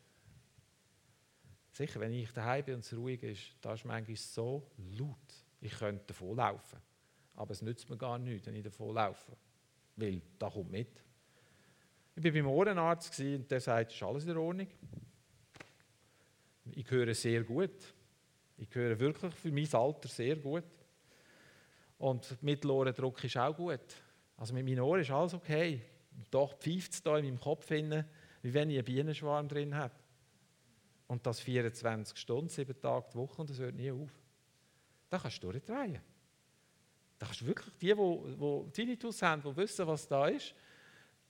Sicher, 1.73 1.99
wenn 1.99 2.13
ich 2.13 2.31
daheim 2.31 2.63
bin 2.63 2.75
und 2.75 2.85
es 2.85 2.95
ruhig 2.95 3.21
ist, 3.23 3.57
da 3.59 3.73
ist 3.73 3.83
manchmal 3.83 4.15
so 4.15 4.71
laut, 4.77 5.17
ich 5.59 5.73
könnte 5.73 6.05
davon 6.05 6.37
laufen. 6.37 6.79
Aber 7.35 7.51
es 7.51 7.61
nützt 7.61 7.89
mir 7.89 7.97
gar 7.97 8.17
nichts, 8.17 8.47
wenn 8.47 8.55
ich 8.55 8.63
davon 8.63 8.93
laufe. 8.93 9.35
Weil 9.95 10.21
da 10.37 10.49
kommt 10.49 10.71
mit. 10.71 11.03
Ich 12.15 12.23
war 12.23 12.31
beim 12.31 12.47
Ohrenarzt 12.47 13.19
und 13.19 13.49
der 13.49 13.61
sagt, 13.61 13.93
ist 13.93 14.03
alles 14.03 14.25
in 14.25 14.37
Ordnung. 14.37 14.67
Ich 16.71 16.89
höre 16.89 17.13
sehr 17.13 17.43
gut. 17.43 17.93
Ich 18.57 18.73
höre 18.75 18.99
wirklich 18.99 19.33
für 19.33 19.51
mein 19.51 19.73
Alter 19.73 20.07
sehr 20.07 20.35
gut. 20.35 20.63
Und 21.97 22.41
Mittelohrendruck 22.41 23.23
ist 23.23 23.37
auch 23.37 23.55
gut. 23.55 23.79
Also 24.37 24.53
mit 24.53 24.65
meinen 24.65 24.81
Ohren 24.81 25.01
ist 25.01 25.11
alles 25.11 25.33
okay. 25.33 25.81
Doch 26.29 26.57
pfeift 26.57 26.93
es 26.93 27.03
da 27.03 27.17
in 27.17 27.25
meinem 27.25 27.39
Kopf 27.39 27.67
hin, 27.67 28.03
wie 28.41 28.53
wenn 28.53 28.69
ich 28.69 28.77
einen 28.77 28.85
Bienenschwarm 28.85 29.47
drin 29.47 29.75
habe. 29.75 29.93
Und 31.07 31.25
das 31.25 31.39
24 31.39 32.17
Stunden, 32.17 32.49
sieben 32.49 32.79
Tage 32.79 33.07
die 33.11 33.17
Woche 33.17 33.41
und 33.41 33.49
das 33.49 33.59
hört 33.59 33.75
nie 33.75 33.91
auf. 33.91 34.11
Da 35.09 35.19
kannst 35.19 35.43
du 35.43 35.51
durchdrehen. 35.51 35.99
Da 37.21 37.27
kannst 37.27 37.45
wirklich, 37.45 37.71
die, 37.77 37.93
die, 37.93 38.71
Tinnitus 38.73 39.21
haben, 39.21 39.43
die 39.43 39.55
wissen, 39.55 39.85
was 39.85 40.07
da 40.07 40.27
ist, 40.27 40.55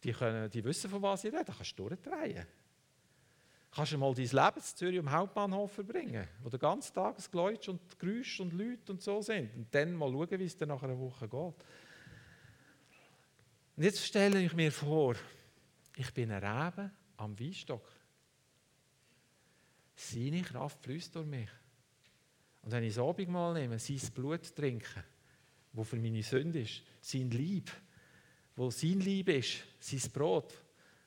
die, 0.02 0.14
können, 0.14 0.50
die 0.50 0.64
wissen, 0.64 0.90
von 0.90 1.02
was 1.02 1.26
ich 1.26 1.34
rede, 1.34 1.44
da 1.44 1.52
kannst 1.52 1.78
du 1.78 1.90
durchdrehen. 1.90 2.48
Kannst 3.70 3.92
du 3.92 3.98
mal 3.98 4.14
dein 4.14 4.24
Leben 4.24 4.56
in 4.56 4.62
Zürich 4.62 5.00
am 5.00 5.12
Hauptbahnhof 5.12 5.70
verbringen, 5.70 6.30
wo 6.42 6.48
der 6.48 6.60
ganze 6.60 6.94
Tag 6.94 7.18
ein 7.20 7.26
Geläutsch 7.30 7.68
und 7.68 8.00
Geräusche 8.00 8.42
und 8.42 8.54
Leute 8.54 8.94
und 8.94 9.02
so 9.02 9.22
sind. 9.22 9.54
Und 9.54 9.76
dann 9.76 9.94
mal 9.94 10.10
schauen, 10.10 10.40
wie 10.40 10.46
es 10.46 10.56
dann 10.56 10.70
nach 10.70 10.82
einer 10.82 10.98
Woche 10.98 11.28
geht. 11.28 11.66
Und 13.76 13.84
jetzt 13.84 14.06
stelle 14.06 14.42
ich 14.42 14.54
mir 14.54 14.72
vor, 14.72 15.16
ich 15.98 16.14
bin 16.14 16.32
ein 16.32 16.42
Reben 16.42 16.90
am 17.18 17.38
Weinstock. 17.38 17.86
Seine 19.94 20.42
Kraft 20.42 20.82
fließt 20.84 21.16
durch 21.16 21.28
mich. 21.28 21.50
Und 22.62 22.72
wenn 22.72 22.84
ich 22.86 22.96
das 22.96 23.04
Abendmahl 23.04 23.56
nehme, 23.56 23.78
sein 23.78 24.00
Blut 24.14 24.56
trinke, 24.56 25.04
wo 25.74 25.84
für 25.84 25.98
meine 25.98 26.24
Sünde 26.24 26.62
ist, 26.62 26.82
sein 27.02 27.30
Lieb, 27.32 27.72
wo 28.56 28.70
sein 28.70 29.00
Lieb 29.00 29.30
ist, 29.30 29.64
sein 29.80 30.12
Brot, 30.12 30.54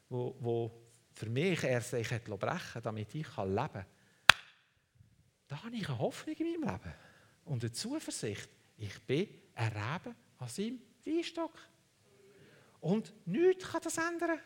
wo, 0.09 0.37
wo 0.41 0.71
für 1.12 1.29
mich 1.29 1.62
er 1.62 1.81
sich 1.81 2.11
hat 2.11 2.25
brechen 2.25 2.83
damit 2.83 3.15
ich 3.15 3.27
leben 3.37 3.57
kann. 3.57 3.87
Da 5.47 5.62
habe 5.62 5.77
ich 5.77 5.89
eine 5.89 5.99
Hoffnung 5.99 6.35
in 6.37 6.61
meinem 6.61 6.73
Leben 6.73 6.95
und 7.45 7.62
eine 7.62 7.73
Zuversicht. 7.73 8.49
Ich 8.77 9.01
bin 9.03 9.29
ein 9.55 9.73
Reben 9.73 10.17
an 10.39 10.49
seinem 10.49 10.81
Weinstock. 11.05 11.53
Und 12.81 13.12
nichts 13.27 13.71
kann 13.71 13.81
das 13.83 13.99
ändern. 13.99 14.39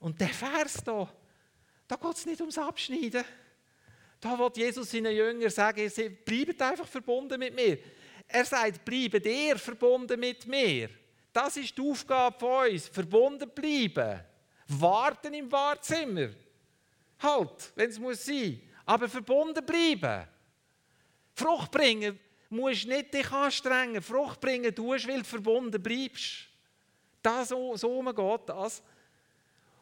Und 0.00 0.20
der 0.20 0.28
Vers 0.28 0.82
hier, 0.84 1.08
da 1.86 1.96
geht 1.96 2.16
es 2.16 2.26
nicht 2.26 2.40
ums 2.40 2.58
Abschneiden. 2.58 3.24
Da 4.20 4.38
wird 4.38 4.56
Jesus 4.56 4.90
seinen 4.90 5.14
Jüngern 5.14 5.50
sagen, 5.50 5.88
sie 5.88 6.08
bleiben 6.10 6.60
einfach 6.60 6.86
verbunden 6.86 7.38
mit 7.38 7.54
mir. 7.54 7.78
Er 8.32 8.44
sagt, 8.44 8.84
bleibt 8.84 9.26
ihr 9.26 9.58
verbunden 9.58 10.18
mit 10.18 10.46
mir. 10.46 10.90
Das 11.32 11.56
ist 11.56 11.76
die 11.76 11.82
Aufgabe 11.82 12.38
von 12.38 12.70
uns, 12.70 12.88
verbunden 12.88 13.50
bleiben. 13.50 14.20
Warten 14.68 15.34
im 15.34 15.50
Wahrzimmer. 15.50 16.30
Halt, 17.18 17.72
wenn 17.74 17.90
es 17.90 17.98
muss 17.98 18.24
sein. 18.24 18.60
Aber 18.86 19.08
verbunden 19.08 19.64
bleiben. 19.64 20.26
Frucht 21.34 21.70
bringen 21.70 22.18
musst 22.48 22.86
nicht 22.86 23.14
dich 23.14 23.30
anstrengen. 23.30 24.02
Frucht 24.02 24.40
bringen 24.40 24.74
tust, 24.74 25.08
weil 25.08 25.18
du 25.18 25.24
verbunden 25.24 25.82
bleibst. 25.82 26.48
Das, 27.22 27.48
so, 27.48 27.76
so 27.76 28.02
geht 28.02 28.48
das. 28.48 28.82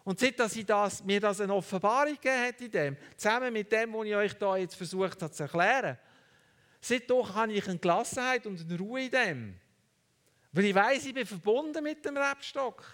Und 0.05 0.19
seit 0.19 0.41
dass 0.41 0.57
ich 0.57 0.65
das, 0.65 1.05
mir 1.05 1.21
das 1.21 1.41
eine 1.41 1.55
Offenbarung 1.55 2.15
gegeben 2.15 2.47
hat 2.47 2.61
in 2.61 2.71
dem, 2.71 2.97
zusammen 3.17 3.53
mit 3.53 3.71
dem, 3.71 3.93
was 3.93 4.07
ich 4.07 4.15
euch 4.15 4.35
da 4.35 4.57
jetzt 4.57 4.75
versucht 4.75 5.21
habe 5.21 5.33
zu 5.33 5.43
erklären, 5.43 5.99
seitdem 6.81 7.35
habe 7.35 7.53
ich 7.53 7.69
eine 7.69 7.79
Gelassenheit 7.79 8.47
und 8.47 8.61
eine 8.61 8.79
Ruhe 8.79 9.05
in 9.05 9.11
dem. 9.11 9.61
Weil 10.53 10.65
ich 10.65 10.75
weiß, 10.75 11.07
ich 11.07 11.15
bin 11.15 11.27
verbunden 11.27 11.83
mit 11.85 12.05
dem 12.05 12.17
Rebstock. 12.17 12.85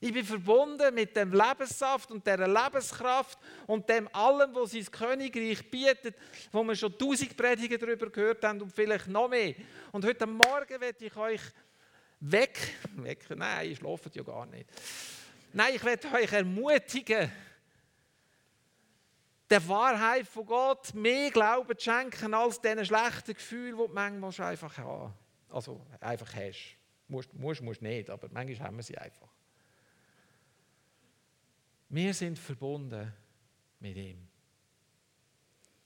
Ich 0.00 0.12
bin 0.12 0.24
verbunden 0.24 0.94
mit 0.94 1.16
dem 1.16 1.32
Lebenssaft 1.32 2.10
und 2.10 2.26
der 2.26 2.46
Lebenskraft 2.46 3.38
und 3.66 3.88
dem 3.88 4.06
allem, 4.14 4.54
was 4.54 4.72
sein 4.72 4.84
Königreich 4.90 5.70
bietet, 5.70 6.16
wo 6.52 6.62
wir 6.62 6.76
schon 6.76 6.96
tausend 6.98 7.34
Predigen 7.36 7.78
darüber 7.78 8.10
gehört 8.10 8.44
haben 8.44 8.60
und 8.60 8.70
vielleicht 8.70 9.06
noch 9.08 9.28
mehr. 9.28 9.54
Und 9.92 10.04
heute 10.04 10.26
Morgen 10.26 10.78
werde 10.78 11.06
ich 11.06 11.16
euch 11.16 11.40
weg, 12.20 12.58
weg 12.96 13.24
nein, 13.30 13.70
ich 13.70 13.78
schlafe 13.78 14.10
ja 14.12 14.22
gar 14.22 14.44
nicht. 14.44 14.68
Nein, 15.54 15.74
ich 15.76 15.84
werde 15.84 16.12
euch 16.12 16.32
ermutigen, 16.32 17.30
der 19.50 19.68
Wahrheit 19.68 20.26
von 20.26 20.46
Gott 20.46 20.94
mehr 20.94 21.30
Glauben 21.30 21.76
zu 21.76 21.84
schenken 21.84 22.34
als 22.34 22.60
diesen 22.60 22.84
schlechten 22.84 23.34
Gefühlen, 23.34 23.76
die 23.76 23.86
du 23.86 23.92
manchmal 23.92 24.50
einfach 24.50 24.76
haben. 24.78 25.14
Also 25.50 25.84
einfach 26.00 26.34
hast. 26.34 26.76
Musst, 27.08 27.32
musst, 27.34 27.60
musst 27.60 27.82
nicht, 27.82 28.08
aber 28.08 28.28
manchmal 28.30 28.68
haben 28.68 28.76
wir 28.76 28.82
sie 28.82 28.96
einfach. 28.96 29.28
Wir 31.88 32.14
sind 32.14 32.38
verbunden 32.38 33.12
mit 33.78 33.96
ihm. 33.96 34.26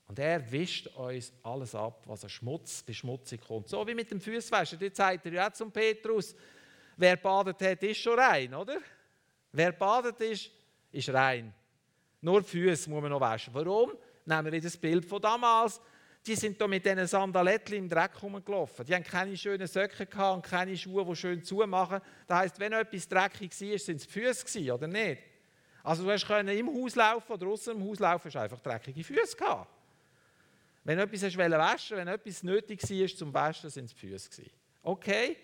Und 0.06 0.18
er 0.18 0.50
wischt 0.50 0.86
uns 0.86 1.32
alles 1.42 1.74
ab, 1.74 2.02
was 2.06 2.24
an 2.24 2.30
Schmutz, 2.30 2.82
Beschmutzung 2.82 3.40
kommt. 3.40 3.68
So 3.68 3.86
wie 3.86 3.94
mit 3.94 4.10
dem 4.10 4.20
Fußwäscher. 4.20 4.78
Jetzt 4.80 4.96
sagt 4.96 5.26
er 5.26 5.32
ja 5.32 5.52
zum 5.52 5.70
Petrus, 5.70 6.34
wer 6.96 7.16
badet 7.16 7.60
hat, 7.60 7.82
ist 7.82 7.98
schon 7.98 8.18
rein, 8.18 8.54
oder? 8.54 8.78
Wer 9.52 9.72
badet 9.72 10.18
ist, 10.20 10.50
ist 10.90 11.10
rein. 11.10 11.52
Nur 12.20 12.42
die 12.42 12.48
Füße 12.48 12.90
muss 12.90 13.02
man 13.02 13.10
noch 13.10 13.20
waschen. 13.20 13.54
Warum? 13.54 13.92
Nehmen 14.24 14.52
wir 14.52 14.60
das 14.60 14.76
Bild 14.76 15.04
von 15.04 15.20
damals. 15.20 15.80
Die 16.26 16.34
sind 16.34 16.60
da 16.60 16.66
mit 16.66 16.84
diesen 16.84 17.06
Sandaletten 17.06 17.76
im 17.76 17.88
Dreck 17.88 18.22
rumgelaufen. 18.22 18.84
Die 18.84 18.94
haben 18.94 19.04
keine 19.04 19.36
schönen 19.36 19.66
Söcke 19.66 20.04
gehabt 20.04 20.36
und 20.36 20.42
keine 20.42 20.76
Schuhe, 20.76 21.04
die 21.04 21.16
schön 21.16 21.42
zumachen. 21.42 22.00
Das 22.26 22.38
heisst, 22.38 22.60
wenn 22.60 22.72
etwas 22.72 23.08
dreckig 23.08 23.50
war, 23.50 23.78
sind 23.78 23.96
es 23.96 24.06
die 24.06 24.12
Füße 24.12 24.74
oder 24.74 24.86
nicht? 24.86 25.22
Also 25.82 26.04
du 26.04 26.10
hast 26.10 26.28
im 26.28 26.68
Haus 26.68 26.96
laufen 26.96 27.32
oder 27.32 27.46
draußen 27.46 27.74
im 27.74 27.88
Haus 27.88 27.98
laufen, 27.98 28.26
hast 28.26 28.36
einfach 28.36 28.60
dreckige 28.60 29.02
Füße 29.02 29.36
gehabt. 29.36 29.70
Wenn 30.84 30.98
etwas 30.98 31.22
hast 31.22 31.38
waschen 31.38 31.96
wenn 31.96 32.08
etwas 32.08 32.42
nötig 32.42 32.82
war 32.82 33.08
zum 33.08 33.32
Waschen, 33.32 33.70
sind 33.70 33.86
es 33.86 33.94
die 33.94 34.06
Füße. 34.08 34.42
Okay, 34.82 35.36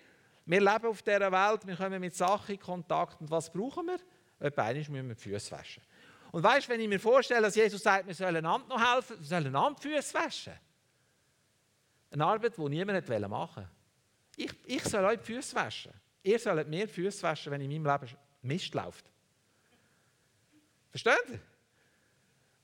wir 0.46 0.60
leben 0.60 0.86
auf 0.86 1.02
dieser 1.02 1.32
Welt, 1.32 1.66
wir 1.66 1.76
kommen 1.76 2.00
mit 2.00 2.14
Sachen 2.14 2.54
in 2.54 2.60
Kontakt. 2.60 3.20
Und 3.20 3.30
was 3.30 3.50
brauchen 3.50 3.86
wir? 3.86 3.98
Etwa 4.40 4.72
müssen 4.72 4.94
wir 4.94 5.02
die 5.02 5.14
Füße 5.14 5.52
waschen. 5.52 5.82
Und 6.34 6.42
weißt 6.42 6.66
du, 6.66 6.72
wenn 6.72 6.80
ich 6.80 6.88
mir 6.88 6.98
vorstelle, 6.98 7.42
dass 7.42 7.54
Jesus 7.54 7.80
sagt, 7.80 8.08
wir 8.08 8.14
sollen 8.14 8.34
einander 8.34 8.66
noch 8.66 8.94
helfen, 8.94 9.20
wir 9.20 9.24
sollen 9.24 9.46
einander 9.46 9.80
Füße 9.80 10.14
waschen. 10.14 10.54
Eine 12.10 12.26
Arbeit, 12.26 12.56
die 12.56 12.68
niemand 12.70 13.08
machen 13.08 13.30
wollte. 13.30 13.70
Ich, 14.34 14.52
ich 14.66 14.82
soll 14.82 15.04
euch 15.04 15.20
die 15.20 15.32
Füße 15.32 15.54
waschen. 15.54 15.92
Ihr 16.24 16.40
sollt 16.40 16.66
mir 16.66 16.88
die 16.88 16.92
Füße 16.92 17.22
waschen, 17.22 17.52
wenn 17.52 17.60
in 17.60 17.80
meinem 17.80 18.00
Leben 18.00 18.18
Mist 18.42 18.74
läuft. 18.74 19.04
Versteht 20.90 21.14
ihr? 21.28 21.40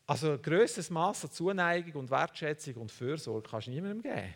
Also 0.04 0.32
ein 0.32 0.42
grösseres 0.42 0.90
Maß 0.90 1.26
an 1.26 1.30
Zuneigung 1.30 2.00
und 2.00 2.10
Wertschätzung 2.10 2.74
und 2.74 2.90
Fürsorge 2.90 3.48
kannst 3.48 3.68
du 3.68 3.70
niemandem 3.70 4.02
geben. 4.02 4.34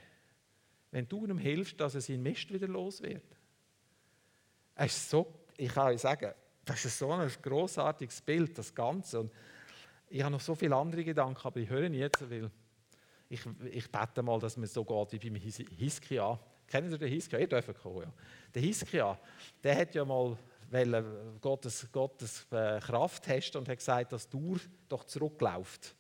Wenn 0.93 1.09
du 1.09 1.27
ihm 1.27 1.39
hilfst, 1.39 1.81
dass 1.81 1.97
er 1.97 2.01
seinen 2.01 2.23
Mist 2.23 2.53
wieder 2.53 2.69
los 2.69 3.03
wird. 3.03 3.25
Es 4.77 4.97
ist 4.97 5.11
so, 5.11 5.27
ich 5.57 5.75
kann 5.75 5.89
euch 5.89 6.01
sagen, 6.01 6.33
das 6.65 6.85
ist 6.85 6.99
so 6.99 7.13
ein 7.13 7.31
großartiges 7.43 8.21
Bild, 8.21 8.57
das 8.57 8.75
Ganze. 8.75 9.21
Und 9.21 9.33
ich 10.09 10.23
habe 10.23 10.33
noch 10.33 10.41
so 10.41 10.55
viele 10.55 10.77
andere 10.77 11.05
Gedanken, 11.05 11.47
aber 11.47 11.61
ich 11.61 11.69
höre 11.69 11.89
nicht 11.89 12.01
jetzt, 12.01 12.31
weil 12.31 12.51
ich, 13.29 13.41
ich 13.71 13.91
bete 13.91 14.23
mal, 14.23 14.39
dass 14.39 14.57
mir 14.57 14.67
so 14.67 14.85
geht 14.85 15.23
wie 15.23 15.31
beim 15.31 15.41
Hiskia. 15.41 16.39
Kennen 16.67 16.91
Sie 16.91 16.99
den 16.99 17.09
Hiskia? 17.09 17.39
Ihr 17.39 17.49
dürft 17.49 17.75
kommen, 17.83 18.03
ja. 18.03 18.13
Der 18.55 18.63
Hiskia, 18.63 19.19
der 19.63 19.77
hat 19.77 19.95
ja 19.95 20.05
mal 20.05 20.37
Gottes, 21.41 21.87
Gottes 21.93 22.47
äh, 22.51 22.81
Kraft 22.81 23.23
testen 23.23 23.61
und 23.61 23.69
hat 23.69 23.79
gesagt, 23.79 24.13
dass 24.13 24.29
du 24.29 24.59
doch 24.89 25.05
zurückläuft. 25.05 25.95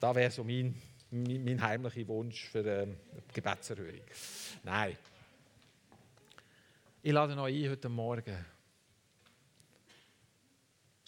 Das 0.00 0.16
wäre 0.16 0.30
so 0.30 0.42
mein, 0.42 0.74
mein, 1.10 1.44
mein, 1.44 1.62
heimlicher 1.62 2.08
Wunsch 2.08 2.48
für 2.48 2.66
ähm, 2.66 2.96
Gebetserhörung. 3.32 4.00
Nein. 4.64 4.96
Ich 7.02 7.12
lade 7.12 7.36
noch 7.36 7.44
ein 7.44 7.70
heute 7.70 7.88
Morgen. 7.88 8.51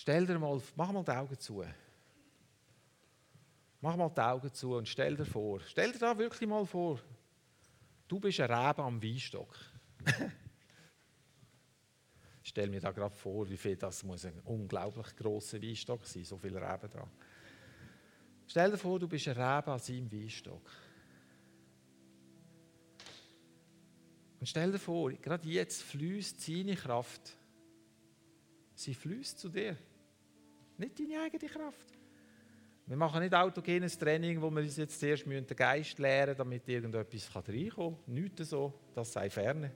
Stell 0.05 0.27
dir 0.27 0.39
mal, 0.39 0.61
mach 0.77 0.93
mal 0.93 1.03
die 1.03 1.13
Augen 1.13 1.39
zu. 1.39 1.65
Mach 3.81 3.97
mal 3.97 4.11
die 4.11 4.21
Augen 4.21 4.53
zu 4.53 4.75
und 4.75 4.87
stell 4.87 5.17
dir 5.17 5.25
vor, 5.25 5.61
stell 5.61 5.93
dir 5.93 5.99
da 5.99 6.19
wirklich 6.19 6.47
mal 6.47 6.67
vor, 6.67 7.01
du 8.07 8.21
bist 8.21 8.39
ein 8.39 8.53
Rebe 8.53 8.83
am 8.83 9.03
Weinstock. 9.03 9.57
ich 12.43 12.51
stelle 12.51 12.71
mir 12.71 12.83
da 12.83 12.93
gerade 12.93 13.15
vor, 13.15 13.49
wie 13.49 13.57
viel 13.57 13.77
das 13.77 14.03
muss 14.03 14.27
ein 14.27 14.39
unglaublich 14.41 15.17
grosser 15.17 15.63
Weinstock 15.63 16.05
sein, 16.05 16.25
so 16.25 16.37
viele 16.37 16.61
Reben 16.61 16.91
dran. 16.91 17.11
Stell 18.47 18.73
dir 18.73 18.77
vor, 18.77 19.01
du 19.01 19.09
bist 19.09 19.27
ein 19.29 19.41
Rebe 19.41 19.73
an 19.73 19.79
seinem 19.79 20.13
Weinstock. 20.13 20.71
Und 24.39 24.47
stell 24.47 24.71
dir 24.71 24.79
vor, 24.79 25.11
gerade 25.13 25.49
jetzt 25.49 25.83
fließt 25.83 26.43
seine 26.43 26.77
Kraft. 26.77 27.39
Sie 28.75 28.93
fließt 28.93 29.39
zu 29.39 29.49
dir. 29.49 29.79
Nicht 30.77 30.99
deine 30.99 31.21
eigene 31.21 31.49
Kraft. 31.49 31.87
Wir 32.87 32.97
machen 32.97 33.21
nicht 33.21 33.35
autogenes 33.35 33.99
Training, 33.99 34.41
wo 34.43 34.51
wir 34.51 34.61
uns 34.61 34.77
jetzt 34.77 35.01
zuerst 35.01 35.25
den 35.25 35.47
Geist 35.47 35.99
lehren 35.99 36.37
damit 36.37 36.69
irgendetwas 36.69 37.35
reinkommen 37.35 37.97
kann. 38.05 38.15
Nichts 38.15 38.51
so, 38.51 38.75
das 38.95 39.13
sei 39.13 39.31
ferne. 39.31 39.73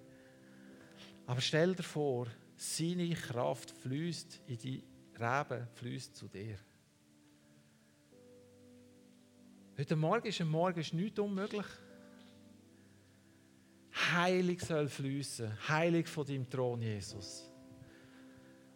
Aber 1.26 1.40
stell 1.40 1.74
dir 1.74 1.82
vor, 1.82 2.26
seine 2.56 3.14
Kraft 3.14 3.70
fließt 3.70 4.42
in 4.46 4.58
die 4.58 4.82
Reben, 5.18 5.68
fließt 5.74 6.16
zu 6.16 6.28
dir. 6.28 6.58
Heute 9.78 9.96
Morgen 9.96 10.26
ist 10.26 10.40
ein 10.40 10.48
Morgen 10.48 10.80
ist 10.80 10.92
nichts 10.92 11.18
unmöglich. 11.20 11.66
Heilig 14.12 14.60
soll 14.60 14.88
fließen, 14.88 15.68
heilig 15.68 16.08
von 16.08 16.26
deinem 16.26 16.48
Thron, 16.48 16.82
Jesus. 16.82 17.47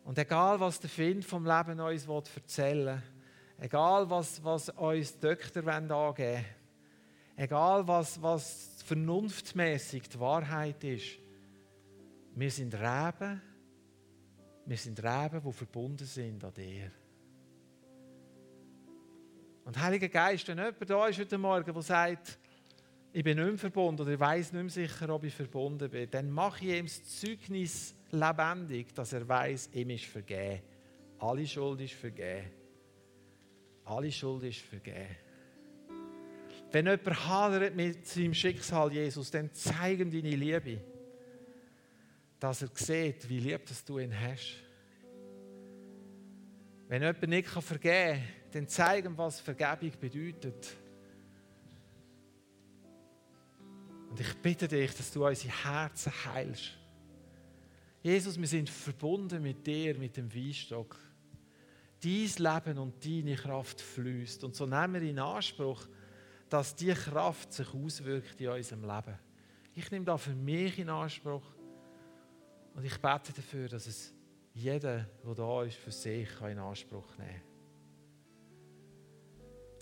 Und 0.04 0.18
egal, 0.18 0.58
was 0.60 0.80
der 0.80 0.90
Find 0.90 1.24
vom 1.24 1.46
Leben 1.46 1.80
uns 1.80 2.06
erzählen 2.06 2.96
will, 2.96 3.64
egal, 3.64 4.10
was, 4.10 4.42
was 4.42 4.68
uns 4.70 5.18
die 5.18 5.20
Doktor 5.20 5.66
angeben 5.68 6.44
egal, 7.36 7.86
was, 7.86 8.20
was 8.22 8.82
vernunftmäßig 8.84 10.08
die 10.08 10.20
Wahrheit 10.20 10.82
ist, 10.84 11.18
wir 12.34 12.50
sind 12.50 12.74
Reben, 12.74 13.42
wir 14.64 14.76
sind 14.76 15.02
Reben, 15.02 15.42
die 15.44 15.52
verbunden 15.52 16.06
sind 16.06 16.44
an 16.44 16.54
dir. 16.54 16.90
Und 19.64 19.80
Heiliger 19.80 20.08
Geist, 20.08 20.48
wenn 20.48 20.58
jemand 20.58 20.90
da 20.90 21.06
ist 21.06 21.18
heute 21.18 21.38
Morgen, 21.38 21.72
der 21.72 21.82
sagt, 21.82 22.38
ich 23.12 23.22
bin 23.22 23.36
nicht 23.36 23.46
mehr 23.46 23.58
verbunden 23.58 24.02
oder 24.02 24.12
ich 24.12 24.20
weiß 24.20 24.52
nicht 24.52 24.62
mehr 24.62 24.70
sicher, 24.70 25.08
ob 25.10 25.24
ich 25.24 25.34
verbunden 25.34 25.90
bin, 25.90 26.10
dann 26.10 26.30
mache 26.30 26.64
ich 26.64 26.78
ihm 26.78 26.86
das 26.86 27.20
Zeugnis 27.20 27.94
lebendig, 28.12 28.94
dass 28.94 29.12
er 29.12 29.26
weiß, 29.26 29.70
ihm 29.72 29.90
ist 29.90 30.04
vergeben. 30.04 30.62
Alle 31.18 31.46
Schuld 31.46 31.80
ist 31.80 31.94
vergeben. 31.94 32.50
Alle 33.84 34.12
Schuld 34.12 34.44
ist 34.44 34.60
vergeben. 34.60 35.16
Wenn 36.70 36.86
jemand 36.86 37.26
hadert 37.26 37.74
mit 37.74 38.06
seinem 38.06 38.34
Schicksal, 38.34 38.92
Jesus, 38.92 39.30
dann 39.30 39.52
zeig 39.52 39.98
ihm 39.98 40.10
deine 40.10 40.36
Liebe. 40.36 40.80
Dass 42.38 42.62
er 42.62 42.70
sieht, 42.72 43.28
wie 43.28 43.40
lieb 43.40 43.62
du 43.86 43.98
ihn 43.98 44.18
hast. 44.18 44.56
Wenn 46.88 47.02
jemand 47.02 47.28
nicht 47.28 47.48
vergeben 47.48 48.20
kann, 48.20 48.22
dann 48.52 48.68
zeig 48.68 49.04
ihm, 49.04 49.16
was 49.16 49.40
Vergebung 49.40 49.92
bedeutet. 50.00 50.76
Und 54.10 54.20
ich 54.20 54.34
bitte 54.42 54.68
dich, 54.68 54.94
dass 54.94 55.10
du 55.10 55.26
unsere 55.26 55.64
Herzen 55.64 56.12
heilst. 56.26 56.81
Jesus, 58.02 58.38
wir 58.38 58.48
sind 58.48 58.68
verbunden 58.68 59.42
mit 59.42 59.66
dir, 59.66 59.96
mit 59.96 60.16
dem 60.16 60.34
Weinstock. 60.34 60.98
Dein 62.02 62.10
Leben 62.36 62.78
und 62.78 63.04
deine 63.04 63.36
Kraft 63.36 63.80
fließt. 63.80 64.42
Und 64.42 64.56
so 64.56 64.66
nehmen 64.66 64.94
wir 64.94 65.02
in 65.02 65.20
Anspruch, 65.20 65.86
dass 66.48 66.74
diese 66.74 66.94
Kraft 66.94 67.52
sich 67.52 67.72
auswirkt 67.72 68.40
in 68.40 68.48
unserem 68.48 68.82
Leben. 68.82 69.18
Ich 69.74 69.90
nehme 69.90 70.04
das 70.04 70.22
für 70.22 70.34
mich 70.34 70.78
in 70.80 70.88
Anspruch. 70.88 71.44
Und 72.74 72.84
ich 72.84 72.98
bete 72.98 73.32
dafür, 73.32 73.68
dass 73.68 73.86
es 73.86 74.12
jeder, 74.52 75.06
der 75.24 75.34
da 75.34 75.62
ist, 75.62 75.76
für 75.76 75.92
sich 75.92 76.28
in 76.40 76.58
Anspruch 76.58 77.16
nehmen 77.18 77.30
kann 77.30 77.52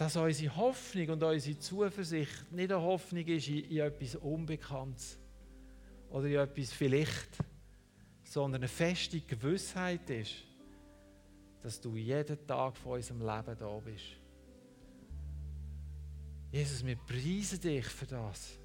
dass 0.00 0.16
unsere 0.16 0.56
Hoffnung 0.56 1.10
und 1.10 1.22
unsere 1.22 1.58
Zuversicht 1.58 2.50
nicht 2.50 2.72
eine 2.72 2.80
Hoffnung 2.80 3.26
ist 3.26 3.48
in, 3.48 3.64
in 3.64 3.80
etwas 3.80 4.14
Unbekanntes 4.14 5.18
oder 6.08 6.24
in 6.24 6.36
etwas 6.36 6.72
vielleicht, 6.72 7.28
sondern 8.30 8.60
eine 8.60 8.68
feste 8.68 9.20
Gewissheit 9.20 10.08
ist, 10.08 10.34
dass 11.60 11.80
du 11.80 11.96
jeden 11.96 12.46
Tag 12.46 12.76
von 12.76 12.92
unserem 12.92 13.18
Leben 13.18 13.58
da 13.58 13.78
bist. 13.84 14.04
Jesus, 16.52 16.86
wir 16.86 16.94
preisen 16.94 17.60
dich 17.60 17.86
für 17.86 18.06
das. 18.06 18.56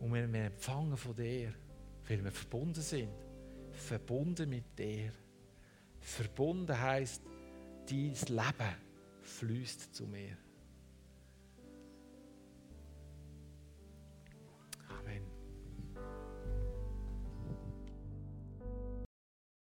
Und 0.00 0.14
wir, 0.14 0.24
empfangen 0.46 0.96
von 0.96 1.14
dir, 1.14 1.52
weil 2.08 2.24
wir 2.24 2.32
verbunden 2.32 2.80
sind. 2.80 3.10
Verbunden 3.72 4.48
mit 4.48 4.78
dir. 4.78 5.12
Verbunden 6.00 6.80
heißt 6.80 7.22
dein 7.86 8.14
Leben 8.14 8.74
fließt 9.20 9.94
zu 9.94 10.06
mir. 10.06 10.38